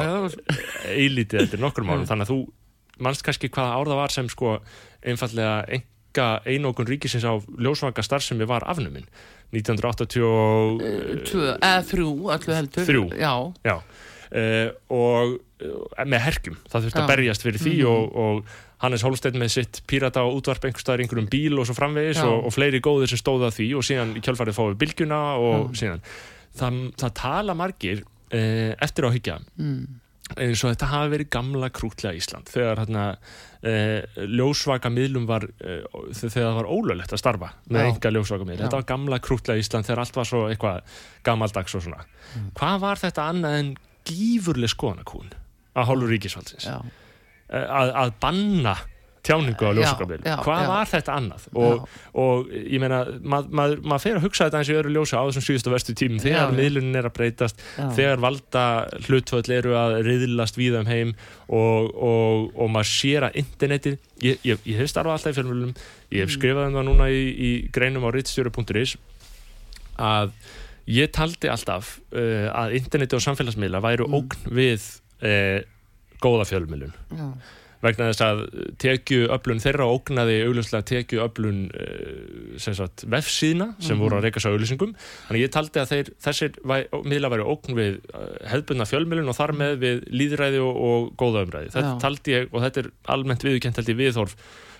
eilítið 0.94 1.40
eftir 1.46 1.62
nokkur 1.62 1.86
málum 1.86 2.04
Mm. 2.04 2.10
þannig 2.10 2.26
að 2.28 2.34
þú 2.34 2.38
manst 3.02 3.24
kannski 3.26 3.48
hvaða 3.48 3.74
ár 3.80 3.90
það 3.90 4.00
var 4.02 4.14
sem 4.14 4.28
sko 4.32 4.58
einfallega 5.04 5.56
enga 5.78 6.28
einókun 6.46 6.86
ríkisins 6.86 7.24
á 7.26 7.34
ljósvanga 7.58 8.02
starfsemi 8.06 8.46
var 8.46 8.62
afnumin 8.70 9.06
1980 9.54 11.24
Tvö, 11.30 11.48
eða 11.62 11.82
þrjú, 11.88 12.10
allu 12.34 12.54
heldur. 12.58 12.86
Þrjú. 12.88 13.02
Já, 13.18 13.32
já 13.66 13.74
uh, 13.78 14.68
og 14.94 15.34
uh, 15.62 16.04
með 16.06 16.24
herkjum 16.28 16.56
það 16.70 16.86
þurfti 16.86 17.00
að 17.00 17.04
Já. 17.04 17.10
berjast 17.12 17.44
fyrir 17.46 17.62
því 17.62 17.74
Mhm. 17.74 17.90
og, 17.90 18.16
og 18.24 18.62
Hannes 18.84 19.04
Hólsteinn 19.06 19.38
með 19.40 19.52
sitt 19.54 19.82
pírata 19.88 20.20
á 20.20 20.28
útvarp 20.28 20.64
einhverstaðar 20.68 21.00
einhverjum 21.04 21.28
bíl 21.32 21.58
og 21.58 21.66
svo 21.68 21.76
framvegis 21.78 22.18
Já. 22.20 22.26
og, 22.28 22.46
og 22.48 22.52
fleiri 22.52 22.80
góðir 22.84 23.08
sem 23.12 23.20
stóða 23.20 23.48
því 23.54 23.68
og 23.78 23.86
síðan 23.86 24.16
í 24.18 24.22
kjölfarið 24.24 24.58
fáið 24.58 24.74
bylgjuna 24.82 25.20
og 25.40 25.70
síðan 25.78 26.02
það, 26.58 26.80
það 27.00 27.14
tala 27.22 27.54
margir 27.56 28.02
uh, 28.04 28.72
eftir 28.84 29.06
á 29.08 29.10
hyggja 29.14 29.38
mm. 29.56 29.84
Eins 30.40 30.62
og 30.64 30.72
þetta 30.72 30.88
hafi 30.90 31.12
verið 31.14 31.30
gamla 31.36 31.68
krútlega 31.74 32.18
Ísland. 32.18 32.50
Þegar 32.52 32.82
hérna 32.82 33.04
uh, 33.14 34.24
ljósvaka 34.34 34.90
miðlum 34.92 35.28
var 35.30 35.46
uh, 35.46 35.84
þegar 36.10 36.34
það 36.48 36.58
var 36.60 36.70
ólöglegt 36.70 37.14
að 37.14 37.22
starfa 37.22 37.52
með 37.70 37.90
enga 37.92 38.14
ljósvaka 38.16 38.48
miðl, 38.48 38.58
Já. 38.58 38.64
þetta 38.66 38.80
var 38.80 38.88
gamla 38.90 39.20
krútlega 39.24 39.62
Ísland 39.64 39.88
þegar 39.88 40.04
allt 40.04 40.18
var 40.20 40.30
svo 40.30 40.42
eitthvað 40.50 40.98
gamaldags 41.26 41.78
og 41.78 41.86
svona. 41.86 42.04
Mm. 42.34 42.50
hvað 42.58 42.82
var 42.88 43.02
þetta 43.04 43.28
annað 43.30 43.56
en 43.62 43.72
gífurleg 44.04 44.72
skoðanakún 44.74 45.32
að 45.74 45.88
hálfu 45.90 46.10
ríkisvaldsins? 46.12 46.68
Já, 46.68 46.78
Eh, 47.54 47.60
að, 47.68 47.90
að 48.00 48.12
banna 48.22 48.72
tjáningu 49.24 49.64
á 49.64 49.70
já, 50.28 50.36
hvað 50.44 50.62
já. 50.62 50.68
var 50.68 50.88
þetta 50.90 51.14
annað 51.18 51.44
og, 51.56 51.84
og 52.20 52.50
ég 52.54 52.80
meina, 52.82 52.98
maður 53.24 53.48
mað, 53.60 53.74
mað 53.92 54.02
fer 54.04 54.18
að 54.18 54.26
hugsa 54.26 54.46
þetta 54.48 54.60
eins 54.60 54.70
og 54.70 54.74
í 54.74 54.78
öðru 54.82 54.92
ljósa 54.98 55.20
á 55.20 55.24
þessum 55.30 55.44
síðustu 55.48 55.72
verstu 55.72 55.94
tímum 55.96 56.20
þegar 56.24 56.52
miðlunin 56.58 56.98
er 57.00 57.08
að 57.08 57.14
breytast 57.16 57.64
þegar 57.96 58.22
valda 58.24 58.64
hlutvöld 59.08 59.50
eru 59.56 59.74
að 59.80 59.96
riðlast 60.08 60.58
víða 60.60 60.82
um 60.84 60.90
heim 60.92 61.14
og, 61.48 61.88
og, 61.94 62.50
og 62.54 62.70
maður 62.74 62.90
sér 62.92 63.28
að 63.30 63.40
internetið, 63.42 63.96
ég, 64.24 64.38
ég, 64.44 64.60
ég 64.68 64.78
hef 64.82 64.92
starfað 64.92 65.16
alltaf 65.18 65.32
í 65.32 65.38
fjölmjölum, 65.40 65.74
ég 66.14 66.24
hef 66.24 66.30
Mm. 66.30 66.36
skrifað 66.38 66.68
um 66.70 66.76
það 66.78 66.86
núna 66.92 67.08
í, 67.10 67.24
í 67.48 67.50
greinum 67.74 68.04
á 68.06 68.10
rittstjóri.is 68.14 68.94
að 70.00 70.32
ég 70.90 71.10
taldi 71.14 71.48
alltaf 71.48 71.94
uh, 72.12 72.48
að 72.52 72.74
interneti 72.78 73.16
og 73.16 73.22
samfélagsmiðla 73.24 73.80
væru 73.84 74.06
Mm. 74.08 74.16
ógn 74.20 74.54
við 74.60 74.88
uh, 75.24 75.60
góða 76.24 76.46
fjölmjölun 76.48 76.92
já. 77.12 77.28
Vegna 77.84 78.10
þess 78.10 78.24
að 78.24 78.42
tekju 78.82 79.28
öflun 79.34 79.62
þeirra 79.62 79.88
ógnaði 79.92 80.40
augljóslega 80.48 80.88
tekju 80.90 81.22
öflun 81.24 81.60
sem 82.60 82.76
sagt 82.76 83.06
vefsíðna 83.10 83.72
sem 83.82 84.00
voru 84.00 84.18
að 84.18 84.28
reyka 84.28 84.42
svo 84.42 84.54
auglýsingum. 84.54 84.94
Þannig 85.28 85.44
ég 85.44 85.54
taldi 85.54 85.82
að 85.82 85.92
þeir, 85.92 86.12
þessir 86.24 86.58
miðla 87.04 87.32
væri 87.32 87.48
ógn 87.54 87.78
við 87.78 87.96
uh, 88.10 88.28
hefðbundna 88.50 88.88
fjölmjölun 88.88 89.32
og 89.32 89.38
þar 89.38 89.54
með 89.58 89.74
við 89.82 90.04
líðræði 90.14 90.62
og, 90.64 90.82
og 90.88 91.08
góða 91.20 91.44
umræði 91.46 91.72
þetta 91.74 91.94
Já. 91.94 91.98
taldi 92.04 92.36
ég 92.36 92.52
og 92.52 92.64
þetta 92.64 92.84
er 92.84 92.92
almennt 93.14 93.46
viðurkent 93.46 93.80
held 93.80 93.92
ég 93.92 94.00
viðhorf 94.00 94.36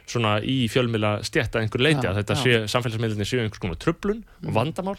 svona 0.06 0.38
í 0.44 0.64
fjölmjöla 0.68 1.18
stjætta 1.24 1.62
einhver 1.62 1.80
leiti 1.80 2.06
að 2.08 2.18
þetta 2.22 2.34
sé 2.42 2.58
samfélagsmiðlinni 2.68 3.24
séu 3.28 3.40
einhvers 3.44 3.62
konar 3.62 3.78
tröflun 3.80 4.24
og 4.44 4.52
vandamál. 4.56 4.98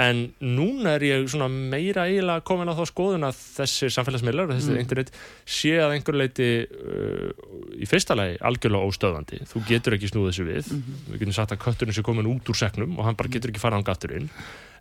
En 0.00 0.22
núna 0.40 0.94
er 0.96 1.02
ég 1.04 1.26
svona 1.28 1.48
meira 1.52 2.06
eiginlega 2.08 2.40
komin 2.48 2.68
á 2.68 2.74
þá 2.74 2.84
skoðun 2.88 3.26
að 3.28 3.36
þessi 3.58 3.90
samfélagsmiðlar 3.92 4.48
og 4.48 4.54
þessi 4.56 4.72
Mm. 4.72 4.80
internet 4.80 5.10
sé 5.44 5.72
að 5.78 5.92
einhver 5.96 6.16
leiti 6.16 6.46
uh, 6.64 7.28
í 7.76 7.88
fyrsta 7.88 8.16
lagi 8.16 8.38
algjörlega 8.40 8.88
óstöðandi 8.88 9.42
þú 9.52 9.62
getur 9.68 9.96
ekki 9.98 10.08
snúið 10.12 10.30
þessu 10.32 10.46
við. 10.48 10.72
Mhm. 10.72 10.96
við 11.12 11.18
getum 11.20 11.36
sagt 11.36 11.52
að 11.52 11.62
kötturinn 11.66 11.94
sé 11.96 12.02
komin 12.02 12.26
út 12.32 12.48
úr 12.48 12.56
seknum 12.56 12.98
og 12.98 13.04
hann 13.04 13.16
bara 13.20 13.28
getur 13.28 13.52
ekki 13.52 13.60
farað 13.60 13.80
hann 13.82 13.88
gattur 13.92 14.16
inn. 14.16 14.30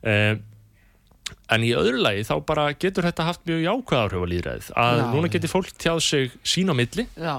Uh, 0.04 0.36
en 1.52 1.64
í 1.64 1.72
öðru 1.76 2.00
lagi 2.02 2.24
þá 2.28 2.36
bara 2.48 2.70
getur 2.74 3.04
þetta 3.08 3.24
haft 3.28 3.44
mjög 3.48 3.62
jákvæð 3.68 4.02
áhrif 4.04 4.24
á 4.24 4.32
líðræðið 4.32 4.72
að 4.76 4.98
Já. 5.00 5.06
núna 5.14 5.30
getur 5.32 5.52
fólk 5.52 5.70
tjáð 5.80 6.00
sig 6.04 6.32
sín 6.44 6.72
á 6.72 6.76
milli. 6.76 7.06
Já. 7.16 7.36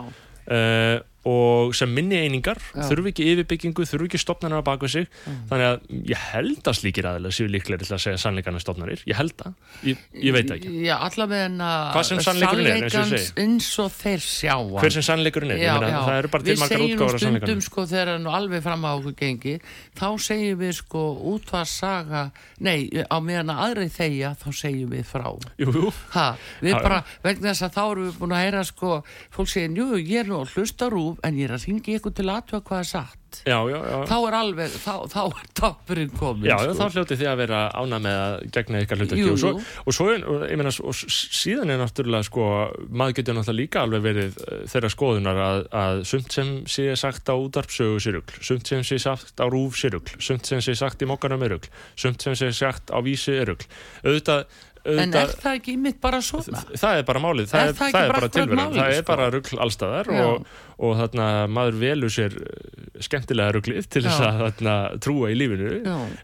Og 1.29 1.75
sem 1.79 1.91
minni 1.95 2.19
einingar 2.19 2.59
Já. 2.73 2.83
þurfi 2.89 3.13
ekki 3.13 3.27
yfirbyggingu, 3.33 3.87
þurfi 3.87 4.09
ekki 4.11 4.19
stopnanar 4.19 4.63
á 4.63 4.67
baku 4.67 4.89
sig. 4.91 5.07
Mm. 5.23 5.37
þannig 5.51 5.69
að 5.69 6.09
ég 6.11 6.25
held 6.33 6.71
að 6.73 6.79
slíkir 6.81 7.09
aðeins 7.09 7.39
séu 7.39 7.51
líklegri 7.51 7.87
til 7.87 7.95
að 7.95 8.03
segja 8.07 8.21
sannleikarna 8.25 8.63
stopnarir 8.63 9.05
ég 9.07 9.19
held 9.19 9.37
það, 9.39 9.55
ég, 9.87 10.03
ég 10.19 10.35
veit 10.35 10.51
ekki. 10.57 10.73
Já, 10.83 10.97
allavega 10.99 11.47
en 11.47 11.63
að 11.63 12.11
sannleikans 12.27 13.33
eins 13.39 13.71
og 13.83 13.93
þeir 13.95 14.25
sjá 14.27 14.55
hann. 14.57 14.75
hver 14.83 14.97
sem 14.97 15.07
sannleikurinn 15.07 15.55
er, 15.55 15.63
ég 15.63 15.79
meina, 15.79 16.03
það 16.09 16.19
eru 16.23 16.33
bara 16.35 16.49
til 16.49 16.59
margar 16.59 16.83
Við 16.83 16.97
útgáður 16.97 17.19
af 17.19 17.23
segjum 17.23 17.39
nú 17.39 17.43
sannleikarnum 17.43 17.53
stundum 17.53 17.67
sko 17.69 17.87
þegar 17.93 18.21
nú 18.23 18.33
alveg 18.35 18.65
fram 18.65 18.87
á 18.87 18.91
okkur 18.97 19.17
gengi 19.19 19.55
þá 19.99 20.07
segjum 20.27 20.61
við 20.63 20.75
sko 20.81 21.03
útvarsaga 21.33 22.25
nei, 22.63 22.91
á 23.07 23.17
meðan 23.23 23.53
að 23.55 23.63
aðri 23.67 23.89
þegja 23.93 24.35
þá 24.43 24.47
segjum 24.59 24.93
við 24.93 25.07
frá. 25.09 25.29
Jú, 25.61 25.71
jú, 25.71 25.93
ha, 26.17 26.27
við 26.63 26.75
Já, 26.75 26.79
bara, 26.83 27.01
vegna 27.25 27.53
þess 27.53 27.67
að 27.67 27.75
þá 27.77 27.83
erum 27.85 28.09
við 28.09 28.19
búin 28.21 28.37
að 28.37 28.45
heyra 28.47 28.65
sko, 28.67 28.93
fólk 29.35 29.53
segir, 29.53 29.77
jú, 29.79 29.89
ég 30.01 30.23
er 30.23 30.31
nú 30.31 30.41
að 30.43 30.55
hlusta 30.57 30.89
rúf 30.93 31.12
en 31.27 31.37
ég 31.41 31.49
er 31.49 31.57
að 31.57 31.67
ringi 31.69 31.99
ykkur 31.99 32.15
til 32.17 32.29
aðtöða 32.33 32.63
hvað 32.69 32.81
er 32.83 32.89
satt 32.89 33.39
já, 33.49 33.57
já, 33.71 33.79
já. 33.81 33.97
þá 34.11 34.15
er 34.29 34.37
alveg, 34.37 34.75
þá, 34.83 34.93
þá 35.09 35.21
er 35.25 35.47
toppurinn 35.57 36.11
komin 36.19 36.49
Já, 36.51 36.57
sko. 36.61 36.75
þá 36.79 36.97
hljótið 36.97 37.21
þið 37.23 37.29
að 37.31 37.39
vera 37.41 37.61
ána 37.81 38.01
með 38.05 38.19
að 38.23 38.35
gegna 38.57 38.83
ykkar 38.85 39.01
hlutverki 39.01 39.23
Jú, 39.23 39.33
og 39.33 39.41
svo, 39.41 39.53
og 39.87 39.97
svo 39.97 40.09
er, 40.13 40.27
ég 40.51 40.61
meina, 40.61 40.73
og 40.85 40.99
síðan 41.17 41.73
er 41.73 41.81
náttúrulega 41.81 42.29
sko, 42.29 42.49
maður 42.91 43.17
getur 43.21 43.39
náttúrulega 43.39 43.61
líka 43.63 43.85
alveg 43.87 44.05
verið 44.09 44.41
uh, 44.43 44.59
þeirra 44.73 44.93
skoðunar 44.93 45.41
að, 45.47 45.61
að 45.85 46.03
sumt 46.13 46.37
sem 46.37 46.51
sé 46.77 46.89
sagt 47.01 47.33
á 47.33 47.35
útarpsögu 47.37 48.03
sérugl, 48.05 48.43
sumt 48.45 48.69
sem 48.69 48.85
sé 48.87 49.01
sagt 49.03 49.41
á 49.41 49.47
rúf 49.49 49.81
sérugl, 49.81 50.13
sumt 50.21 50.49
sem 50.49 50.61
sé 50.65 50.77
sagt 50.79 51.03
í 51.03 51.09
mokkanum 51.09 51.47
erugl, 51.49 51.73
sumt 51.97 52.21
sem 52.25 52.37
sé 52.39 52.53
sagt 52.57 52.93
á 52.93 52.99
vísi 53.05 53.39
erugl 53.41 53.65
auðvitað 54.05 54.45
En 54.83 55.13
er 55.15 55.31
það 55.39 55.61
ekki 55.61 55.77
mitt 55.79 56.01
bara 56.03 56.19
svona? 56.25 56.59
það 56.75 56.97
er 56.99 57.05
bara 57.07 57.21
málið, 57.23 57.53
það 57.53 57.61
Er 57.63 57.69
er, 57.71 57.77
það 57.79 57.93
það 57.93 58.03
er 58.03 58.13
bara 58.13 58.31
bara 58.33 58.57
málið, 58.59 58.79
það 58.81 58.89
er 58.89 58.97
sko? 58.97 59.07
bara 59.13 59.29
rugl 59.31 59.61
allstaðar 59.63 60.11
og, 60.11 60.49
og 60.79 60.97
þarna 60.99 61.27
maður 61.53 61.79
velur 61.83 62.13
sér 62.13 62.35
eh, 62.39 63.03
skemmtilega 63.03 63.55
ruglið 63.57 63.89
til 63.93 64.03
þess 64.07 64.23
að 64.25 64.41
þarna 64.43 64.77
trúa 65.03 65.31
í 65.33 65.37
lífinu 65.37 65.71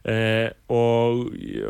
eh, 0.08 0.48
og, 0.72 1.24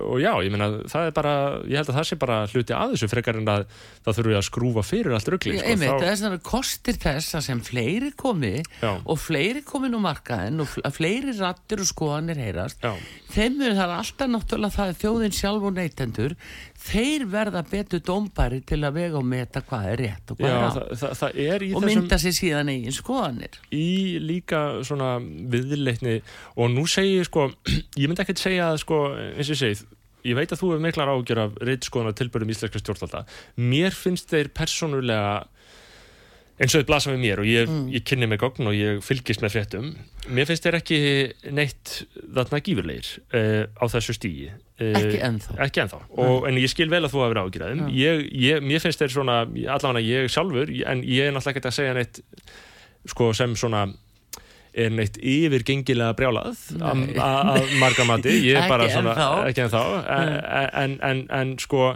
og 0.04 0.18
já, 0.22 0.32
ég 0.44 0.52
meina 0.54 0.70
það 0.90 1.10
er 1.10 1.14
bara, 1.16 1.34
ég 1.66 1.80
held 1.80 1.92
að 1.92 1.98
það 1.98 2.08
sé 2.10 2.18
bara 2.20 2.38
hluti 2.52 2.76
að 2.76 2.94
þessu 2.94 3.10
frekar 3.12 3.40
en 3.40 3.52
að 3.52 3.66
það 4.06 4.20
þurfi 4.20 4.38
að 4.38 4.46
skrúfa 4.48 4.84
fyrir 4.86 5.16
allt 5.18 5.32
ruglið 5.34 5.58
Ég 5.58 5.68
einmitt, 5.72 5.94
það 5.94 6.12
er 6.12 6.20
svona 6.22 6.40
kostir 6.48 7.00
þess 7.02 7.38
að 7.38 7.46
sem 7.48 7.62
fleiri 7.64 8.12
komi 8.18 8.54
Já. 8.62 8.90
og 8.98 9.20
fleiri 9.22 9.64
komin 9.66 9.96
á 9.98 10.00
markaðin 10.08 10.64
og 10.64 10.76
fleiri 10.94 11.34
rattir 11.38 11.82
og 11.84 11.90
skoðanir 11.90 12.42
heyrast 12.42 12.84
Já. 12.84 12.94
þeim 13.34 13.62
er 13.66 13.78
það 13.78 13.94
alltaf 13.98 14.32
náttúrulega 14.34 14.76
það 14.78 14.92
er 14.92 15.00
þjóðin 15.02 15.38
sjálf 15.38 15.68
og 15.68 15.78
neytendur 15.78 16.36
þeir 16.78 17.24
verða 17.30 17.62
betur 17.66 18.02
dómbæri 18.04 18.60
til 18.66 18.80
að 18.86 18.98
vega 19.00 19.18
og 19.18 19.26
meta 19.26 19.62
hvað 19.66 19.88
er 19.92 20.02
rétt 20.04 20.32
og 20.32 20.38
hvað 20.38 20.52
Já, 20.54 21.30
er 21.48 21.64
í 21.66 21.72
og 21.74 21.84
mynda 21.84 22.18
sér 22.20 22.36
síðan 22.36 22.67
eigin 22.72 22.96
skoðanir. 22.96 23.60
Í 23.74 24.18
líka 24.22 24.62
svona 24.86 25.16
viðleitni 25.20 26.20
og 26.56 26.72
nú 26.74 26.86
segi 26.90 27.18
ég 27.18 27.28
sko 27.28 27.48
ég 28.00 28.06
myndi 28.06 28.24
ekkert 28.24 28.42
segja 28.42 28.72
að 28.72 28.82
sko 28.84 29.04
eins 29.14 29.48
og 29.48 29.56
ég 29.56 29.62
segið 29.62 29.86
ég 30.28 30.36
veit 30.36 30.50
að 30.52 30.60
þú 30.60 30.72
hefur 30.72 30.84
miklar 30.84 31.12
ágjör 31.12 31.40
af 31.44 31.58
reytskoðunar 31.64 32.16
tilbyrðum 32.18 32.50
íslenska 32.52 32.80
stjórnvalda. 32.82 33.24
Mér 33.60 33.94
finnst 33.96 34.32
þeir 34.32 34.50
persónulega 34.56 35.46
eins 36.58 36.74
og 36.74 36.80
þið 36.82 36.86
blasa 36.88 37.10
með 37.12 37.20
mér 37.22 37.40
og 37.42 37.46
ég, 37.48 37.68
Mm. 37.70 37.84
ég 37.94 38.02
kynni 38.08 38.26
mig 38.28 38.40
gogn 38.42 38.66
og 38.66 38.74
ég 38.74 39.02
fylgist 39.06 39.40
með 39.44 39.52
fréttum. 39.54 39.90
Mér 40.28 40.46
finnst 40.48 40.64
þeir 40.66 40.76
ekki 40.80 40.98
neitt 41.54 41.92
þarna 42.34 42.60
gífurlegir 42.66 43.10
uh, 43.32 43.64
á 43.78 43.84
þessu 43.88 44.16
stígi 44.16 44.48
uh, 44.50 44.90
Ekki 44.98 45.20
ennþá. 45.28 45.54
ekki 45.66 45.82
ennþá. 45.84 46.00
Og, 46.18 46.48
en 46.50 46.58
ég 46.58 46.68
skil 46.72 46.90
vel 46.90 47.04
að 47.06 47.14
þú 47.14 47.22
hafur 47.24 47.40
ágjör 47.44 47.64
að 47.68 47.72
þeim. 47.76 47.86
Ég, 47.94 48.26
ég, 48.34 48.60
mér 48.66 48.82
finnst 48.82 48.98
þeir 49.04 49.14
svona 49.14 49.38
allavega 49.46 50.02
ég 50.04 50.28
sjálfur 50.34 50.74
en 50.90 51.02
ég 51.06 51.28
er 51.30 51.32
náttúrulega 51.36 51.62
ekki 51.62 51.70
að 51.72 51.78
segja 51.78 51.94
neitt 51.96 52.20
sko 53.08 53.30
sem 53.38 53.54
svona 53.56 53.86
er 54.78 54.90
neitt 54.94 55.16
yfirgengilega 55.18 56.12
brjálað 56.18 56.58
að 56.82 57.72
marga 57.80 58.04
mati. 58.06 58.34
Ég 58.50 58.58
er 58.60 58.68
bara 58.74 58.90
svona, 58.92 59.14
ennþá. 59.14 59.48
ekki 59.48 59.64
en 59.64 59.72
þá 59.72 59.80
en, 60.18 60.34
en, 60.82 60.98
en, 61.08 61.22
en 61.40 61.54
sko 61.62 61.94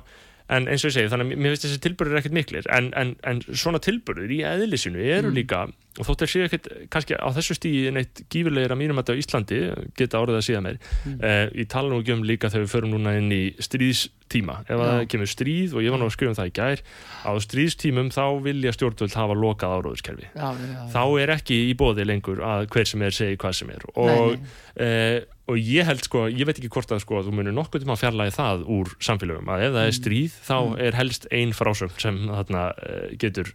en 0.48 0.66
eins 0.68 0.82
og 0.84 0.90
ég 0.90 0.96
segi, 0.98 1.10
þannig 1.12 1.30
að 1.32 1.38
mér 1.44 1.54
finnst 1.54 1.66
þessi 1.68 1.82
tilbyrður 1.86 2.18
ekkert 2.22 2.34
miklir. 2.36 2.66
En, 2.72 2.90
en, 2.98 3.14
en 3.22 3.40
svona 3.52 3.78
tilbyrður 3.82 4.30
í 4.34 4.42
eðlisinu 4.46 4.98
eru 5.02 5.30
Mm. 5.32 5.36
líka 5.38 5.62
og 6.00 6.06
þótt 6.08 6.22
þeir 6.24 6.30
séu 6.32 6.44
ekkert 6.46 6.66
kannski 6.88 7.16
á 7.20 7.28
þessu 7.36 7.54
stíði 7.58 7.90
neitt 7.92 8.22
gífurlegir 8.32 8.72
að 8.72 8.78
mínum 8.80 8.96
að 8.96 9.04
þetta 9.04 9.12
á 9.12 9.20
Íslandi 9.22 9.58
geta 10.00 10.20
orðið 10.24 10.38
að 10.38 10.46
síða 10.46 10.62
meir. 10.64 10.78
Mm. 11.04 11.18
eh, 11.20 11.48
ég 11.60 11.68
tala 11.68 11.90
nú 11.92 11.98
ekki 12.00 12.14
um 12.16 12.22
líka 12.24 12.48
þegar 12.48 12.64
við 12.64 12.72
förum 12.72 12.94
núna 12.94 13.12
inn 13.20 13.28
í 13.32 13.42
stríðstíma. 13.60 14.56
Ef 14.68 14.80
það 14.80 15.02
kemur 15.12 15.28
stríð 15.30 15.74
og 15.76 15.84
ég 15.84 15.92
var 15.92 16.00
nú 16.00 16.08
að 16.08 16.14
skrifa 16.16 16.32
um 16.32 16.38
það 16.38 16.50
í 16.50 16.54
gær 16.56 16.82
á 17.28 17.32
stríðstímum 17.44 18.08
þá 18.14 18.24
vilja 18.46 18.72
stjórnvöld 18.72 19.16
hafa 19.20 19.36
lokað 19.36 19.76
áróðuskerfi 19.78 20.26
já, 20.32 20.48
já. 20.56 20.80
þá 20.96 21.02
er 21.22 21.34
ekki 21.36 21.58
í 21.68 21.76
bóði 21.76 22.06
lengur 22.08 22.40
að 22.40 22.66
hver 22.72 22.88
sem 22.88 23.04
er 23.04 23.16
segi 23.16 23.36
hvað 23.36 23.58
sem 23.60 23.70
er. 23.76 23.84
Og, 23.92 24.32
Nei, 24.32 24.56
eh, 24.86 25.18
og 25.50 25.56
ég 25.58 25.84
held 25.88 26.04
sko, 26.06 26.26
ég 26.30 26.46
veit 26.46 26.58
ekki 26.60 26.70
hvort 26.70 26.92
að 26.94 27.00
sko, 27.02 27.22
þú 27.26 27.32
munir 27.34 27.52
nokkuð 27.56 27.82
tíma 27.82 27.96
að 27.96 28.02
fjarlægi 28.04 28.34
það 28.36 28.62
úr 28.76 28.92
samfélögum. 29.02 29.48
Að 29.50 29.64
ef 29.66 29.72
það 29.74 29.82
Mm. 29.82 29.88
er 29.90 29.96
stríð 29.98 30.36
þá 30.46 30.56
er 30.86 30.92
helst 31.00 31.26
ein 31.32 31.52
frásögn 31.52 31.98
sem 32.00 32.20
þarna 32.30 32.62
eh, 32.86 33.16
getur 33.18 33.50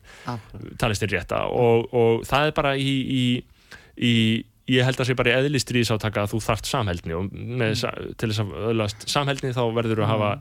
talist 0.78 1.02
þér 1.06 1.14
rétta. 1.16 1.40
Og, 1.48 1.88
og 1.94 2.26
það 2.28 2.48
er 2.52 2.52
bara 2.60 2.76
í, 2.76 2.92
í, 3.08 3.26
í 4.04 4.16
ég 4.68 4.84
held 4.84 5.00
að 5.00 5.10
sé 5.10 5.16
bara 5.16 5.32
í 5.32 5.36
eðli 5.42 5.60
stríðsátaka 5.64 6.26
að 6.26 6.34
þú 6.34 6.40
þart 6.44 6.68
samheldni 6.68 7.16
og 7.16 7.28
mm. 7.32 7.62
til 8.20 8.32
þess 8.32 8.42
að 8.44 8.56
öðlast 8.72 9.06
samheldni 9.08 9.54
þá 9.56 9.62
verður 9.78 10.04
að 10.04 10.12
hafa 10.12 10.32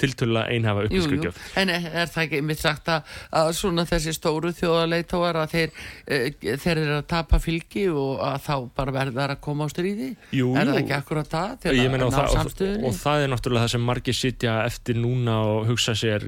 tiltölulega 0.00 0.52
einhafa 0.52 0.82
Jú, 0.82 0.88
jú. 0.88 0.88
upplýskugjöf 0.88 1.38
En 1.60 1.70
er, 1.72 1.86
það 2.12 2.22
ekki 2.24 2.40
mitt 2.44 2.60
sagt 2.60 2.90
að, 2.92 3.12
að 3.40 3.50
svona 3.56 3.86
þessi 3.88 4.14
stóru 4.16 4.50
þjóðarleitóar 4.56 5.38
að 5.40 5.54
þeir, 5.54 5.78
e, 6.04 6.18
þeir 6.64 6.72
eru 6.82 6.96
að 6.98 7.06
tapa 7.12 7.40
fylgi 7.42 7.86
og 7.92 8.24
að 8.26 8.36
þá 8.48 8.52
bara 8.80 8.96
verða 8.98 9.28
að 9.30 9.40
koma 9.46 9.66
á 9.66 9.72
stríði? 9.72 10.10
Jú, 10.36 10.50
er 10.58 10.72
það 10.72 10.82
ekki 10.82 10.96
akkurat 10.98 11.30
það 11.32 11.54
til 11.62 11.76
Ég 11.78 11.88
að 11.88 12.02
ná 12.02 12.06
það, 12.08 12.26
og, 12.26 12.34
samstöðunni? 12.34 12.90
og 12.90 12.98
það 12.98 13.22
er 13.22 13.32
náttúrulega 13.32 13.68
það 13.68 13.74
sem 13.76 13.88
margir 13.92 14.18
sitja 14.18 14.58
eftir 14.66 15.00
núna 15.00 15.38
og 15.54 15.70
hugsa 15.70 15.96
sér 15.96 16.26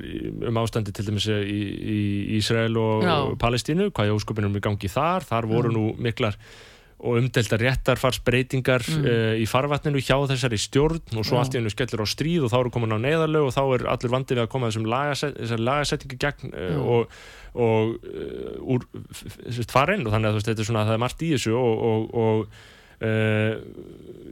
um 0.49 0.63
ástandi 0.63 0.95
til 0.95 1.09
dæmis 1.11 1.29
í, 1.29 1.61
í 1.99 2.01
Ísrael 2.39 2.79
og 2.81 3.05
Já. 3.05 3.17
Palestínu, 3.43 3.91
hvað 3.93 4.09
er 4.09 4.17
óskupinum 4.17 4.57
í 4.57 4.65
gangi 4.65 4.91
þar 4.93 5.29
þar 5.29 5.51
voru 5.51 5.75
nú 5.75 5.87
miklar 6.01 6.39
og 6.99 7.19
umdelta 7.21 7.59
réttarfarsbreytingar 7.61 8.83
mm. 8.83 9.09
í 9.39 9.45
farvatninu 9.47 10.01
hjá 10.03 10.17
þessari 10.31 10.59
stjórn 10.59 11.19
og 11.19 11.27
svo 11.27 11.39
Já. 11.39 11.41
allt 11.43 11.55
í 11.55 11.61
hennu 11.61 11.71
skellur 11.71 12.03
á 12.03 12.07
stríð 12.11 12.47
og 12.47 12.53
þá 12.53 12.57
eru 12.59 12.73
komin 12.75 12.97
á 12.97 13.05
neyðarlög 13.05 13.51
og 13.51 13.55
þá 13.55 13.63
er 13.67 13.85
allur 13.95 14.15
vandi 14.17 14.35
við 14.35 14.43
að 14.45 14.51
koma 14.55 14.71
þessum 14.71 14.89
lagaset, 14.91 15.39
lagasettingu 15.63 16.19
gegn 16.25 16.51
uh, 16.55 16.81
og, 16.97 17.21
og 17.55 17.95
uh, 18.03 18.75
úr 18.75 18.89
farinn 19.71 20.03
og 20.09 20.17
þannig 20.17 20.33
að 20.33 20.35
þú 20.35 20.41
veist, 20.41 20.51
þetta 20.51 20.65
er 20.65 20.71
svona 20.73 20.89
það 20.89 20.99
er 20.99 21.05
margt 21.07 21.23
í 21.23 21.31
þessu 21.37 21.55
og, 21.59 21.87
og, 21.93 22.11
og 22.25 22.43
Uh, 22.49 22.77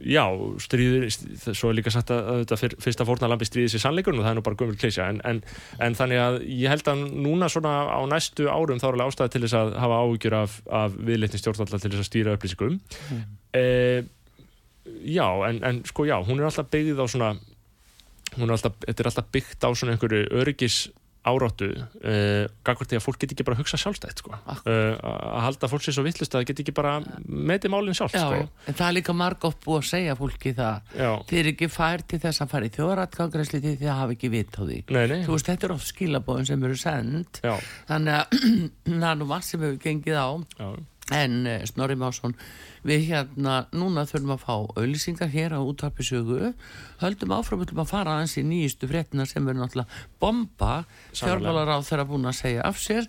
já, 0.07 0.23
stríður 0.59 1.07
svo 1.55 1.69
er 1.71 1.77
líka 1.77 1.91
sagt 1.93 2.11
að, 2.11 2.41
þetta 2.41 2.57
fyr, 2.59 2.75
fyrsta 2.83 3.05
fórnalambi 3.07 3.47
stríðis 3.47 3.77
í 3.77 3.81
sannleikurinn 3.81 4.19
og 4.19 4.25
það 4.27 4.33
er 4.33 4.39
nú 4.39 4.43
bara 4.45 4.59
gömur 4.59 4.79
klísja 4.79 5.07
en, 5.11 5.21
en, 5.27 5.41
en 5.83 5.97
þannig 5.97 6.21
að 6.21 6.37
ég 6.51 6.71
held 6.71 6.91
að 6.91 7.03
núna 7.15 7.49
svona 7.51 7.73
á 7.87 7.99
næstu 8.11 8.49
árum 8.51 8.81
þá 8.81 8.89
er 8.89 8.97
alveg 8.97 9.13
ástæði 9.13 9.33
til 9.33 9.43
þess 9.45 9.59
að 9.61 9.73
hafa 9.83 10.01
áhyggjur 10.03 10.37
af, 10.41 10.59
af 10.81 10.99
viðleitni 11.09 11.41
stjórnvallar 11.41 11.83
til 11.83 11.93
þess 11.93 12.03
að 12.03 12.09
stýra 12.09 12.35
upplýsingum 12.37 12.77
mm. 12.77 13.25
já, 15.15 15.27
en, 15.49 15.63
en 15.71 15.83
sko 15.87 16.07
já 16.09 16.17
hún 16.19 16.41
er 16.41 16.49
alltaf 16.49 16.71
byggð 16.73 17.03
á 17.03 17.05
svona 17.07 17.33
hún 18.37 18.49
er 18.49 18.57
alltaf, 18.57 18.79
þetta 18.83 19.03
er 19.03 19.11
alltaf 19.13 19.31
byggt 19.33 19.63
á 19.63 19.69
svona 19.71 19.95
einhverju 19.95 20.27
öryggis 20.43 20.81
áráttu 21.27 21.67
uh, 21.75 22.47
gagvart 22.67 22.91
því 22.91 22.97
að 22.99 23.03
fólk 23.05 23.19
get 23.21 23.33
ekki 23.35 23.45
bara 23.47 23.57
að 23.57 23.61
hugsa 23.63 23.79
sjálfstætt 23.81 24.21
sko. 24.23 24.31
uh, 24.33 24.57
að 24.67 25.41
halda 25.47 25.69
fólk 25.71 25.85
sér 25.85 25.97
svo 25.97 26.05
vittlust 26.07 26.33
að 26.35 26.41
það 26.41 26.47
get 26.51 26.61
ekki 26.63 26.75
bara 26.77 26.93
metið 27.27 27.73
málinn 27.73 27.97
sjálf 27.97 28.15
Já, 28.17 28.23
sko. 28.25 28.41
en 28.71 28.77
það 28.79 28.87
er 28.89 28.95
líka 28.97 29.15
margótt 29.17 29.59
búið 29.65 29.79
að 29.83 29.87
segja 29.91 30.17
fólki 30.19 30.53
það 30.57 30.93
Já. 30.97 31.11
þeir 31.29 31.39
eru 31.43 31.53
ekki 31.55 31.69
fær 31.77 32.05
til 32.07 32.21
þess 32.25 32.43
að 32.45 32.51
fara 32.55 32.69
í 32.69 32.73
þjóðratkangræsli 32.77 33.61
því 33.63 33.75
þið 33.83 33.93
hafa 33.97 34.17
ekki 34.17 34.31
vit 34.37 34.57
á 34.57 34.61
því 34.63 34.79
Nei, 34.97 35.03
nei. 35.13 35.17
þú 35.27 35.35
veist, 35.37 35.49
þetta 35.51 35.67
er 35.69 35.75
oft 35.77 35.91
skilabóðin 35.93 36.49
sem 36.51 36.67
eru 36.69 36.77
send 36.81 37.41
Já, 37.43 37.55
þannig 37.89 38.19
að 38.19 38.37
það 39.01 39.09
er 39.11 39.19
nú 39.21 39.29
margt 39.33 39.49
sem 39.51 39.65
hefur 39.67 39.81
gengið 39.87 40.17
á 40.21 40.27
já, 40.61 40.69
En 41.15 41.45
eh, 41.47 41.63
Snorri 41.69 41.95
Másson, 41.95 42.33
við 42.87 43.05
hérna 43.11 43.61
núna 43.71 44.03
þurfum 44.07 44.33
að 44.35 44.43
fá 44.43 44.55
auðlýsingar 44.75 45.31
hér 45.31 45.55
á 45.55 45.59
útvarpisögu, 45.63 46.51
höldum 46.99 47.35
áfram 47.37 47.63
að 47.63 47.87
fara 47.87 48.17
aðeins 48.17 48.35
í 48.41 48.43
nýjustu 48.47 48.89
fréttina 48.91 49.27
sem 49.27 49.47
er 49.47 49.55
náttúrulega 49.55 50.03
bomba, 50.19 50.83
fjármálar 51.15 51.71
á 51.71 51.77
þeirra 51.79 52.07
búin 52.09 52.27
að 52.27 52.39
segja 52.41 52.67
af 52.67 52.81
sér 52.83 53.07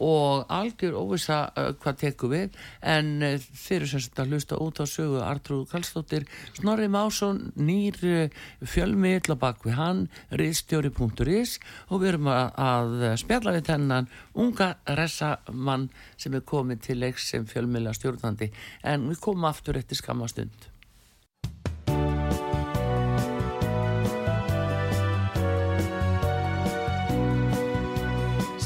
og 0.00 0.46
algjör 0.52 0.96
óvisa 0.96 1.40
uh, 1.52 1.70
hvað 1.80 1.98
tekur 2.04 2.32
við, 2.32 2.56
en 2.82 3.12
uh, 3.26 3.36
þeir 3.38 3.76
eru 3.80 3.90
sem 3.92 4.04
sagt 4.04 4.22
að 4.22 4.34
hlusta 4.34 4.58
út 4.60 4.80
á 4.80 4.86
sögu 4.88 5.20
Artrúð 5.24 5.66
Kallstóttir, 5.70 6.26
Snorri 6.56 6.88
Másson 6.92 7.42
nýr 7.60 8.00
uh, 8.08 8.40
fjölmiðl 8.64 9.36
á 9.36 9.42
bakvið 9.44 9.78
hann, 9.78 10.02
riðstjóri.is 10.40 11.58
og 11.88 12.02
við 12.02 12.14
erum 12.14 12.32
að, 12.32 12.50
að 12.56 12.98
spjalla 13.20 13.56
við 13.58 13.70
þennan 13.70 14.10
unga 14.40 14.72
ressamann 14.98 15.88
sem 16.16 16.34
er 16.36 16.46
komið 16.48 16.84
til 16.88 17.00
leiks 17.04 17.30
sem 17.32 17.46
fjölmiðla 17.48 17.94
stjórnandi 17.96 18.52
en 18.88 19.08
við 19.10 19.24
komum 19.24 19.48
aftur 19.50 19.80
eftir 19.80 20.00
skamma 20.00 20.30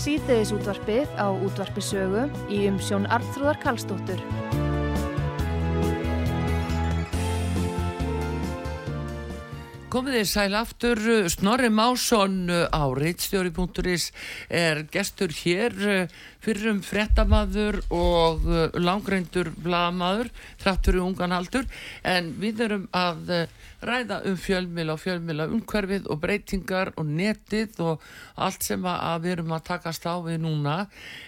útvarpið 0.05 1.09
á 1.16 1.32
útvarpisögu 1.32 2.26
í 2.52 2.66
umsjón 2.68 3.07
Arnþrúðar 3.09 3.57
Karlsdóttur. 3.62 4.20
Komið 9.88 10.18
þið 10.18 10.28
sæl 10.28 10.57
aftur, 10.59 11.00
Snorri 11.32 11.70
Másson 11.72 12.50
á 12.52 12.84
reitstjóri.is 12.92 14.11
er 14.52 14.82
gestur 14.92 15.32
hér 15.32 15.72
fyrir 16.44 16.72
um 16.74 16.82
frettamaður 16.84 17.80
og 17.88 18.44
langreindur 18.76 19.55
blamaður, 19.57 20.28
þráttur 20.61 20.98
í 20.98 21.05
ungan 21.07 21.32
aldur, 21.32 21.64
en 22.05 22.34
við 22.42 22.66
erum 22.66 22.88
að 22.92 23.46
ræða 23.89 24.20
um 24.30 24.37
fjölmila 24.41 24.95
og 24.95 25.03
fjölmila 25.03 25.49
umhverfið 25.53 26.09
og 26.12 26.20
breytingar 26.22 26.93
og 27.01 27.09
netið 27.09 27.80
og 27.85 28.05
allt 28.35 28.66
sem 28.66 28.85
að, 28.89 29.24
við 29.24 29.37
erum 29.37 29.57
að 29.57 29.66
takast 29.70 30.07
á 30.09 30.14
við 30.24 30.41
núna, 30.45 30.76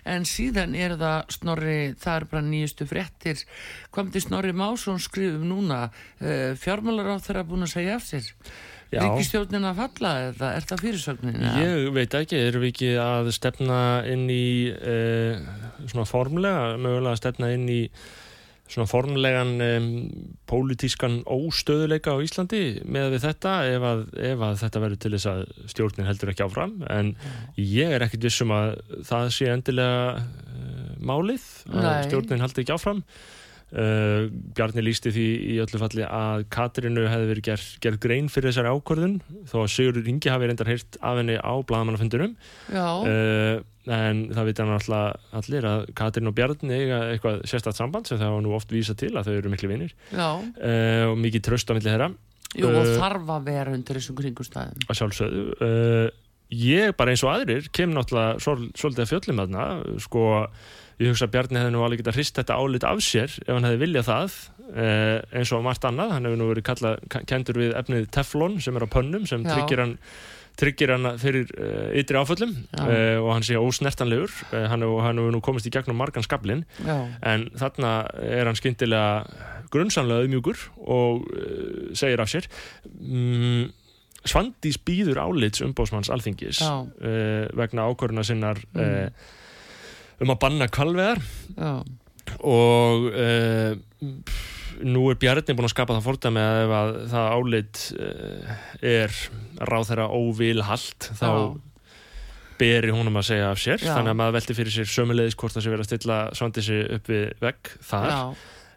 en 0.04 0.28
síðan 0.28 0.76
er 0.78 0.96
það 1.00 1.34
Snorri, 1.36 1.80
það 2.00 2.20
er 2.20 2.28
bara 2.30 2.46
nýjustu 2.46 2.88
frettir, 2.90 3.44
hvað 3.90 4.08
myndi 4.08 4.24
Snorri 4.24 4.54
Másson 4.56 5.02
skrifum 5.02 5.46
núna, 5.50 5.86
uh, 6.22 6.54
fjármálar 6.60 7.14
á 7.14 7.24
þeirra 7.24 7.46
búin 7.48 7.66
að 7.66 7.76
segja 7.76 8.00
af 8.00 8.08
sér? 8.08 8.32
Já. 8.86 9.00
Ríkistjórnin 9.02 9.66
að 9.66 9.80
falla 9.80 10.10
eða 10.28 10.50
er 10.54 10.66
það 10.68 10.82
fyrirsögnin? 10.84 11.40
eða? 11.40 11.62
Ég 11.64 11.88
veit 11.96 12.14
ekki, 12.14 12.38
erum 12.38 12.62
við 12.62 12.70
ekki 12.70 12.90
að 13.02 13.32
stefna 13.34 13.80
inn 14.06 14.28
í 14.30 14.70
uh, 14.70 15.42
svona 15.88 16.06
formlega, 16.06 16.76
mögulega 16.78 17.16
að 17.16 17.20
stefna 17.24 17.50
inn 17.56 17.66
í 17.66 17.80
svona 18.66 18.88
formlegan 18.90 19.52
um, 19.62 19.88
pólitískan 20.50 21.20
óstöðuleika 21.30 22.16
á 22.16 22.22
Íslandi 22.24 22.62
með 22.82 23.14
við 23.14 23.24
þetta 23.28 23.54
ef 23.70 23.86
að, 23.90 24.02
ef 24.32 24.44
að 24.48 24.58
þetta 24.64 24.82
verður 24.82 25.02
til 25.04 25.12
þess 25.14 25.30
að 25.32 25.42
stjórnin 25.72 26.08
heldur 26.08 26.32
ekki 26.32 26.46
áfram. 26.46 26.76
En 26.90 27.14
ég 27.60 27.94
er 27.96 28.06
ekkit 28.06 28.26
vissum 28.26 28.54
að 28.56 28.76
það 29.06 29.32
sé 29.38 29.50
endilega 29.52 30.02
uh, 30.18 30.92
málið 30.98 31.48
að 31.70 31.86
Nei. 31.86 32.06
stjórnin 32.08 32.44
heldur 32.44 32.64
ekki 32.64 32.76
áfram 32.76 33.02
uh, 33.74 34.26
Bjarni 34.56 34.84
lísti 34.84 35.12
því 35.14 35.26
í 35.52 35.56
öllu 35.64 35.80
falli 35.82 36.04
að 36.06 36.44
Katrinu 36.54 37.06
hefði 37.10 37.30
verið 37.30 37.46
gerð, 37.48 37.68
gerð 37.84 38.02
grein 38.04 38.28
fyrir 38.32 38.52
þessari 38.52 38.74
ákvörðun 38.74 39.16
þó 39.50 39.56
að 39.62 39.72
Sigurður 39.74 40.10
Ingi 40.12 40.32
hafi 40.32 40.50
reyndar 40.50 40.70
heyrt 40.70 40.98
af 41.00 41.20
henni 41.20 41.38
á 41.40 41.52
blaðamannafundunum 41.70 42.36
Já, 42.72 42.86
uh, 43.06 43.56
en 43.86 44.22
það 44.34 44.50
vita 44.50 44.66
hann 44.66 44.76
alltaf 44.76 45.40
allir 45.40 45.70
að 45.70 45.88
Katrin 45.98 46.30
og 46.30 46.36
Bjarni 46.36 46.78
eiga 46.80 47.00
eitthvað 47.12 47.42
sérstætt 47.46 47.78
samband 47.78 48.10
sem 48.10 48.20
það 48.20 48.36
var 48.36 48.46
nú 48.46 48.54
oft 48.58 48.74
vísa 48.74 48.96
til 48.98 49.12
að 49.14 49.30
þau 49.30 49.34
eru 49.38 49.52
miklu 49.54 49.72
vinnir 49.72 49.96
já, 50.10 50.28
uh, 50.36 51.04
og 51.10 51.18
mikið 51.22 51.48
tröst 51.50 51.70
á 51.70 51.76
milli 51.76 51.90
þeirra. 51.92 52.12
Jú, 52.56 52.70
og 52.70 52.86
þarf 52.96 53.34
að 53.34 53.50
vera 53.50 53.74
undir 53.74 53.98
þessum 53.98 54.16
kringustæðum. 54.16 54.86
að 54.86 54.98
sjálfsögðu. 55.00 55.72
Ég 56.54 56.94
bara 56.94 57.10
eins 57.10 57.24
og 57.26 57.32
aðrir 57.32 57.66
kem 57.74 57.90
náttúrulega 57.90 58.38
svol, 58.42 58.68
svolítið 58.78 59.02
að 59.02 59.08
fjöllum 59.10 59.40
þarna 59.42 59.64
sko, 60.04 60.26
ég 61.02 61.10
hugsa 61.12 61.26
að 61.28 61.32
Bjarni 61.34 61.58
hefði 61.60 61.72
nú 61.74 61.82
alveg 61.84 62.00
getað 62.00 62.16
hrist 62.20 62.38
þetta 62.38 62.56
álit 62.56 62.86
af 62.88 63.02
sér 63.04 63.34
ef 63.42 63.50
hann 63.52 63.66
hefði 63.68 63.82
viljað 63.84 64.06
það 64.08 64.38
uh, 64.70 65.18
eins 65.36 65.52
og 65.52 65.66
margt 65.66 65.84
annað, 65.88 66.14
hann 66.16 66.24
hefur 66.30 66.40
nú 66.40 66.48
verið 66.54 66.66
kallað, 66.70 67.04
kendur 67.28 67.60
við 67.60 67.74
efnið 67.82 68.08
Teflon 68.16 68.56
sem 68.64 68.78
er 68.80 68.86
á 68.86 68.94
pönnum 68.96 69.26
sem 69.28 69.44
tryggir 69.44 69.82
hann 69.84 69.94
tryggir 70.56 70.88
hann 70.94 71.10
fyrir 71.20 71.50
uh, 71.60 71.90
ytri 72.00 72.16
áföllum 72.16 72.54
uh, 72.80 73.18
og 73.20 73.28
hann 73.34 73.44
sé 73.44 73.58
ósnertanlegur. 73.60 74.32
Uh, 74.54 74.62
hann 74.72 74.80
hefur 74.86 75.34
nú 75.36 75.42
komist 75.44 75.68
í 75.68 75.72
gegnum 75.74 75.98
margan 76.00 76.24
skablin 76.24 76.62
Já, 76.80 76.96
en 77.28 77.44
þarna 77.60 77.90
er 78.24 78.48
hann 78.48 78.56
skyndilega 78.56 79.26
grunnsamlega 79.68 80.24
auðmjúkur 80.24 80.62
og 80.80 81.26
uh, 81.28 81.90
segir 81.92 82.24
af 82.24 82.32
sér 82.32 82.48
mm, 82.88 83.66
Svandís 84.26 84.80
býður 84.82 85.20
álits 85.22 85.60
umbóðsmanns 85.62 86.08
alþingis 86.10 86.62
uh, 86.64 87.44
vegna 87.54 87.84
ákvöruna 87.92 88.24
sinnar 88.26 88.64
Mm. 88.72 89.12
Um 90.22 90.32
að 90.32 90.40
banna 90.42 90.68
kvalveðar 90.72 91.20
já, 91.56 91.72
og 92.40 93.06
uh, 93.12 93.76
nú 94.86 95.04
er 95.10 95.18
Bjarni 95.20 95.56
búin 95.56 95.68
að 95.68 95.74
skapa 95.74 95.96
það 95.96 96.02
að 96.02 96.06
ef 96.64 96.74
að 96.78 96.90
það 97.12 97.28
álit 97.36 97.82
uh, 97.96 98.56
er 98.94 99.14
ráð 99.70 99.88
þeirra 99.90 100.08
óvilhalt 100.12 101.08
þá 101.16 101.28
Já. 101.28 101.46
beri 102.60 102.92
húnum 102.92 103.20
að 103.20 103.28
segja 103.30 103.50
af 103.52 103.60
sér. 103.62 103.80
Já. 103.80 103.92
þannig 103.94 104.12
að 104.12 104.18
maður 104.20 104.36
velti 104.38 104.56
fyrir 104.58 104.74
sér 104.74 104.90
sömuleiðis 104.92 105.38
hvort 105.40 105.56
það 105.56 105.64
sé 105.64 105.72
verið 105.72 105.86
að 105.86 105.90
stilla 105.90 106.18
Svandísi 106.36 106.80
upp 106.96 107.10
við 107.12 107.24
vegg 107.44 107.72
þar. 107.90 108.12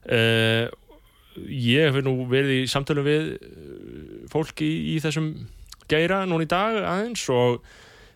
Uh, 0.10 0.66
ég 1.48 1.88
hef 1.90 2.04
nú 2.04 2.16
verið 2.32 2.64
í 2.64 2.72
samtölu 2.72 3.04
við 3.08 3.30
uh, 3.36 4.26
fólk 4.32 4.64
í, 4.66 4.72
í 4.96 4.98
þessum 5.04 5.34
geira 5.90 6.24
núna 6.30 6.46
í 6.46 6.50
dag 6.50 6.80
aðeins 6.84 7.26
og 7.34 7.64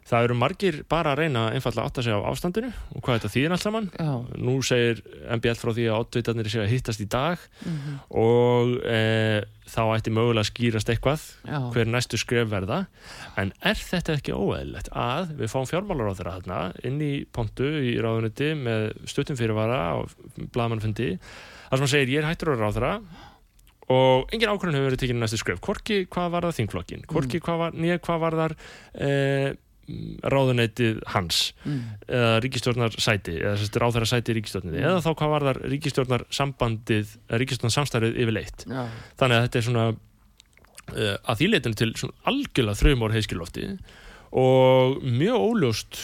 það 0.07 0.27
eru 0.27 0.37
margir 0.37 0.79
bara 0.91 1.13
að 1.13 1.23
reyna 1.23 1.47
einfallega 1.53 1.83
að 1.83 1.89
átta 1.89 2.03
sig 2.05 2.15
á 2.15 2.27
ástandinu 2.27 2.69
og 2.93 3.03
hvað 3.03 3.19
þetta 3.19 3.33
þýðir 3.33 3.55
allt 3.55 3.63
saman. 3.63 3.89
Já, 3.95 4.11
nú 4.43 4.55
segir 4.65 5.01
MBL 5.37 5.59
frá 5.59 5.71
því 5.73 5.87
að 5.89 5.99
oddvitarnir 6.03 6.51
séu 6.51 6.63
að 6.63 6.71
hittast 6.73 7.03
í 7.03 7.09
dag 7.11 7.43
mhm, 7.63 7.97
og 8.23 8.75
uh, 8.83 9.39
þá 9.73 9.81
ætti 9.95 10.13
mögulega 10.13 10.43
að 10.43 10.49
skýrast 10.51 10.91
eitthvað 10.91 11.25
já, 11.47 11.57
hver 11.73 11.91
næstu 11.91 12.19
skref 12.19 12.51
verða. 12.51 12.83
En 13.39 13.53
er 13.63 13.79
þetta 13.79 14.17
ekki 14.19 14.35
óeðlilegt 14.35 14.91
að 14.91 15.35
við 15.39 15.53
fáum 15.53 15.67
fjármálar 15.69 16.11
á 16.11 16.17
þeirra 16.19 16.37
þarna 16.39 16.61
inn 16.87 17.03
í 17.03 17.13
pontu 17.33 17.69
í 17.81 17.97
ráðunetti 18.03 18.53
með 18.59 18.89
stuttum 19.09 19.39
fyrirvara 19.39 19.83
á 19.93 19.97
blaðmannfundi 20.53 21.13
þar 21.17 21.77
sem 21.77 21.85
hann 21.85 21.93
segir 21.95 22.17
ég 22.17 22.23
er 22.23 22.29
hættur 22.29 22.53
á 22.53 22.59
ráðara 22.59 22.97
og 23.93 24.31
engin 24.31 24.51
ákvörðun 24.51 24.77
hefur 24.77 24.91
verið 24.91 25.01
tekinn 25.01 25.19
í 25.19 25.23
næstu 25.23 25.39
skref. 25.41 25.59
Hvorki 25.63 26.03
hvað 26.11 26.31
var 26.35 26.47
það 26.47 26.57
þingflokkin 26.59 27.05
hvorki 27.09 27.41
hvað 27.43 27.61
var, 27.63 27.75
nýja 27.75 27.99
hvað 28.03 28.21
var 28.23 28.37
þar 28.39 28.55
eh, 28.93 29.49
ráðuneytið 30.33 31.01
hans 31.11 31.41
mm, 31.65 31.81
eða 32.07 32.37
ríkistjórnar 32.45 32.95
sæti 33.03 33.35
eða 33.41 33.57
sérst 33.59 33.79
ráðherra 33.83 34.07
sæti 34.09 34.31
í 34.31 34.37
ríkistjórninni 34.39 34.79
Mm. 34.79 34.87
eða 34.89 35.01
þá 35.03 35.09
hvað 35.19 35.33
var 35.33 35.45
þar 35.49 35.59
ríkistjórnar 35.73 36.25
sambandið 36.31 37.15
ríkistjórnar 37.41 37.75
samstærið 37.75 38.19
yfirleitt. 38.23 38.65
Já, 38.69 38.83
þannig 39.19 39.37
að 39.37 39.45
þetta 39.47 39.59
er 39.59 39.67
svona 39.67 39.85
uh, 39.91 41.17
að 41.23 41.41
því 41.41 41.49
leitinu 41.51 41.79
til 41.79 41.91
algjörlega 42.31 42.79
þrjumór 42.79 43.17
heiskilofti 43.17 43.67
og 44.33 45.03
mjög 45.03 45.43
óljóst 45.49 45.99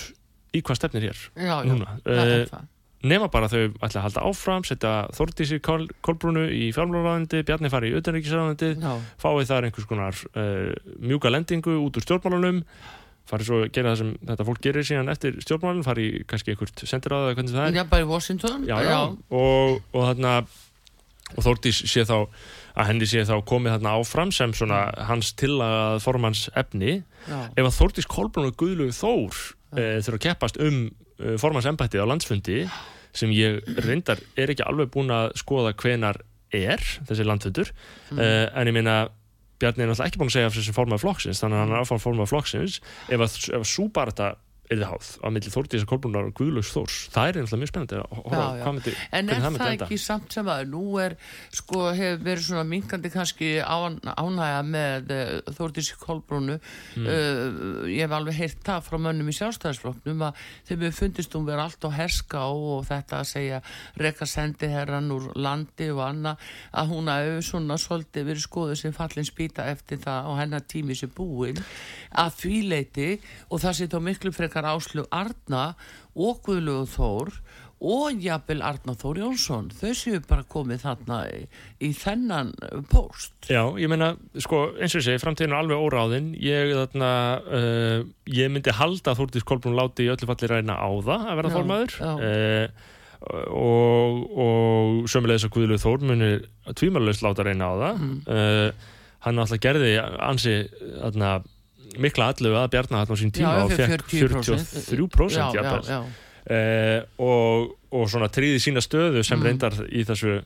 í 0.54 0.62
hvað 0.66 0.80
stefnir 0.82 1.08
hér 1.10 1.24
já, 1.40 1.56
já, 1.66 1.74
uh, 1.80 2.62
nema 3.10 3.30
bara 3.32 3.48
þau 3.50 3.70
ætla 3.80 4.02
að 4.02 4.06
halda 4.08 4.24
áfram 4.28 4.66
setja 4.68 4.94
Þórdísi 5.16 5.60
Kol, 5.64 5.86
Kolbrúnu 6.04 6.48
í 6.52 6.70
fjármálaráðandi 6.76 7.44
Bjarni 7.48 7.72
fari 7.72 7.94
í 7.94 7.98
utanríkisráðandi 8.00 8.74
Já, 8.76 8.92
fáið 9.22 9.52
þar 9.54 9.68
einhvers 9.70 9.88
konar 9.90 10.24
uh, 10.36 10.74
mjúka 11.00 11.32
lendingu 11.32 11.78
út 11.86 11.96
úr 11.96 12.06
stjórnmálunum 12.06 12.64
farið 13.30 13.50
svo 13.50 13.60
að 13.64 13.70
gera 13.76 13.92
það 13.94 14.00
sem 14.02 14.14
þetta 14.32 14.48
fólk 14.48 14.64
gerir 14.66 14.88
síðan 14.88 15.14
eftir 15.14 15.38
stjórnmálun, 15.44 15.86
farið 15.86 16.24
kannski 16.30 16.54
einhvert 16.54 16.84
sendiráða 16.90 17.30
eða 17.30 17.38
hvernig 17.38 17.56
það 17.56 17.68
er. 17.68 17.78
Já, 17.78 17.84
bara 17.92 18.06
í 18.06 18.10
Washington, 18.10 18.66
já, 18.70 18.76
já. 18.86 18.98
Og, 19.30 19.78
og 19.94 20.08
þarna 20.10 20.34
og 21.38 21.46
Þórdís 21.46 21.84
sé 21.86 22.06
þá 22.10 22.16
að 22.20 22.88
henni 22.90 23.10
sé 23.10 23.26
þá 23.28 23.36
komið 23.48 23.76
þarna 23.76 23.96
áfram 24.00 24.32
sem 24.34 24.54
svona 24.58 24.80
hans 25.10 25.34
tillagað 25.38 26.00
formans 26.06 26.46
efni. 26.58 27.02
Já, 27.28 27.40
ef 27.54 27.68
að 27.68 27.76
Þórdís 27.76 28.10
Kolbrún 28.10 28.50
og 28.50 28.58
Guðlug 28.60 28.96
Þór 28.98 29.44
e, 29.76 29.84
þurfa 30.06 30.18
að 30.18 30.24
keppast 30.26 30.60
um 30.64 30.80
e, 30.88 31.36
formans 31.42 31.70
embættið 31.70 32.06
á 32.06 32.10
landsfundi 32.10 32.64
sem 33.14 33.32
ég 33.34 33.62
reyndar 33.84 34.22
er 34.40 34.54
ekki 34.54 34.66
alveg 34.66 34.92
búin 34.94 35.14
að 35.14 35.32
skoða 35.42 35.76
hvenar 35.78 36.22
er 36.56 36.82
þessi 37.06 37.26
landfundur 37.26 37.70
mm. 38.10 38.20
en 38.22 38.70
ég 38.70 38.74
meina 38.74 38.96
Bjarni 39.60 39.84
er 39.84 39.92
náttúrulega 39.92 40.10
ekki 40.10 40.22
búin 40.22 40.32
að 40.32 40.36
segja 40.38 40.50
af 40.50 40.56
þessi 40.56 40.76
formaði 40.76 41.04
flokksins 41.04 41.42
þannig 41.44 41.58
að 41.58 41.64
hann 41.66 41.74
er 41.76 41.84
áfram 41.84 42.04
formaði 42.04 42.32
flokksins. 42.32 42.80
Ef 43.12 43.26
að, 43.26 43.38
ef 43.60 43.66
að 44.70 44.76
er 44.76 44.84
þið 44.84 44.90
háð 44.90 45.08
á 45.26 45.28
milli 45.34 45.52
Þórdísa 45.54 45.88
Kolbrúnar 45.90 46.28
og 46.30 46.34
Guðlugs 46.38 46.70
Þórs. 46.74 46.98
Það 47.14 47.30
er 47.30 47.38
náttúrulega 47.40 47.60
mjög 47.60 47.70
spennandi 47.72 47.98
að 47.98 48.12
horfa 48.20 48.40
Já, 48.40 48.44
já. 48.50 48.64
hvað 48.64 48.74
myndi, 48.78 48.94
En 49.12 49.30
er 49.30 49.40
það 49.42 49.58
það 49.58 49.72
enda. 49.74 49.86
ekki 49.86 49.98
samt 50.04 50.36
sem 50.36 50.52
að 50.54 50.62
nú 50.70 50.84
er, 51.02 51.16
sko, 51.60 51.80
hefur 51.98 52.22
verið 52.28 52.44
svona 52.46 52.66
minkandi 52.70 53.12
kannski 53.14 53.50
án, 53.66 53.98
ánægja 54.14 54.60
með 54.70 55.14
uh, 55.16 55.54
Þórdísi 55.58 55.98
Kolbrúnu. 56.04 56.60
Hmm. 56.94 57.08
uh, 57.10 57.90
ég 57.90 58.06
hef 58.06 58.16
alveg 58.20 58.38
heyrt 58.40 58.62
það 58.70 58.86
frá 58.90 58.98
mönnum 59.02 59.32
í 59.32 59.36
sjálfstæðisflokknum 59.40 60.24
að 60.30 60.44
þeim 60.70 60.84
við 60.86 60.96
fundist 61.00 61.34
hún 61.38 61.50
vera 61.50 61.66
allt 61.66 61.86
á 61.86 61.90
herska 61.98 62.46
og 62.54 62.86
þetta 62.90 63.24
að 63.24 63.30
segja 63.34 63.62
reka 64.00 64.28
sendi 64.30 64.70
herran 64.70 65.10
úr 65.16 65.32
landi 65.40 65.90
og 65.94 66.04
anna 66.06 66.36
að 66.78 66.94
hún 66.94 67.10
hafi 67.10 67.42
svona 67.50 67.78
svolítið 67.82 68.30
verið 68.30 68.46
skoðuð 68.46 68.80
sem 68.84 68.94
fallin 68.96 69.28
spýta 69.28 69.66
eftir 69.72 69.98
það 70.04 70.30
og 70.30 70.40
hennar 70.40 70.66
tími 70.70 70.96
sem 70.98 71.10
búin 71.16 71.58
að 72.20 72.36
því 72.40 72.56
leiti 72.70 73.10
og 73.50 73.62
það 73.64 73.78
sé 73.80 73.88
þá 73.90 73.98
miklu 74.04 74.32
frekar 74.36 74.59
áslu 74.68 75.06
Arna 75.16 75.74
og 76.16 76.42
Guðlögu 76.46 76.88
Þór 76.96 77.34
og 77.80 78.20
jafnvel 78.20 78.60
Arna 78.66 78.94
Þór 79.00 79.22
Jónsson 79.22 79.70
þau 79.72 79.94
séu 79.96 80.20
bara 80.28 80.44
komið 80.44 80.82
þarna 80.84 81.20
í, 81.32 81.46
í 81.88 81.94
þennan 81.96 82.52
post 82.92 83.48
Já, 83.48 83.62
ég 83.80 83.90
meina, 83.92 84.12
sko, 84.36 84.66
eins 84.76 84.94
og 84.94 85.00
ég 85.00 85.08
segi, 85.08 85.22
framtíðin 85.24 85.56
er 85.56 85.62
alveg 85.64 85.80
óráðin. 85.82 86.28
Ég, 86.44 86.74
þarna, 86.76 87.12
uh, 87.48 88.04
ég 88.36 88.52
myndi 88.52 88.76
halda 88.76 89.14
að 89.14 89.24
Þórdís 89.24 89.48
Kolbrún 89.48 89.80
láti 89.80 90.06
í 90.06 90.12
öllu 90.12 90.30
falli 90.30 90.52
ræna 90.52 90.76
á 90.76 90.90
það 91.08 91.28
að 91.32 91.40
vera 91.40 91.54
já. 91.96 92.12
Uh, 92.20 92.88
og, 93.52 94.20
og 94.40 95.10
sömulegis 95.12 95.48
að 95.48 95.56
Guðlu 95.56 95.80
Þór 95.82 96.06
muni 96.08 96.30
tvímælulegst 96.78 97.24
láta 97.26 97.48
reyna 97.48 97.72
á 97.72 97.76
það. 97.80 98.04
Mm. 98.06 98.20
Uh, 98.28 98.92
hann 99.26 99.42
alltaf 99.42 99.64
gerði 99.64 99.96
ansi, 100.00 100.56
þarna, 101.00 101.34
mikla 101.98 102.28
allu 102.34 102.52
að 102.60 102.70
Bjarnar 102.76 103.08
á 103.10 103.16
sín 103.18 103.32
tíma 103.34 103.64
og 103.66 103.72
fekk 103.72 104.04
40%. 104.10 104.86
43% 104.90 105.56
já, 105.56 105.84
já, 105.90 106.04
Eh, 106.50 107.04
og, 107.22 107.76
og 107.94 108.08
svona 108.10 108.26
tríði 108.34 108.58
sína 108.64 108.82
stöðu 108.82 109.22
sem 109.24 109.38
Mm. 109.38 109.44
reyndar 109.46 109.74
í 109.92 110.02
þessu 110.08 110.40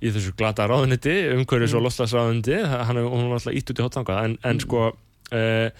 í 0.00 0.10
þessu 0.12 0.30
glata 0.36 0.68
ráðuniti, 0.68 1.32
umhverfis 1.34 1.74
og 1.74 1.80
Mm. 1.82 1.86
loslasráðuniti, 1.88 2.58
hann 2.86 2.96
er 2.96 3.02
alltaf 3.08 3.52
ítt 3.52 3.70
út 3.72 3.80
í 3.80 3.82
hotangað, 3.82 4.24
en, 4.24 4.38
en 4.44 4.56
Mm. 4.56 4.60
sko 4.60 4.96
eh, 5.32 5.70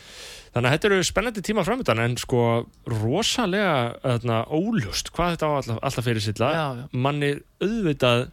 þannig 0.55 0.67
að 0.71 0.75
þetta 0.75 0.85
eru 0.91 1.03
spennandi 1.05 1.41
tíma 1.43 1.65
framöndan, 1.65 1.99
en 2.05 2.17
sko 2.17 2.67
rosalega 2.87 3.95
þarna, 4.03 4.47
óljóst 4.51 5.11
hvað 5.15 5.37
þetta 5.37 5.47
á 5.47 5.53
alltaf, 5.61 5.79
alltaf 5.83 6.05
fyrir 6.05 6.21
silla 6.25 6.89
manni 6.93 7.33
auðvitað 7.63 8.31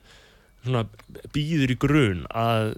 svona 0.66 0.86
býður 1.34 1.72
í 1.72 1.78
grun 1.78 2.26
að 2.34 2.76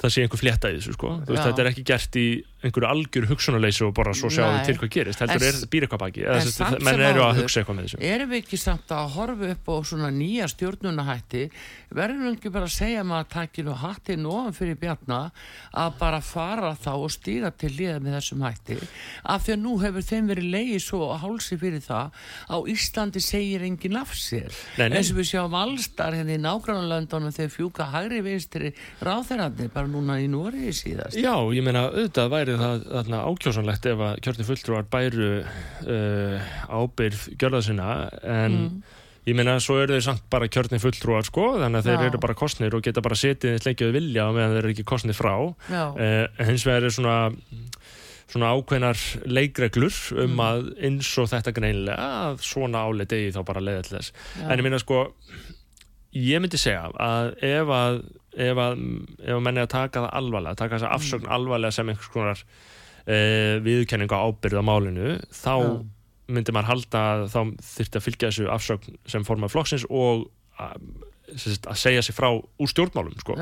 það 0.00 0.12
sé 0.12 0.24
einhver 0.24 0.40
flétta 0.40 0.70
í 0.72 0.78
þessu 0.78 0.94
sko. 0.96 1.12
Veist, 1.26 1.42
þetta 1.42 1.62
er 1.64 1.70
ekki 1.72 1.84
gert 1.86 2.18
í 2.20 2.26
einhverju 2.66 2.88
algjör 2.88 3.26
hugsunarleysi 3.30 3.84
og 3.86 3.92
bara 3.96 4.12
svo 4.16 4.30
sjáum 4.32 4.56
við 4.56 4.68
til 4.70 4.76
hvað 4.80 4.92
gerist 4.94 5.22
heldur 5.22 5.44
er 5.46 5.58
býr 5.70 5.86
eitthvað 5.86 6.02
baki 6.02 6.24
sagt, 6.50 6.78
menn 6.86 7.02
eru 7.04 7.22
að 7.26 7.42
hugsa 7.42 7.60
eitthvað 7.60 7.76
með 7.78 7.86
þessu. 7.86 8.00
Erum 8.08 8.30
við 8.32 8.40
ekki 8.42 8.58
samt 8.60 8.94
að 8.96 9.10
horfa 9.16 9.50
upp 9.54 9.70
á 9.70 9.76
svona 9.90 10.10
nýja 10.14 10.48
stjórnunahætti? 10.50 11.42
Verðum 11.96 12.24
við 12.26 12.32
ekki 12.32 12.52
bara 12.56 12.68
að 12.68 12.74
segja 12.76 13.04
maður 13.06 13.26
að 13.26 13.34
taki 13.36 13.66
nú 13.66 13.76
hattinn 13.82 14.28
ofan 14.30 14.56
fyrir 14.56 14.80
bjarna 14.80 15.20
að 15.84 15.98
bara 16.00 16.22
fara 16.24 16.72
þá 16.80 16.90
og 16.94 17.12
stíga 17.14 17.52
til 17.52 17.72
liða 17.76 17.98
með 18.02 18.18
þessum 18.18 18.46
hætti? 18.46 18.78
Af 19.22 19.46
því 19.46 19.56
að 19.56 19.62
nú 19.66 19.76
hefur 19.84 20.08
þeim 20.08 20.32
verið 20.32 20.50
leiði 20.56 20.80
svo 20.82 21.10
á 21.12 21.16
hálsi 21.22 21.60
fyrir 21.60 21.84
það 21.84 22.24
á 22.50 22.56
Íslandi 22.72 23.22
segir 23.22 23.66
enginn 23.68 24.00
af 24.00 24.16
sér. 24.16 24.50
Eins 24.80 25.12
og 25.12 25.20
við 25.20 25.30
sjáum 25.34 25.56
allstar 25.60 26.16
hérna 26.16 26.34
í 26.34 26.42
nágrannalöndunum 26.42 27.34
þegar 27.36 27.54
fjúka 27.54 27.90
hægri 27.92 28.22
vinstri 28.26 28.72
ráþærandi 29.66 29.74
bara 29.74 29.90
núna 29.90 30.16
í 30.22 30.26
Nóriði 30.30 30.72
síðast 30.74 31.18
Já, 31.18 31.34
ég 31.54 31.62
meina, 31.66 31.86
auðvitað 31.90 32.30
væri 32.32 32.56
það 32.60 32.84
þarna, 32.92 33.20
ákjósanlegt 33.30 33.86
ef 33.92 34.04
að 34.06 34.20
kjörni 34.26 34.46
fulltrúar 34.48 34.86
bæru 34.92 35.30
uh, 35.42 36.54
ábyrð 36.70 37.26
gjörða 37.40 37.62
sinna 37.66 37.90
en 38.22 38.56
Mm. 38.56 38.82
ég 39.26 39.34
meina, 39.34 39.56
svo 39.58 39.80
eru 39.82 39.96
þeir 39.96 40.04
samt 40.06 40.22
bara 40.30 40.46
kjörni 40.46 40.78
fulltrúar 40.78 41.24
sko, 41.26 41.56
þannig 41.58 41.80
að 41.82 41.88
þeir 41.90 41.98
Já. 42.00 42.06
eru 42.06 42.18
bara 42.22 42.34
kostnir 42.38 42.74
og 42.78 42.82
geta 42.86 43.02
bara 43.02 43.16
setið 43.18 43.56
eins 43.58 43.82
þeir 43.88 43.92
vilja 43.96 44.28
meðan 44.32 44.52
þeir 44.54 44.62
eru 44.64 44.70
ekki 44.76 44.84
kostnir 44.86 45.16
frá 45.18 45.32
uh, 45.34 46.44
hins 46.46 46.66
vegar 46.66 46.84
er 46.86 46.94
svona 46.94 47.16
svona 48.26 48.48
ákveðnar 48.58 48.98
leikreglur 49.30 49.94
um 50.18 50.32
Mm. 50.36 50.40
að 50.42 50.70
eins 50.82 51.10
og 51.18 51.28
þetta 51.30 51.52
greinilega 51.54 52.06
að 52.30 52.40
svona 52.42 52.80
álit 52.86 53.12
eigi 53.14 53.34
þá 53.34 53.42
bara 53.46 53.60
leiða 53.62 53.82
til 53.86 53.98
þess 53.98 54.12
Já. 54.40 54.48
en 54.50 54.58
ég 54.58 54.62
meina 54.66 54.78
sko 54.82 55.02
ég 56.16 56.40
myndi 56.40 56.58
segja 56.58 56.88
að 56.96 57.34
ef 57.44 57.68
að 57.76 57.98
ef 58.36 58.58
að, 58.60 58.80
ef 59.24 59.34
að 59.36 59.42
menni 59.46 59.62
að 59.64 59.70
taka 59.72 60.02
það 60.04 60.16
alvarlega 60.20 60.58
taka 60.60 60.76
þessa 60.78 60.94
afsögn 60.96 61.28
alvarlega 61.38 61.76
sem 61.76 61.88
einhvers 61.92 62.12
konar 62.12 62.42
uh, 62.44 63.56
viðurkenningu 63.64 64.16
á 64.18 64.20
ábyrð 64.28 64.60
á 64.60 64.64
málinu 64.68 65.14
þá 65.32 65.54
Já. 65.62 65.72
myndi 66.36 66.52
maður 66.56 66.70
halda 66.74 67.02
að 67.14 67.24
þá 67.32 67.40
þyrfti 67.72 68.00
að 68.00 68.06
fylgja 68.08 68.30
þessu 68.32 68.48
afsögn 68.52 69.00
sem 69.08 69.24
formað 69.28 69.52
flokksins 69.54 69.86
og 69.88 70.26
að, 70.58 70.86
að 71.70 71.76
segja 71.80 72.02
sig 72.06 72.16
frá 72.16 72.30
úr 72.34 72.70
stjórnmálum 72.72 73.16
sko. 73.22 73.36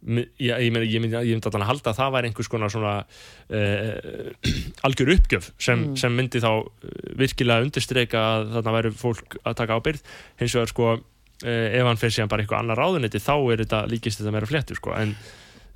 Mi- 0.00 0.24
Já, 0.40 0.54
ég 0.64 0.70
myndi, 0.72 0.86
ég 0.94 1.02
myndi, 1.04 1.16
ég 1.28 1.36
myndi 1.36 1.50
að 1.52 1.66
halda 1.68 1.90
að 1.92 1.98
það 1.98 2.12
væri 2.14 2.28
einhvers 2.30 2.48
konar 2.48 2.70
svona 2.72 2.92
uh, 3.04 4.30
algjör 4.88 5.10
uppgjöf 5.16 5.50
sem, 5.60 5.82
Mm. 5.90 5.96
sem 6.00 6.14
myndi 6.16 6.40
þá 6.40 6.50
eh, 6.56 6.94
virkilega 7.20 7.64
undirstreika 7.66 8.22
að 8.38 8.46
þarna 8.54 8.74
væri 8.78 8.92
fólk 8.96 9.36
að 9.44 9.58
taka 9.60 9.76
ábyrð 9.80 10.00
hins 10.40 10.54
vegar 10.56 10.72
sko 10.72 10.88
ef 11.44 11.86
hann 11.86 12.00
fyrir 12.00 12.16
síðan 12.16 12.32
bara 12.32 12.44
eitthvað 12.44 12.64
annar 12.64 12.80
ráðuneyti 12.80 13.22
þá 13.22 13.34
er 13.38 13.62
þetta 13.64 13.84
líkist 13.90 14.20
þetta 14.20 14.34
meira 14.34 14.50
fléttu 14.50 14.76
sko 14.78 14.96
en 14.96 15.14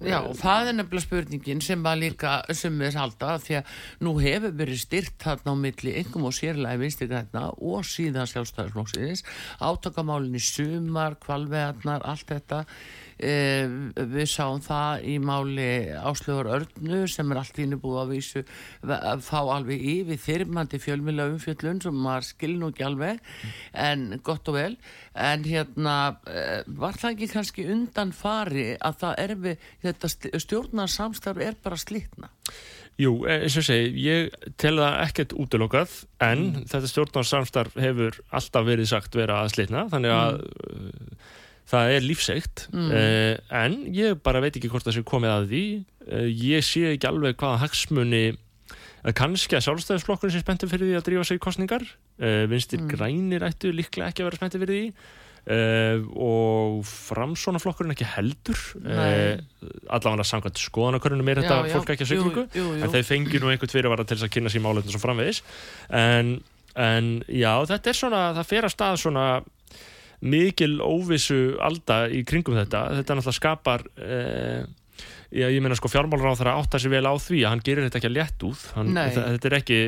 Já, 0.02 0.18
og 0.26 0.34
það 0.36 0.68
er 0.68 0.74
nefnilega 0.74 1.04
spurningin 1.04 1.60
sem 1.62 1.84
að 1.86 2.00
líka, 2.02 2.32
sem 2.56 2.74
við 2.82 2.96
halda 2.98 3.36
því 3.40 3.54
að 3.60 3.76
nú 4.02 4.14
hefur 4.18 4.56
verið 4.58 4.80
styrt 4.82 5.14
þarna 5.22 5.54
á 5.54 5.62
milli 5.62 5.94
engum 6.00 6.26
og 6.26 6.34
sérlega 6.34 6.80
vinstri 6.80 7.08
græna 7.08 7.44
og 7.54 7.86
síðan 7.86 8.28
sjálfstæðisflokksins 8.32 9.22
átakamálin 9.62 10.34
í 10.34 10.42
sumar, 10.42 11.14
kvalveðarnar 11.22 12.04
allt 12.10 12.26
þetta 12.32 12.64
við 13.25 14.29
sáum 14.31 14.61
það 14.64 15.07
í 15.11 15.14
máli 15.22 15.68
áslögur 15.97 16.51
Örnu 16.59 17.01
sem 17.11 17.33
er 17.33 17.41
allt 17.41 17.61
íni 17.62 17.79
búið 17.81 18.01
að 18.03 18.12
vísu 18.12 18.45
að 18.85 19.25
fá 19.27 19.39
alveg 19.41 19.83
yfir 19.95 20.20
þyrmandi 20.25 20.81
fjölmjöla 20.83 21.29
umfjöllun 21.33 21.83
sem 21.85 21.99
maður 22.07 22.29
skil 22.29 22.53
nú 22.61 22.70
ekki 22.72 22.87
alveg 22.87 23.35
en 23.72 24.07
gott 24.25 24.49
og 24.53 24.59
vel. 24.59 24.77
En 25.14 25.45
hérna 25.47 25.97
e, 26.27 26.62
var 26.66 26.97
það 27.01 27.14
ekki 27.14 27.33
kannski 27.33 27.66
undan 27.70 28.14
fari 28.16 28.72
að 28.79 29.03
það 29.03 29.20
er 29.25 29.37
við 29.45 29.68
þetta 29.85 30.14
stjórnarsamstarf 30.45 31.45
er 31.45 31.61
bara 31.62 31.79
slitna? 31.81 32.33
Jú, 33.01 33.25
eh, 33.27 33.43
eins 33.43 33.57
og 33.59 33.64
segi, 33.66 33.91
ég 34.07 34.35
tel 34.61 34.77
það 34.79 35.01
ekkert 35.03 35.33
útilokað 35.43 35.95
en 36.22 36.45
þetta 36.62 36.91
stjórnarsamstarf 36.93 37.79
hefur 37.83 38.20
alltaf 38.31 38.68
verið 38.68 38.91
sagt 38.93 39.18
vera 39.18 39.41
að 39.43 39.57
slitna 39.57 39.89
þannig 39.91 40.14
að 40.14 40.39
uh, 40.45 41.33
það 41.70 41.94
er 41.96 42.04
lífseikt 42.04 42.66
Mm. 42.72 42.90
uh, 42.92 43.34
en 43.64 43.76
ég 43.94 44.18
bara 44.22 44.40
veit 44.44 44.56
ekki 44.56 44.68
hvort 44.72 44.84
það 44.86 44.98
sé 44.98 45.02
komið 45.08 45.32
að 45.34 45.48
því. 45.52 45.64
Uh, 46.04 46.28
ég 46.28 46.64
sé 46.66 46.82
ekki 46.94 47.08
alveg 47.08 47.36
hvaða 47.40 47.62
hagsmunni 47.64 48.24
að 49.04 49.12
kannski 49.18 49.56
að 49.56 49.66
sjálfstæðisflokkurinn 49.66 50.32
sé 50.34 50.40
spenntur 50.44 50.68
fyrir 50.72 50.88
því 50.88 50.96
að 51.00 51.06
drífa 51.08 51.24
sig 51.28 51.36
í 51.40 51.44
kostningar 51.44 51.82
uh, 51.84 52.44
vinstir 52.48 52.80
Mm. 52.80 52.88
grænir 52.88 53.44
ættu 53.48 53.72
líklega 53.72 54.08
ekki 54.12 54.22
að 54.24 54.30
vera 54.30 54.40
spenntur 54.42 54.64
fyrir 54.64 54.80
því. 54.80 54.88
Og 56.16 56.78
framsónaflokkurinn 56.88 57.92
ekki 57.92 58.06
heldur. 58.14 58.56
Allavega 59.92 60.24
samkvæmt 60.24 60.60
skoðanakörnum 60.62 61.28
er 61.28 61.40
þetta 61.42 61.58
Já, 61.58 61.66
já, 61.68 61.74
fólk 61.74 61.92
ekki 61.94 62.06
að 62.06 62.08
jú, 62.08 62.14
siglingu 62.14 62.44
jú, 62.56 62.64
jú. 62.64 62.78
en 62.86 62.92
þeir 62.94 63.04
fengi 63.08 63.40
nú 63.42 63.50
einhvern 63.52 63.72
fyrirvara 63.74 64.06
til 64.08 64.16
þess 64.16 64.24
að 64.28 64.32
kynna 64.38 64.52
sér 64.54 64.64
málefni 64.64 64.94
svo 64.94 65.02
framvegis. 65.02 65.42
En, 66.00 66.30
en 66.80 67.10
já, 67.28 67.52
þetta 67.74 67.92
er 67.92 67.98
svona 68.00 68.22
það 68.38 68.48
fer 68.54 68.68
að 68.70 68.74
stað 68.78 69.00
svona 69.04 69.26
mikil 70.20 70.78
óvissu 70.84 71.56
alda 71.62 72.04
í 72.08 72.22
kringum 72.26 72.58
þetta. 72.60 72.86
Þetta 73.00 73.18
náttúrulega 73.18 73.38
skapar 73.40 73.86
eh, 73.98 74.64
já, 75.35 75.49
ég 75.51 75.61
meina 75.64 75.74
sko 75.74 75.91
fjármálaráð 75.91 76.39
þarf 76.41 76.53
að 76.53 76.61
átta 76.62 76.78
sig 76.78 76.93
vel 76.95 77.05
á 77.11 77.14
því 77.18 77.41
að 77.43 77.51
hann 77.51 77.62
gerir 77.66 77.85
þetta 77.89 77.99
ekki 78.01 78.11
að 78.11 78.16
létt 78.18 78.45
út 78.47 78.62
hann, 78.76 78.93
þetta, 78.95 79.49
er 79.51 79.57
ekki 79.59 79.78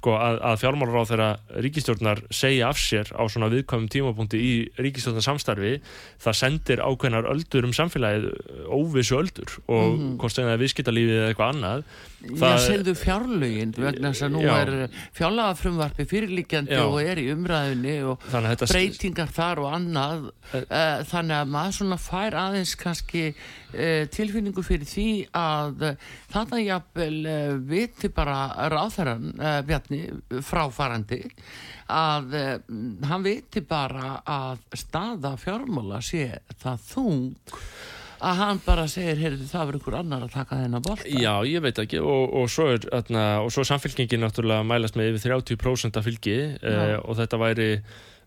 sko 0.00 0.14
að, 0.18 0.38
að 0.50 0.58
fjármálaráð 0.64 1.08
þeirra 1.12 1.28
ríkistjórnar 1.66 2.22
segja 2.34 2.68
af 2.72 2.78
sér 2.80 3.10
á 3.14 3.22
svona 3.30 3.50
viðkvæmum 3.52 3.88
tímapunkti 3.92 4.40
í 4.40 4.52
ríkistjórnar 4.80 5.26
samstarfi 5.26 5.72
það 6.24 6.38
sendir 6.40 6.82
ákveðnar 6.82 7.28
öldur 7.30 7.68
um 7.68 7.74
samfélagið 7.76 8.28
óvissu 8.66 9.18
öldur 9.20 9.58
og 9.68 9.98
Mhm. 10.00 10.16
hvort 10.20 10.32
sem 10.34 10.44
það 10.46 10.54
er 10.56 10.62
viðskiptalífið 10.64 11.16
eða 11.20 11.28
eitthvað 11.34 11.54
annað 11.54 11.84
Já, 12.20 12.36
Það- 12.36 12.64
segðu 12.66 12.92
fjárlögin 13.00 13.70
vegna 13.80 14.10
þess 14.12 14.22
að 14.26 14.32
nú 14.34 14.40
Já. 14.44 14.50
er 14.60 14.88
fjárlagafrumvarpi 15.16 16.04
fyrirlíkjandi 16.10 16.74
Já. 16.76 16.82
og 16.84 16.98
er 17.00 17.16
í 17.22 17.28
umræðinni 17.32 17.94
og 18.04 18.20
breytingar 18.66 19.30
þar 19.32 19.62
og 19.64 19.70
annað 19.78 20.30
Eh. 20.52 21.04
þannig 21.06 21.36
að 21.36 21.50
maður 21.54 21.74
svona 21.78 21.96
fær 22.02 22.34
aðeins 22.34 22.72
kannski 22.76 23.28
uh, 23.30 24.04
tilfinningu 24.10 24.64
fyrir 24.66 24.79
því 24.88 25.08
að 25.36 25.84
þarna 26.32 26.62
jafnvel 26.62 27.18
uh, 27.26 27.54
viti 27.70 28.10
bara 28.14 28.68
ráþæran 28.72 29.30
uh, 29.36 29.60
Bjarni 29.66 30.02
fráfarandi 30.46 31.22
að 31.90 32.36
uh, 32.38 32.50
hann 33.10 33.24
viti 33.26 33.64
bara 33.66 34.20
að 34.24 34.60
staða 34.78 35.36
fjármála 35.40 36.02
sé 36.04 36.28
það 36.60 36.84
þung 36.90 37.56
að 38.20 38.36
hann 38.40 38.60
bara 38.64 38.84
segir, 38.90 39.18
heyrðu 39.20 39.46
það 39.48 39.66
verður 39.68 39.80
ykkur 39.80 39.96
annar 40.00 40.24
að 40.26 40.34
taka 40.34 40.58
þennan 40.60 40.84
bolta. 40.84 41.08
Já, 41.08 41.32
ég 41.48 41.64
veit 41.64 41.80
ekki. 41.80 42.00
Og, 42.04 42.34
og, 42.36 42.50
svo 42.52 42.68
er, 42.74 42.84
atna, 42.96 43.24
og 43.44 43.52
svo 43.54 43.64
er 43.64 43.70
samfélkingin 43.70 44.20
náttúrulega 44.24 44.66
mælast 44.66 44.98
með 44.98 45.14
yfir 45.14 45.38
30% 45.40 45.96
af 45.96 46.06
fylgi 46.06 46.38
uh, 46.60 46.98
og 47.00 47.16
þetta 47.20 47.40
væri 47.40 47.70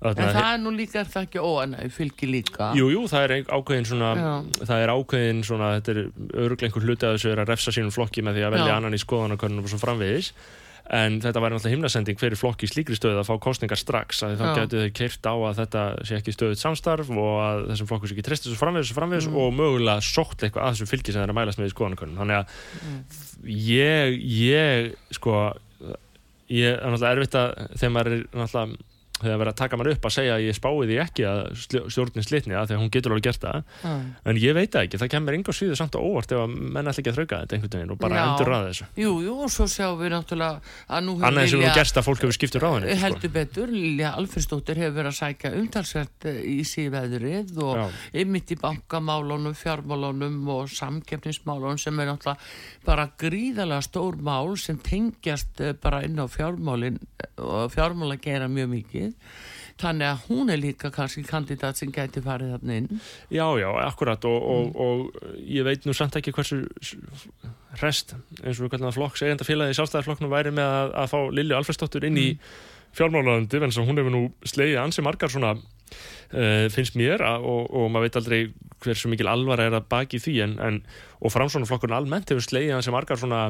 En 0.04 0.16
það 0.36 0.50
er 0.54 0.58
nú 0.64 0.72
líka, 0.76 1.00
er 1.00 1.12
það 1.14 1.28
ekki 1.30 1.40
óanæg, 1.44 1.92
fylgir 1.96 2.30
líka. 2.34 2.72
Jú, 2.76 2.90
jú, 2.92 3.04
það 3.08 3.24
er 3.24 3.36
ákveðin 3.56 3.88
svona 3.88 4.10
Já. 4.20 4.34
það 4.68 4.82
er 4.84 4.92
ákveðin 4.98 5.44
svona, 5.48 5.70
þetta 5.80 5.94
er 5.94 6.02
öruglega 6.44 6.68
einhver 6.68 6.88
hluti 6.90 7.08
að 7.08 7.16
þessu 7.18 7.32
er 7.32 7.40
að 7.46 7.54
refsa 7.54 7.72
sínum 7.72 7.94
flokki 7.96 8.22
með 8.26 8.36
því 8.40 8.44
að 8.50 8.54
velja 8.58 8.68
Já. 8.74 8.76
annan 8.82 8.98
í 8.98 9.00
skoðanakörnum 9.04 9.64
og 9.64 9.72
svo 9.72 9.80
framvegis 9.80 10.34
en 10.92 11.22
þetta 11.24 11.40
væri 11.40 11.56
náttúrulega 11.56 11.76
himnasending 11.78 12.18
fyrir 12.20 12.36
flokki 12.36 12.68
í 12.68 12.72
slíkri 12.74 12.98
stöðu 13.00 13.22
að 13.22 13.30
fá 13.30 13.38
kostningar 13.40 13.80
strax 13.80 14.20
að 14.28 14.34
þá 14.42 14.44
getur 14.58 14.82
þau 14.84 14.92
keirt 15.00 15.24
á 15.32 15.36
að 15.48 15.60
þetta 15.62 15.84
sé 16.04 16.18
ekki 16.20 16.34
stöðut 16.36 16.60
samstarf 16.60 17.08
og 17.16 17.38
að 17.40 17.62
þessum 17.72 17.88
flokku 17.88 18.10
sé 18.12 18.18
ekki 18.18 18.26
treyst 18.28 18.44
þessu 18.50 18.60
framvegis, 18.60 18.90
þessu 18.92 18.98
framvegis 19.00 19.30
Mm. 19.32 19.38
og 19.40 19.54
mögulega 19.56 20.04
sótt 20.04 20.44
eitthvað 20.44 20.66
að 20.68 20.74
þessu 20.76 20.90
fylgi 20.92 21.14
sem 21.16 21.22
það 21.22 21.24
er 21.30 21.32
að 21.32 21.40
mælast 21.40 21.62
með 21.64 21.70
í 21.72 21.74
skoðanakörnum 21.78 22.20
þannig 22.20 22.36
að 22.36 22.46
Mm. 22.84 23.00
ég, 23.64 24.20
ég 24.28 24.94
sko 25.16 25.38
ég 26.52 26.68
er 26.76 26.84
náttúrulega 26.84 27.16
erfitt 27.16 27.40
að 27.40 27.54
þegar 27.80 27.94
maður 27.96 28.12
er 28.18 28.26
náttúrulega 28.44 28.78
þegar 29.24 29.40
verið 29.42 29.54
að 29.54 29.60
taka 29.62 29.80
maður 29.80 29.96
upp 29.98 30.08
að 30.08 30.16
segja 30.18 30.36
að 30.36 30.46
ég 30.46 30.58
spái 30.58 30.72
því 30.84 30.98
ekki 31.04 31.26
að 31.30 31.40
stjórnin 31.64 32.26
slitni 32.28 32.58
að 32.58 32.70
því 32.70 32.76
að 32.76 32.82
hún 32.84 32.92
getur 32.94 33.14
alveg 33.14 33.28
gert 33.28 33.44
það 33.44 33.60
Já. 33.84 33.94
en 34.32 34.40
ég 34.44 34.58
veit 34.58 34.78
ekki, 34.84 35.00
það 35.02 35.12
kemur 35.14 35.38
enga 35.38 35.56
síður 35.58 35.80
samt 35.80 35.98
og 36.00 36.08
óvart 36.10 36.34
ef 36.34 36.44
að 36.44 36.54
menn 36.54 36.92
ætla 36.92 37.04
ekki 37.04 37.12
að 37.14 37.20
þrauka 37.20 37.40
þetta 37.44 37.58
einhvern 37.58 37.78
veginn 37.78 37.94
og 37.94 38.00
bara 38.04 38.20
Já. 38.20 38.24
endur 38.28 38.52
ræða 38.52 38.70
þessu 38.70 38.88
Jú, 39.04 39.14
jú, 39.24 39.36
og 39.46 39.54
svo 39.54 39.68
sjáum 39.72 40.00
við 40.02 40.14
náttúrulega 40.14 40.74
að 40.88 41.06
nú 41.08 41.16
annað 41.20 41.42
eins 41.44 41.56
og 41.58 41.64
þú 41.64 41.74
gerst 41.80 42.00
að 42.00 42.08
fólk 42.08 42.24
hefur 42.24 42.38
skipt 42.38 42.58
um 42.60 42.64
ráðinu 42.64 42.90
sko. 42.90 43.02
heldur 43.04 43.34
betur, 43.38 43.74
Lilja 43.74 44.14
Alfredsdóttir 44.20 44.82
hefur 44.84 44.98
verið 45.00 45.12
að 45.12 45.20
sækja 45.20 45.54
umtalsvert 45.60 46.30
eh, 46.30 46.40
í 46.54 46.58
síðveðrið 46.68 47.62
og 47.64 47.98
ymmit 48.24 48.54
í 48.54 48.60
bankamálunum, 48.62 49.58
fjármálunum 49.58 50.40
og 50.54 50.72
samkeppnismálunum 50.74 51.82
sem 51.82 52.00
er 52.00 52.12
náttúrulega 52.12 52.86
bara 52.86 53.08
gríðalega 53.20 53.86
stór 53.86 54.20
mál 54.24 54.56
sem 54.60 54.80
tengjast 54.84 55.62
eh, 55.64 55.76
bara 55.80 56.04
inn 56.06 56.20
á 56.20 56.26
fjármálin 56.30 57.00
eh, 57.00 57.30
og 57.44 57.72
fjármála 57.74 58.20
gera 58.22 58.50
mjög 58.52 58.72
mikið 58.74 59.13
þannig 59.82 60.06
að 60.06 60.26
hún 60.30 60.52
er 60.54 60.60
líka 60.62 60.92
kannski 60.94 61.24
kandidat 61.26 61.80
sem 61.80 61.92
gæti 61.92 62.22
farið 62.22 62.52
þarna 62.56 62.76
inn 62.78 62.90
já, 63.34 63.46
já, 63.58 63.70
akkurat 63.88 64.26
og, 64.30 64.44
og, 64.44 64.68
Mm. 64.68 64.76
og 64.78 65.40
ég 65.50 65.66
veit 65.66 65.88
nú 65.90 65.96
samt 65.98 66.16
ekki 66.20 66.32
hversu 66.36 66.62
rest, 67.82 68.14
eins 68.44 68.60
og 68.60 68.68
við 68.68 68.76
kallum 68.76 68.90
það 68.92 69.00
flokks 69.00 69.24
eigandafélagi 69.26 69.78
sjálfstæðarflokknum 69.80 70.32
væri 70.34 70.54
með 70.54 70.70
að, 70.78 70.94
að 71.02 71.10
fá 71.14 71.20
Lilju 71.34 71.58
Alfredsdóttur 71.58 72.06
inn 72.10 72.18
í 72.22 72.28
Mm. 72.34 72.70
fjármálaðandi, 72.94 73.58
en 73.58 73.72
að 73.74 73.88
hún 73.90 73.98
hefur 73.98 74.14
nú 74.14 74.24
slegið 74.46 74.78
ansi 74.84 75.02
margar 75.02 75.32
svona 75.34 75.56
uh, 75.58 76.68
finnst 76.70 76.94
mér 77.00 77.24
að, 77.26 77.42
og, 77.50 77.72
og 77.74 77.90
maður 77.90 78.06
veit 78.06 78.20
aldrei 78.20 78.40
hversu 78.84 79.10
mikil 79.10 79.28
alvara 79.32 79.66
er 79.66 79.74
að 79.80 79.88
baki 79.90 80.20
því 80.22 80.36
en, 80.46 80.54
en, 80.62 80.78
og 81.20 81.34
framsónaflokkurinn 81.34 81.98
almennt 81.98 82.30
hefur 82.30 82.46
slegið 82.46 82.76
hans 82.76 82.86
sem 82.86 82.94
margar 82.94 83.18
svona 83.18 83.48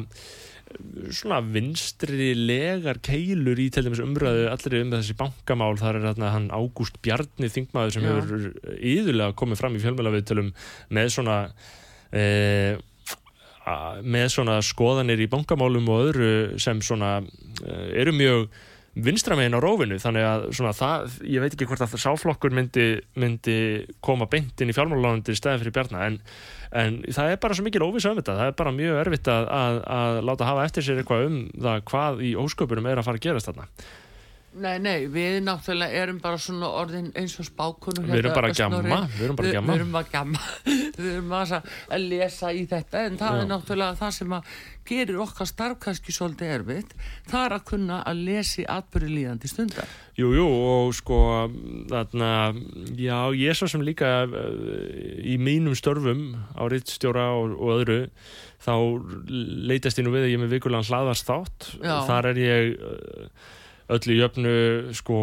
svona 1.13 1.37
vinstri 1.45 2.31
legar 2.37 2.97
keilur 3.05 3.59
í 3.61 3.67
til 3.73 3.83
dæmis 3.85 4.01
umræðu 4.03 4.47
allir 4.49 4.75
um 4.81 4.93
þessi 4.95 5.15
bankamál, 5.19 5.75
þar 5.77 5.99
er 5.99 6.07
þarna 6.09 6.31
hann 6.33 6.47
Ágúst 6.55 6.97
Bjarni 7.05 7.49
Þingmaður 7.51 7.93
sem 7.97 8.07
Já. 8.07 8.13
hefur 8.17 8.47
yðurlega 8.79 9.35
komið 9.37 9.61
fram 9.61 9.77
í 9.77 9.83
fjölmjölaviðtölum 9.83 10.49
með 10.97 11.11
svona 11.17 11.37
e, 12.13 12.23
a- 13.69 14.01
með 14.01 14.27
svona 14.37 14.57
skoðanir 14.65 15.21
í 15.23 15.29
bankamálum 15.31 15.87
og 15.93 16.07
öðru 16.09 16.31
sem 16.63 16.81
svona 16.85 17.17
e, 17.21 17.77
eru 18.03 18.15
mjög 18.17 18.47
vinstramegin 18.93 19.57
á 19.57 19.59
rófinu 19.63 19.97
þannig 20.01 20.25
að 20.27 20.43
svona 20.53 20.73
það, 20.77 21.15
ég 21.25 21.41
veit 21.41 21.55
ekki 21.55 21.67
hvort 21.69 21.81
að 21.81 21.95
sáflokkur 22.03 22.53
myndi, 22.53 22.87
myndi 23.17 23.57
koma 24.05 24.27
beint 24.29 24.61
inn 24.61 24.69
í 24.69 24.75
fjármálalandir 24.77 25.33
í 25.33 25.39
stæðin 25.39 25.63
fyrir 25.63 25.75
Bjarna 25.77 26.05
en, 26.05 26.19
en 26.77 26.99
það 27.09 27.33
er 27.33 27.41
bara 27.41 27.57
svo 27.57 27.65
mikil 27.65 27.85
óvisa 27.87 28.13
um 28.13 28.21
þetta. 28.21 28.37
Það 28.37 28.51
er 28.51 28.55
bara 28.61 28.75
mjög 28.77 29.01
erfitt 29.01 29.31
að, 29.33 29.49
að, 29.57 29.81
að 29.97 30.21
láta 30.29 30.49
hafa 30.51 30.69
eftir 30.69 30.85
sér 30.85 31.01
eitthvað 31.01 31.27
um 31.29 31.41
það 31.57 31.83
hvað 31.89 32.23
í 32.29 32.33
ósköpunum 32.43 32.89
er 32.91 33.01
að 33.01 33.09
fara 33.09 33.21
að 33.21 33.27
gerast 33.27 33.49
þarna 33.49 33.69
Nei, 34.53 34.75
nei, 34.77 35.07
við 35.09 35.39
náttúrulega 35.47 36.03
erum 36.03 36.19
bara 36.21 36.37
svona 36.41 36.67
orðin 36.77 37.07
eins 37.17 37.33
og 37.41 37.47
spákunum 37.47 38.05
Við 38.05 38.19
erum 38.19 38.35
bara 38.35 38.51
að 38.51 38.59
gjamma, 38.59 38.99
við 39.15 39.25
erum 39.25 39.39
bara 39.39 39.49
að 39.49 39.55
gjamma. 39.57 39.73
Við 39.73 39.81
erum 39.81 39.97
að 39.97 40.11
gjamma 40.13 40.43
Við 40.99 41.09
erum 41.13 41.33
að 41.39 42.05
lesa 42.05 42.51
í 42.53 42.63
þetta 42.69 43.03
en 43.07 43.17
það 43.21 43.37
Já. 43.37 43.41
er 43.41 43.49
náttúrulega 43.49 43.99
það 44.03 44.15
sem 44.19 44.35
að 44.37 44.51
gerir 44.87 45.19
okkar 45.23 45.47
starf 45.47 45.79
kannski 45.83 46.13
svolítið 46.13 46.53
erfitt 46.57 46.93
það 47.31 47.45
er 47.45 47.55
að 47.55 47.65
kunna 47.71 47.99
að 48.09 48.23
lesi 48.27 48.65
atbyrði 48.67 49.11
líðandi 49.13 49.51
stundar 49.51 49.93
Jú, 50.19 50.29
jú, 50.35 50.45
og 50.45 50.91
sko 50.93 51.19
þarna, 51.89 52.29
já, 52.99 53.17
ég 53.33 53.53
er 53.53 53.57
svo 53.57 53.69
sem 53.71 53.81
líka 53.85 54.11
eh, 54.27 55.23
í 55.33 55.39
mínum 55.41 55.73
störfum 55.77 56.33
á 56.53 56.63
rittstjóra 56.69 57.31
og, 57.39 57.55
og 57.57 57.73
öðru 57.79 57.99
þá 58.63 58.75
leitast 59.71 59.99
ég 59.99 60.05
nú 60.07 60.13
við 60.13 60.27
að 60.27 60.31
ég 60.33 60.37
er 60.37 60.43
með 60.45 60.55
vikulegan 60.57 60.87
hlaðast 60.91 61.27
þátt 61.31 61.71
Já. 61.79 61.95
þar 62.11 62.31
er 62.33 62.43
ég 62.43 62.73
eh, 62.77 63.51
öllu 63.91 64.17
jöfnu 64.17 64.57
sko 64.95 65.19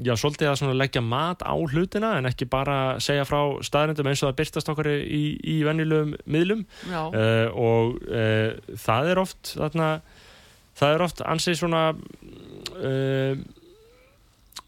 já, 0.00 0.14
svolítið 0.16 0.50
að 0.52 0.74
leggja 0.78 1.02
mat 1.04 1.42
á 1.44 1.52
hlutina 1.52 2.16
en 2.18 2.28
ekki 2.30 2.48
bara 2.50 2.98
segja 3.02 3.26
frá 3.28 3.60
staðrindum 3.64 4.08
eins 4.08 4.22
og 4.22 4.30
það 4.30 4.38
byrtast 4.40 4.72
okkar 4.72 4.90
í, 4.92 5.22
í 5.38 5.56
venjulegum 5.66 6.14
miðlum. 6.24 6.66
Uh, 6.88 7.48
og 7.52 7.98
uh, 8.08 8.76
það 8.80 9.10
er 9.12 9.22
oft 9.22 9.54
þarna, 9.56 9.88
það 10.78 10.94
er 10.96 11.06
oft 11.08 11.24
ansið 11.34 11.58
svona 11.60 11.82
uh, 11.92 13.34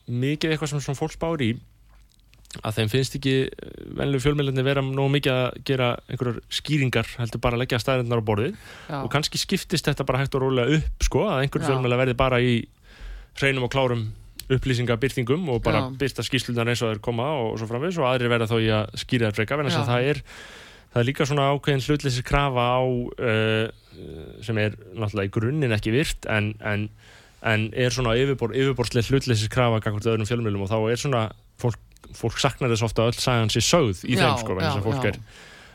mikið 0.05 0.53
eitthvað 0.53 0.75
sem 0.75 0.85
svona 0.85 1.01
fólk 1.01 1.17
spár 1.17 1.45
í 1.45 1.55
að 2.63 2.77
þeim 2.77 2.91
finnst 2.93 3.17
ekki 3.19 3.33
venlu 3.99 4.21
fjölmjölinni 4.23 4.63
vera 4.63 4.83
nógu 4.85 5.11
mikið 5.17 5.33
að 5.33 5.57
gera 5.67 5.89
einhverjar 6.07 6.37
skýringar 6.55 7.09
heldur 7.19 7.43
bara 7.43 7.59
að 7.59 7.65
leggja 7.65 7.81
staðarinnar 7.83 8.23
á 8.23 8.29
borðið. 8.29 8.61
Já, 8.87 8.99
og 9.01 9.11
kannski 9.11 9.41
skiptist 9.43 9.89
þetta 9.89 10.07
bara 10.07 10.21
hægt 10.23 10.37
og 10.39 10.45
rólega 10.45 10.79
upp 10.79 11.09
sko, 11.09 11.25
að 11.33 11.43
einhver 11.43 11.65
Já. 11.65 11.73
fjölmjöla 11.73 11.99
verði 12.05 12.17
bara 12.21 12.39
í 12.45 12.55
hreinum 13.41 13.67
og 13.67 13.73
klárum 13.75 14.05
upplýsingabyrtingum 14.53 15.49
og 15.49 15.63
bara 15.65 15.87
Já. 15.87 15.97
byrsta 15.99 16.25
skýrslunar 16.27 16.69
eins 16.69 16.83
og 16.85 16.93
þeir 16.93 17.01
koma 17.05 17.31
og, 17.41 17.55
svo 17.59 17.69
framvegis 17.71 17.99
og 18.01 18.09
aðrir 18.11 18.33
verða 18.33 18.51
þó 18.51 18.59
í 18.61 18.69
að 18.77 18.99
skýra 19.01 19.31
þær 19.31 19.39
freka 19.39 19.59
þannig 19.61 19.79
að 19.79 19.89
það 19.89 20.09
er 20.11 20.21
það 20.93 21.01
er 21.01 21.09
líka 21.09 21.27
svona 21.29 21.47
ákveðin 21.55 21.85
hlutleysi 21.87 22.25
krafa 22.27 22.67
á 22.77 22.83
uh, 22.85 23.65
sem 24.45 24.61
er 24.61 24.77
náttúrulega 24.93 25.31
í 25.31 25.33
grunninn 25.39 25.75
ekki 25.77 25.95
virt 25.95 26.29
en, 26.31 26.53
en, 26.61 26.87
en 27.43 27.67
er 27.73 27.95
svona 27.95 28.15
yfirbor, 28.21 28.55
yfirborslega 28.55 29.09
hlutleysi 29.09 29.49
krafa 29.53 29.81
gangvart 29.81 30.11
öðrum 30.13 30.29
fjölmjölum 30.29 30.67
og 30.67 30.71
þá 30.71 30.79
er 30.93 31.01
svona 31.01 31.25
fólk, 31.63 31.81
fólk 32.15 32.39
saknar 32.43 32.71
þess 32.75 32.87
ofta 32.87 33.09
öll 33.09 33.17
sagan 33.17 33.53
sér 33.55 33.65
sögð 33.65 34.05
í 34.05 34.19
Já, 34.19 34.27
þeim 34.27 34.41
sko, 34.45 34.61
já, 34.61 34.73
fólk 34.85 35.09
já. 35.09 35.15
er 35.15 35.21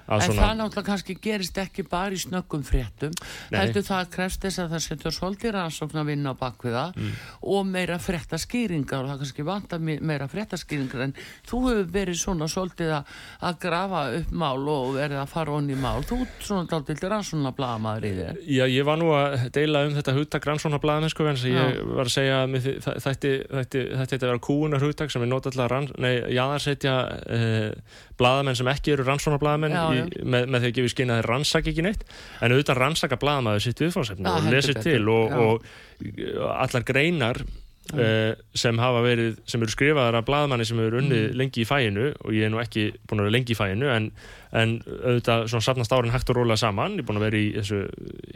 En 0.09 0.21
svona 0.25 0.41
það 0.41 0.55
náttúrulega 0.59 0.85
kannski 0.89 1.15
gerist 1.21 1.57
ekki 1.61 1.83
bara 1.89 2.15
í 2.15 2.19
snöggum 2.19 2.63
fréttum. 2.65 3.13
Heldur 3.53 3.83
það 3.85 4.09
krefst 4.15 4.41
þess 4.45 4.59
að 4.63 4.71
það 4.73 4.83
setur 4.87 5.15
svolítið 5.15 5.53
rannsókn 5.55 5.99
að 6.01 6.09
vinna 6.11 6.33
á 6.33 6.35
bakviða 6.39 6.85
Mm. 6.95 7.11
og 7.43 7.65
meira 7.69 7.97
fréttaskýringar 8.01 9.03
og 9.03 9.09
það 9.11 9.19
kannski 9.23 9.45
vantar 9.45 9.79
me- 9.79 9.99
meira 10.01 10.27
fréttaskýringar 10.27 11.03
en 11.03 11.13
þú 11.47 11.59
hefur 11.69 11.85
verið 11.93 12.17
svona 12.23 12.47
svolítið 12.49 12.93
að, 12.97 13.05
grafa 13.59 14.01
upp 14.19 14.31
mál 14.31 14.67
og 14.67 14.95
verið 14.95 15.19
að 15.21 15.27
fara 15.27 15.51
onni 15.51 15.75
mál. 15.75 16.01
Þú 16.03 16.21
ert 16.25 16.41
svona 16.47 16.65
dálítið 16.67 17.09
rannsóna 17.09 17.53
blaðamaður 17.55 18.05
í 18.09 18.13
þér. 18.19 18.41
Já, 18.47 18.65
ég 18.67 18.85
var 18.85 18.97
nú 18.97 19.11
að 19.13 19.49
deila 19.51 19.85
um 19.87 19.93
þetta 19.95 20.15
hugtak 20.17 20.45
rannsóna 20.45 20.79
blaðamenn 20.81 21.09
sko, 21.13 21.27
en 21.29 21.35
þess 21.35 21.45
að 21.45 21.55
ég 21.59 21.95
var 21.95 22.05
að 22.05 22.15
segja 22.15 22.43
að 22.43 22.49
þætti 23.05 23.31
þetta 23.99 24.15
að 24.19 24.27
vera 24.29 24.39
kúunar 24.39 24.81
hugtak 24.83 25.11
sem 25.11 25.21
er 25.23 25.29
nei, 25.99 26.13
jaðarsetja 26.33 26.93
uh, 27.29 27.71
blaðamenn 28.19 28.57
sem 28.57 28.67
ekki 28.71 28.93
eru 28.93 29.05
rannsóna 29.07 29.39
blaðamenn 29.41 29.75
Já, 29.75 29.83
í, 29.93 29.98
já. 29.99 30.25
með, 30.35 30.49
með 30.55 30.59
því 30.65 30.69
að 30.71 30.75
gefa 30.79 30.91
skinn 30.95 31.13
að 31.13 31.19
þeir 31.21 31.29
rannsaka 31.33 31.71
ekki 31.73 31.85
neitt. 31.87 32.03
En 32.41 32.51
auðvitað 32.55 32.79
rannsaka 32.83 33.19
blaðamaður 33.21 33.65
sitt 33.67 33.81
viðfáðsefni 33.85 34.29
og 34.35 34.51
lesið 34.53 34.81
til 34.85 35.01
og, 35.09 35.39
og 35.39 35.65
uh, 35.65 36.53
allar 36.59 36.87
greinar 36.87 37.43
Uh, 37.89 38.35
sem 38.53 38.77
hafa 38.77 38.99
verið, 39.01 39.39
sem 39.49 39.63
eru 39.65 39.71
skrifaðar 39.73 40.19
af 40.19 40.25
blaðmanni 40.27 40.61
sem 40.67 40.77
hefur 40.77 40.99
unnið 40.99 41.23
Mm. 41.31 41.37
lengi 41.39 41.63
í 41.63 41.65
fæinu 41.65 42.03
og 42.21 42.35
ég 42.37 42.45
er 42.45 42.51
nú 42.53 42.59
ekki 42.61 42.83
búin 43.09 43.17
að 43.23 43.25
vera 43.25 43.33
lengi 43.33 43.55
í 43.55 43.57
fæinu 43.57 43.87
en, 43.89 44.11
en 44.53 44.75
auðvitað 44.85 45.47
svona 45.49 45.65
safnast 45.65 45.95
árin 45.97 46.13
hægt 46.13 46.29
og 46.29 46.37
rólega 46.37 46.61
saman, 46.61 46.99
ég 46.99 47.01
er 47.01 47.07
búin 47.07 47.17
að 47.17 47.25
vera 47.25 47.39
í 47.41 47.47
þessu 47.55 47.79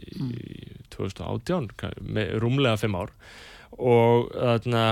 í 0.09 0.73
2018 0.95 1.69
ka- 1.77 1.91
með 2.01 2.33
rúmlega 2.41 2.79
fimm 2.81 2.97
ár. 2.97 3.13
Og 3.77 4.33
þarna 4.33 4.83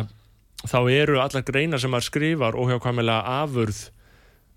þá 0.69 0.77
eru 0.93 1.17
allar 1.25 1.47
greinar 1.49 1.81
sem 1.81 1.89
maður 1.95 2.09
skrifar 2.11 2.59
óhjákvæmilega 2.61 3.41
afurð 3.41 3.81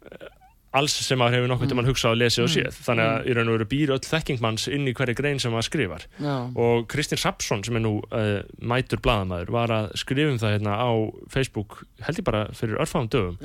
eh, 0.04 0.28
alls 0.74 0.94
sem 1.06 1.20
maður 1.20 1.38
hefur 1.38 1.52
nokkuð 1.52 1.70
til 1.70 1.78
mann 1.78 1.88
hugsað 1.88 2.16
og 2.16 2.20
lesið 2.20 2.44
og 2.44 2.50
séð. 2.54 2.78
Þannig 2.86 3.10
að 3.10 3.28
í 3.28 3.36
raun 3.36 3.50
og 3.50 3.58
veru 3.58 3.68
býr 3.70 3.92
öll 3.94 4.00
þekkingmanns 4.04 4.66
inn 4.74 4.88
í 4.90 4.94
hverju 4.96 5.18
grein 5.18 5.42
sem 5.42 5.54
maður 5.54 5.68
skrifar. 5.68 6.06
Já, 6.18 6.34
og 6.66 6.88
Kristinn 6.90 7.20
Sapsson 7.20 7.62
sem 7.66 7.78
er 7.78 7.84
nú 7.84 7.94
uh, 8.02 8.40
mætur 8.58 9.02
blaðamæður 9.04 9.54
var 9.54 9.74
að 9.74 9.92
skrifa 10.00 10.32
um 10.32 10.40
það 10.42 10.56
hérna 10.56 10.74
á 10.80 10.90
Facebook 11.32 11.84
held 12.06 12.20
ég 12.20 12.26
bara 12.26 12.42
fyrir 12.56 12.80
örfáum 12.82 13.08
dögum 13.12 13.38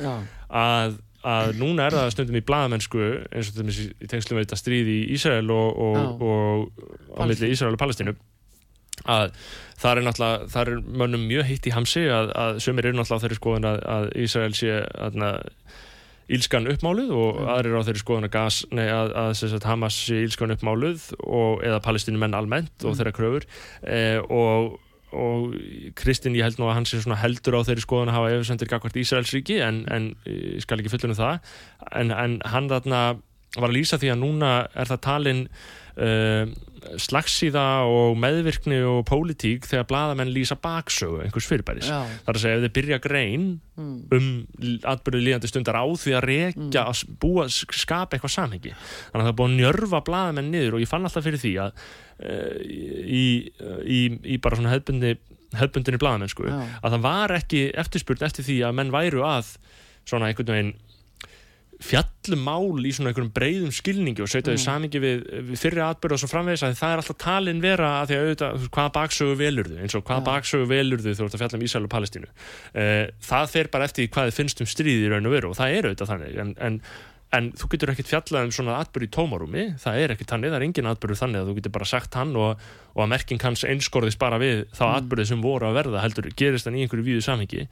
að, 0.49 0.97
að 1.27 1.53
núna 1.59 1.87
er 1.87 1.97
það 1.97 2.11
stundum 2.15 2.39
í 2.39 2.45
blaðamennsku 2.45 3.05
eins 3.29 3.51
og 3.51 3.59
þessi 3.59 3.89
í 3.91 4.09
tengslum 4.09 4.39
við 4.39 4.47
þetta 4.47 4.59
stríð 4.63 4.91
í 4.93 4.99
Ísrael 5.15 5.53
og, 5.53 5.81
og, 5.85 6.23
og, 6.25 6.85
á 7.19 7.23
milli 7.29 7.51
Ísrael 7.53 7.75
og 7.75 7.81
Palestínu 7.81 8.15
að 9.09 9.29
það 9.79 9.91
er 9.91 10.05
náttúrulega 10.07 10.47
það 10.51 10.71
er 10.71 10.81
mönnum 11.01 11.27
mjög 11.29 11.45
heitt 11.47 11.69
í 11.69 11.75
hamsi 11.75 12.07
að, 12.11 12.33
að 12.35 12.57
sömur 12.65 12.89
eru 12.89 12.99
náttúrulega 12.99 13.21
á 13.21 13.23
þeirri 13.23 13.39
skoðun 13.39 13.69
að, 13.69 13.79
að 13.95 14.09
Ísrael 14.25 14.57
sé 14.57 14.81
aðna, 15.07 15.29
ílskan 16.29 16.69
uppmáluð 16.69 17.13
og 17.15 17.39
aðrir 17.55 17.79
á 17.79 17.85
þeirri 17.87 18.03
skoðun 18.03 18.27
að, 18.29 18.35
gas, 18.35 18.59
nei, 18.75 18.85
að, 18.85 19.15
að 19.17 19.31
sagt, 19.39 19.65
Hamas 19.69 19.97
sé 20.07 20.19
ílskan 20.25 20.53
uppmáluð 20.53 21.09
og, 21.23 21.63
eða 21.65 21.81
palestínumenn 21.85 22.37
almennt 22.37 22.85
og 22.85 22.99
þeirra 22.99 23.15
kröfur. 23.15 23.49
Eh, 23.81 24.21
og 24.29 24.77
og 25.09 25.55
Kristinn 25.97 26.35
ég 26.37 26.45
held 26.45 26.59
nú 26.61 26.67
að 26.69 26.75
hann 26.77 26.85
sé 26.85 26.99
heldur 27.01 27.57
á 27.57 27.65
þeirri 27.65 27.81
skoðun 27.81 28.11
að 28.11 28.17
hafa 28.19 28.33
efisendir 28.35 28.69
gagvart 28.69 28.99
Ísraelsríki 29.01 29.57
en, 29.65 29.79
en 29.89 30.11
ég 30.29 30.61
skal 30.61 30.77
ekki 30.77 30.91
fullunum 30.93 31.17
það. 31.17 31.39
En, 31.97 32.13
en 32.13 32.35
hann 32.45 32.69
þarna 32.69 32.99
var 33.57 33.69
að 33.71 33.77
lýsa 33.79 33.97
því 33.97 34.11
að 34.13 34.19
núna 34.21 34.49
er 34.77 34.89
það 34.91 34.99
talin 35.05 35.39
uh, 35.97 36.51
slagsíða 37.01 37.63
og 37.91 38.13
meðvirkni 38.21 38.77
og 38.87 39.01
pólitík 39.09 39.65
þegar 39.67 39.87
blaðamenn 39.89 40.29
lýsa 40.31 40.55
baksögu 40.61 41.23
einhvers 41.25 41.47
fyrirbæris. 41.49 41.89
já, 41.89 41.97
Það 42.23 42.29
er 42.31 42.37
að 42.39 42.43
segja 42.43 42.59
ef 42.59 42.63
þið 42.65 42.73
byrja 42.77 42.99
grein 43.03 43.47
mm, 43.75 43.95
um 44.15 44.29
atbyrðu 44.93 45.21
líðandi 45.25 45.51
stundar 45.51 45.79
á 45.81 45.85
því 45.89 46.13
að 46.19 46.27
rekja 46.29 46.85
að 46.85 47.01
búa, 47.23 47.47
sk- 47.51 47.75
skapa 47.81 48.15
eitthvað 48.15 48.35
samhengi 48.37 48.71
þannig 48.77 49.17
að 49.17 49.25
það 49.25 49.33
er 49.33 49.39
búið 49.41 49.49
að 49.51 49.57
njörfa 49.59 50.03
blaðamenn 50.07 50.51
niður 50.53 50.77
og 50.79 50.85
ég 50.85 50.91
fann 50.93 51.09
alltaf 51.09 51.27
fyrir 51.27 51.43
því 51.43 51.53
að 51.65 51.83
uh, 52.23 52.55
í, 52.63 53.25
í, 53.83 53.99
í 54.35 54.39
bara 54.39 54.59
svona 54.61 54.75
hefbundi 54.77 55.15
hefbundinni 55.57 55.97
blaðamennsku 55.99 56.45
Já. 56.45 56.59
að 56.85 56.93
það 56.95 57.03
var 57.09 57.31
ekki 57.39 57.63
eftirspurn 57.81 58.27
eftir 58.29 58.45
því 58.45 58.59
að 58.69 58.75
menn 58.77 58.91
væru 58.93 59.23
að 59.25 59.55
svona 60.09 60.29
einhvern 60.29 60.53
veginn 60.53 60.75
fjallum 61.79 62.41
mál 62.43 62.83
í 62.83 62.91
svona 62.91 63.11
einhverjum 63.13 63.31
breyðum 63.35 63.71
skilningi 63.71 64.23
og 64.23 64.27
setja 64.31 64.51
þau 64.51 64.59
samingi 64.65 64.99
við, 64.99 65.21
við 65.47 65.61
fyrri 65.61 65.83
atbyrð 65.85 66.17
og 66.17 66.21
svo 66.23 66.29
framvegis 66.31 66.63
að 66.67 66.73
það 66.79 66.93
er 66.95 67.01
alltaf 67.03 67.19
talin 67.23 67.61
vera 67.63 67.91
að 68.01 68.09
því 68.09 68.17
að 68.17 68.25
auðvitað, 68.25 68.65
hvaða 68.75 68.91
baksögu 68.97 69.37
velur 69.39 69.69
þau? 69.71 69.77
Eins 69.85 69.95
og 69.95 70.03
hvaða 70.09 70.19
Já. 70.19 70.25
baksögu 70.27 70.67
velur 70.73 71.03
þau 71.05 71.13
þú 71.13 71.27
ert 71.29 71.37
að 71.37 71.43
fjalla 71.45 71.59
um 71.59 71.63
Ísrael 71.69 71.87
og 71.87 71.93
Palestínu? 71.93 72.31
Uh, 72.75 73.05
það 73.29 73.53
fer 73.53 73.71
bara 73.71 73.87
eftir 73.87 74.03
því 74.03 74.11
hvað 74.17 74.27
þið 74.31 74.39
finnst 74.41 74.65
um 74.65 74.69
stríði 74.75 75.07
í 75.07 75.13
raun 75.13 75.29
og 75.31 75.35
veru 75.37 75.53
og 75.53 75.57
það 75.61 75.77
er 75.79 75.87
auðvitað 75.89 76.11
þannig 76.11 76.41
en, 76.43 76.51
en, 76.67 76.79
en 77.39 77.49
þú 77.61 77.71
getur 77.71 77.93
ekkert 77.93 78.11
fjallað 78.11 78.49
um 78.49 78.53
svona 78.59 78.77
atbyrð 78.83 79.07
í 79.07 79.11
tómarúmi, 79.15 79.65
það 79.79 80.03
er 80.03 80.13
ekkert 80.17 80.31
þannig 80.35 80.51
það 80.51 80.59
er 80.59 80.67
engin 80.67 80.91
atbyrð 80.91 81.19
þannig 81.23 81.43
að 81.43 81.49
þú 81.51 81.57
getur 81.61 81.75
bara 81.79 81.89
sagt 81.95 82.19
hann 82.19 82.35
og, 82.41 82.63
og 82.97 83.03
að 83.05 83.11
merking 83.15 83.43
hans 83.47 83.63
einskorðist 83.69 84.19
bara 84.19 84.39
við 84.41 84.65
þá 84.75 84.83
Mm. 84.89 84.95
atbyrði 84.99 85.27
sem 85.31 85.43
voru 85.47 85.69
að 85.69 85.77
verða 85.79 86.01
heldur 86.03 86.27
gerist 86.35 86.65
hann 86.67 86.75
í 86.75 86.83
einhverju 86.83 87.05
víðu 87.05 87.21
samhengi. 87.23 87.67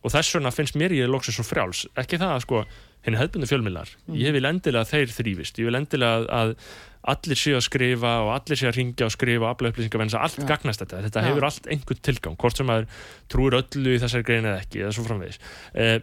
Og 0.00 0.14
þess 0.14 0.32
vegna 0.38 0.52
finnst 0.54 0.78
mér 0.80 0.94
ég 0.96 1.10
loksins 1.10 1.36
svo 1.36 1.44
frjáls. 1.44 1.82
Ekki 1.98 2.16
það 2.22 2.36
að 2.38 2.44
sko, 2.46 2.60
henni 3.06 3.20
hefðbundu 3.20 3.48
fjölmiðlar. 3.48 3.90
Ég 4.18 4.34
vil 4.36 4.46
endilega 4.48 4.84
að 4.84 4.94
þeir 4.94 5.12
þrýfist 5.16 5.60
ég 5.60 5.68
vil 5.70 5.78
endilega 5.78 6.20
að, 6.20 6.30
að 6.40 6.54
allir 7.10 7.38
séu 7.38 7.56
að 7.56 7.64
skrifa 7.64 8.12
og 8.26 8.30
allir 8.34 8.60
séu 8.60 8.68
að 8.68 8.76
ringja 8.76 9.08
og 9.08 9.14
skrifa 9.14 9.46
og 9.46 9.54
afla 9.54 9.70
upplýsingar 9.72 10.04
en 10.04 10.14
allt 10.20 10.40
Já. 10.42 10.46
gagnast 10.50 10.82
þetta. 10.82 11.02
Þetta 11.06 11.22
Já. 11.22 11.28
hefur 11.30 11.46
allt 11.48 11.68
einhvern 11.72 12.02
tilgang 12.04 12.36
hvort 12.40 12.60
sem 12.60 12.68
maður 12.68 13.04
trúir 13.32 13.56
öllu 13.60 13.94
í 13.94 14.00
þessari 14.02 14.26
grein 14.28 14.48
eða 14.48 14.60
ekki 14.60 14.82
eða 14.84 14.92
svo 14.96 15.06
framvegis. 15.06 15.40
Eh, 15.72 15.96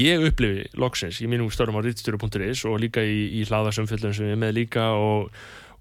ég 0.00 0.24
upplifi 0.30 0.64
loksins 0.80 1.20
í 1.20 1.28
mínum 1.28 1.52
störum 1.52 1.76
á 1.76 1.84
rittstjóru.is 1.84 2.64
og 2.70 2.80
líka 2.80 3.04
í, 3.04 3.20
í 3.40 3.44
hlaðarsumfjöldun 3.50 4.16
sem 4.16 4.30
ég 4.30 4.38
er 4.38 4.40
með 4.40 4.56
líka 4.62 4.88
og, 4.96 5.28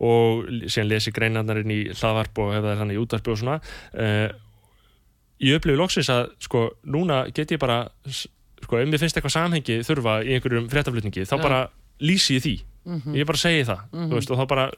og 0.04 0.44
síðan 0.68 0.92
lesi 0.92 1.16
greinarnar 1.16 1.64
inn 1.64 1.72
í 1.72 1.82
hlaðvarp 1.94 2.44
og 2.44 2.56
hefða 2.58 2.78
þannig 2.82 3.00
í 3.00 3.04
útvarpi 3.06 3.32
og 3.32 3.40
svona. 3.40 3.60
Uh, 3.96 4.28
ég 5.40 5.62
upplifi 5.62 5.80
loksins 5.80 6.12
að 6.12 6.34
sko, 6.44 6.68
núna 6.84 7.24
get 7.32 7.56
ég 7.56 7.64
bara 7.64 7.86
sko, 8.66 8.80
ef 8.82 8.90
mér 8.90 9.02
finnst 9.02 9.18
eitthvað 9.20 9.36
samhengi 9.38 9.80
þurfa 9.88 10.20
í 10.24 10.36
einhverjum 10.38 10.70
fréttaflutningi, 10.72 11.26
þá 11.30 11.36
bara 11.42 11.62
lýsi 12.04 12.40
ég 12.40 12.46
því, 12.46 12.56
ég 13.20 13.28
bara 13.30 13.40
segi 13.40 13.66
það 13.68 13.84
þú 13.94 14.14
veist, 14.18 14.32
og 14.34 14.40
þá 14.42 14.46
bara 14.50 14.70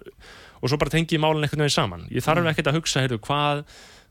og 0.61 0.69
svo 0.71 0.77
bara 0.81 0.89
tengi 0.93 1.15
ég 1.17 1.21
málun 1.21 1.43
einhvern 1.45 1.65
veginn 1.65 1.73
saman. 1.75 2.07
Ég 2.09 2.23
þarf 2.25 2.47
ekkert 2.49 2.71
að 2.71 2.79
hugsa, 2.79 3.03
heyrðu, 3.03 3.19
hvað 3.25 3.63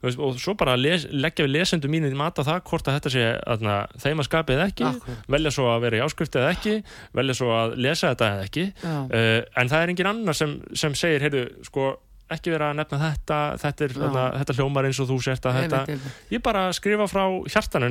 veist, 0.04 0.20
og 0.20 0.36
svo 0.38 0.54
bara 0.58 0.76
les, 0.76 1.06
leggja 1.10 1.46
við 1.46 1.54
lesendum 1.56 1.90
mínu 1.90 2.10
í 2.12 2.18
mat 2.18 2.36
á 2.38 2.42
það 2.44 2.60
hvort 2.68 2.88
að 2.88 2.98
þetta 2.98 3.12
sé 3.14 3.24
aðna, 3.54 3.76
þeim 4.02 4.20
að 4.20 4.28
skapið 4.28 4.58
eða 4.58 4.66
ekki, 4.70 4.84
Akkúrat. 4.90 5.28
velja 5.34 5.52
svo 5.56 5.68
að 5.72 5.80
vera 5.86 5.96
í 5.96 6.02
áskrifti 6.04 6.40
eða 6.40 6.52
ekki, 6.54 6.74
velja 7.16 7.36
svo 7.38 7.52
að 7.56 7.76
lesa 7.86 8.10
þetta 8.12 8.30
eða 8.34 8.48
ekki, 8.48 8.66
uh, 8.84 9.40
en 9.62 9.72
það 9.72 9.80
er 9.80 9.94
engin 9.94 10.10
annar 10.12 10.38
sem, 10.38 10.54
sem 10.76 10.94
segir, 10.98 11.24
heyrðu, 11.24 11.44
sko 11.70 11.88
ekki 12.32 12.52
vera 12.54 12.70
að 12.72 12.78
nefna 12.80 12.98
þetta, 13.02 13.38
þetta, 13.60 13.84
er, 13.84 13.94
þarna, 13.98 14.24
þetta 14.40 14.54
hljómar 14.56 14.88
eins 14.88 15.00
og 15.02 15.08
þú 15.10 15.16
sért 15.26 15.48
að 15.48 15.58
þetta 15.58 15.80
Einmitt, 15.82 16.04
einmitt. 16.06 16.32
ég 16.32 16.42
bara 16.44 16.62
skrifa 16.72 17.06
frá 17.10 17.24
hjartanu 17.52 17.90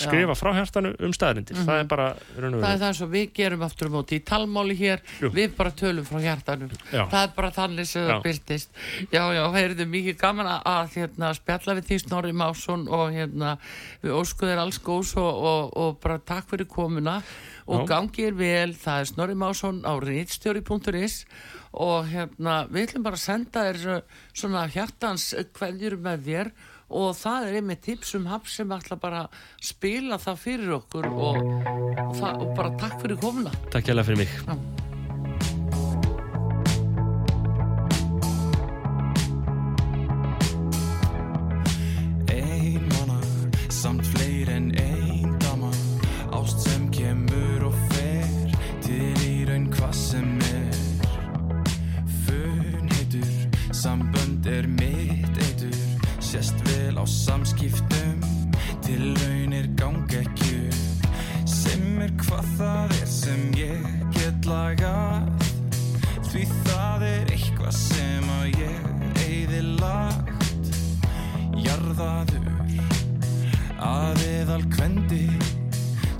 skrifa 0.00 0.36
frá 0.38 0.50
hjartanu 0.56 0.92
um 0.96 1.12
staðrindir, 1.12 1.58
það 1.60 1.82
er 1.82 1.90
bara 1.90 2.06
og 2.16 2.56
Það 2.66 2.70
er 2.72 2.80
það 2.80 2.94
sem 2.98 3.10
við 3.12 3.26
gerum 3.36 3.64
aftur 3.66 3.90
á 3.90 3.94
móti 3.96 4.18
í 4.18 4.22
talmáli 4.26 4.76
hér, 4.78 5.02
Jú. 5.20 5.30
við 5.34 5.56
bara 5.58 5.72
tölum 5.76 6.06
frá 6.08 6.20
hjartanum. 6.22 6.70
Já. 6.90 7.02
Það 7.12 7.18
er 7.22 7.34
bara 7.36 7.50
þannig 7.56 7.88
sem 7.90 8.06
það 8.08 8.22
byrtist. 8.26 8.70
Já, 9.12 9.22
já, 9.36 9.42
heyrðu 9.56 9.88
mikið 9.92 10.18
gaman 10.20 10.50
að, 10.56 10.94
hérna, 10.96 11.32
spjalla 11.36 11.76
við 11.78 11.90
því 11.90 11.98
Snorri 12.04 12.32
Másson 12.36 12.86
og 12.88 13.12
hérna, 13.14 13.56
við 14.04 14.16
óskuðir 14.20 14.62
alls 14.62 14.80
góðs 14.82 15.14
og, 15.20 15.44
og, 15.52 15.76
og 15.76 16.00
bara 16.02 16.18
takk 16.18 16.48
fyrir 16.52 16.68
komuna 16.70 17.20
og 17.66 17.82
Já. 17.82 17.86
gangið 17.90 18.26
er 18.30 18.36
vel, 18.38 18.74
það 18.78 19.00
er 19.02 19.10
Snorri 19.10 19.34
Másson 19.34 19.82
á 19.82 19.92
reitstjóri.is 20.02 21.16
og 21.74 22.06
hérna, 22.08 22.68
við 22.70 22.86
ætlum 22.86 23.02
bara 23.04 23.18
að 23.18 23.24
senda 23.26 23.64
þér 23.66 23.80
svo- 23.82 24.02
svona 24.32 24.66
hjartans 24.70 25.34
kveðjur 25.52 25.98
með 26.00 26.24
þér. 26.30 26.52
Og 26.88 27.16
það 27.18 27.48
er 27.48 27.56
einmitt 27.58 27.82
tips 27.82 28.14
um 28.14 28.26
hafs 28.30 28.54
sem 28.60 28.68
ætla 28.70 28.94
bara 29.02 29.24
að 29.26 29.34
spila 29.60 30.18
það 30.22 30.38
fyrir 30.38 30.74
okkur. 30.78 31.06
Og, 31.10 31.42
og, 31.42 32.14
það, 32.14 32.42
og 32.46 32.54
bara 32.54 32.70
takk 32.78 33.00
fyrir 33.02 33.18
komuna. 33.18 33.50
Takk 33.74 33.90
hérlega 33.90 34.06
fyrir 34.06 34.22
mig 34.22 34.85
get 64.46 64.52
lagað. 64.52 65.26
Því 66.26 66.44
það 66.66 67.04
er 67.06 67.30
eitthvað 67.34 67.74
sem 67.74 68.30
að 68.30 68.46
ég 68.60 68.78
eyði 69.26 69.60
lagt. 69.80 70.70
Jarðaður 71.56 72.52
að 73.86 74.22
eðal 74.26 74.62
kvendi 74.72 75.26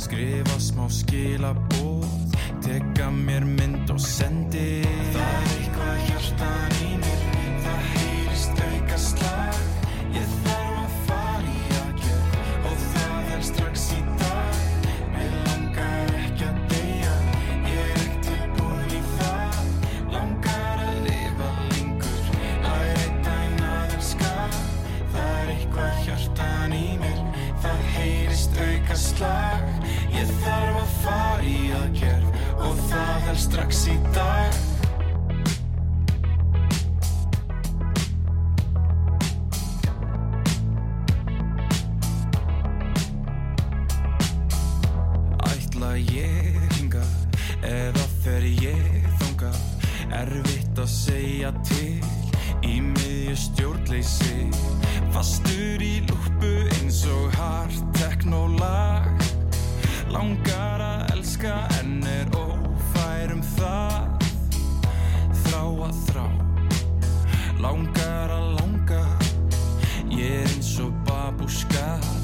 Skrifa 0.00 0.58
smá 0.60 0.86
skilabóð 0.92 2.36
Teka 2.64 3.10
mér 3.10 3.46
mynd 3.46 3.90
og 3.92 4.00
sendi. 4.00 4.82
Það 5.14 5.26
er 5.26 5.52
eitthvað 5.58 6.06
hjartan 6.08 6.80
í 6.80 6.94
mér 6.94 7.05
auka 28.96 29.02
slag 29.02 29.64
Ég 30.14 30.30
þarf 30.40 30.76
að 30.80 30.92
fara 31.02 31.44
í 31.44 31.58
aðgerð 31.76 32.28
Og 32.64 32.78
það 32.88 33.28
er 33.30 33.38
strax 33.40 33.82
í 33.92 33.96
dag. 34.14 34.56
Ætla 45.44 45.92
ég 46.00 46.56
hinga 46.78 47.04
eða 47.62 48.06
fer 48.22 48.48
ég 48.62 49.10
þanga 49.20 49.52
Erfitt 50.22 50.80
að 50.80 50.90
segja 50.90 51.52
til 51.66 52.00
í 52.64 52.80
ég 53.26 53.36
stjórnleysi. 53.38 54.46
Fastur 55.14 55.82
í 55.82 55.98
lúpu 56.06 56.52
eins 56.78 57.02
og 57.10 57.32
hart 57.34 57.78
teknólag 57.96 59.08
Langar 60.12 60.82
að 60.84 61.14
elska 61.16 61.54
en 61.80 61.98
er 62.06 62.30
ófærum 62.36 63.42
það. 63.56 64.26
Þrá 65.42 65.62
að 65.88 66.02
þrá. 66.10 66.26
Langar 67.64 68.36
að 68.36 68.46
langa. 68.60 69.02
Ég 70.12 70.44
er 70.44 70.52
eins 70.54 70.76
og 70.84 70.94
babúska 71.08 72.15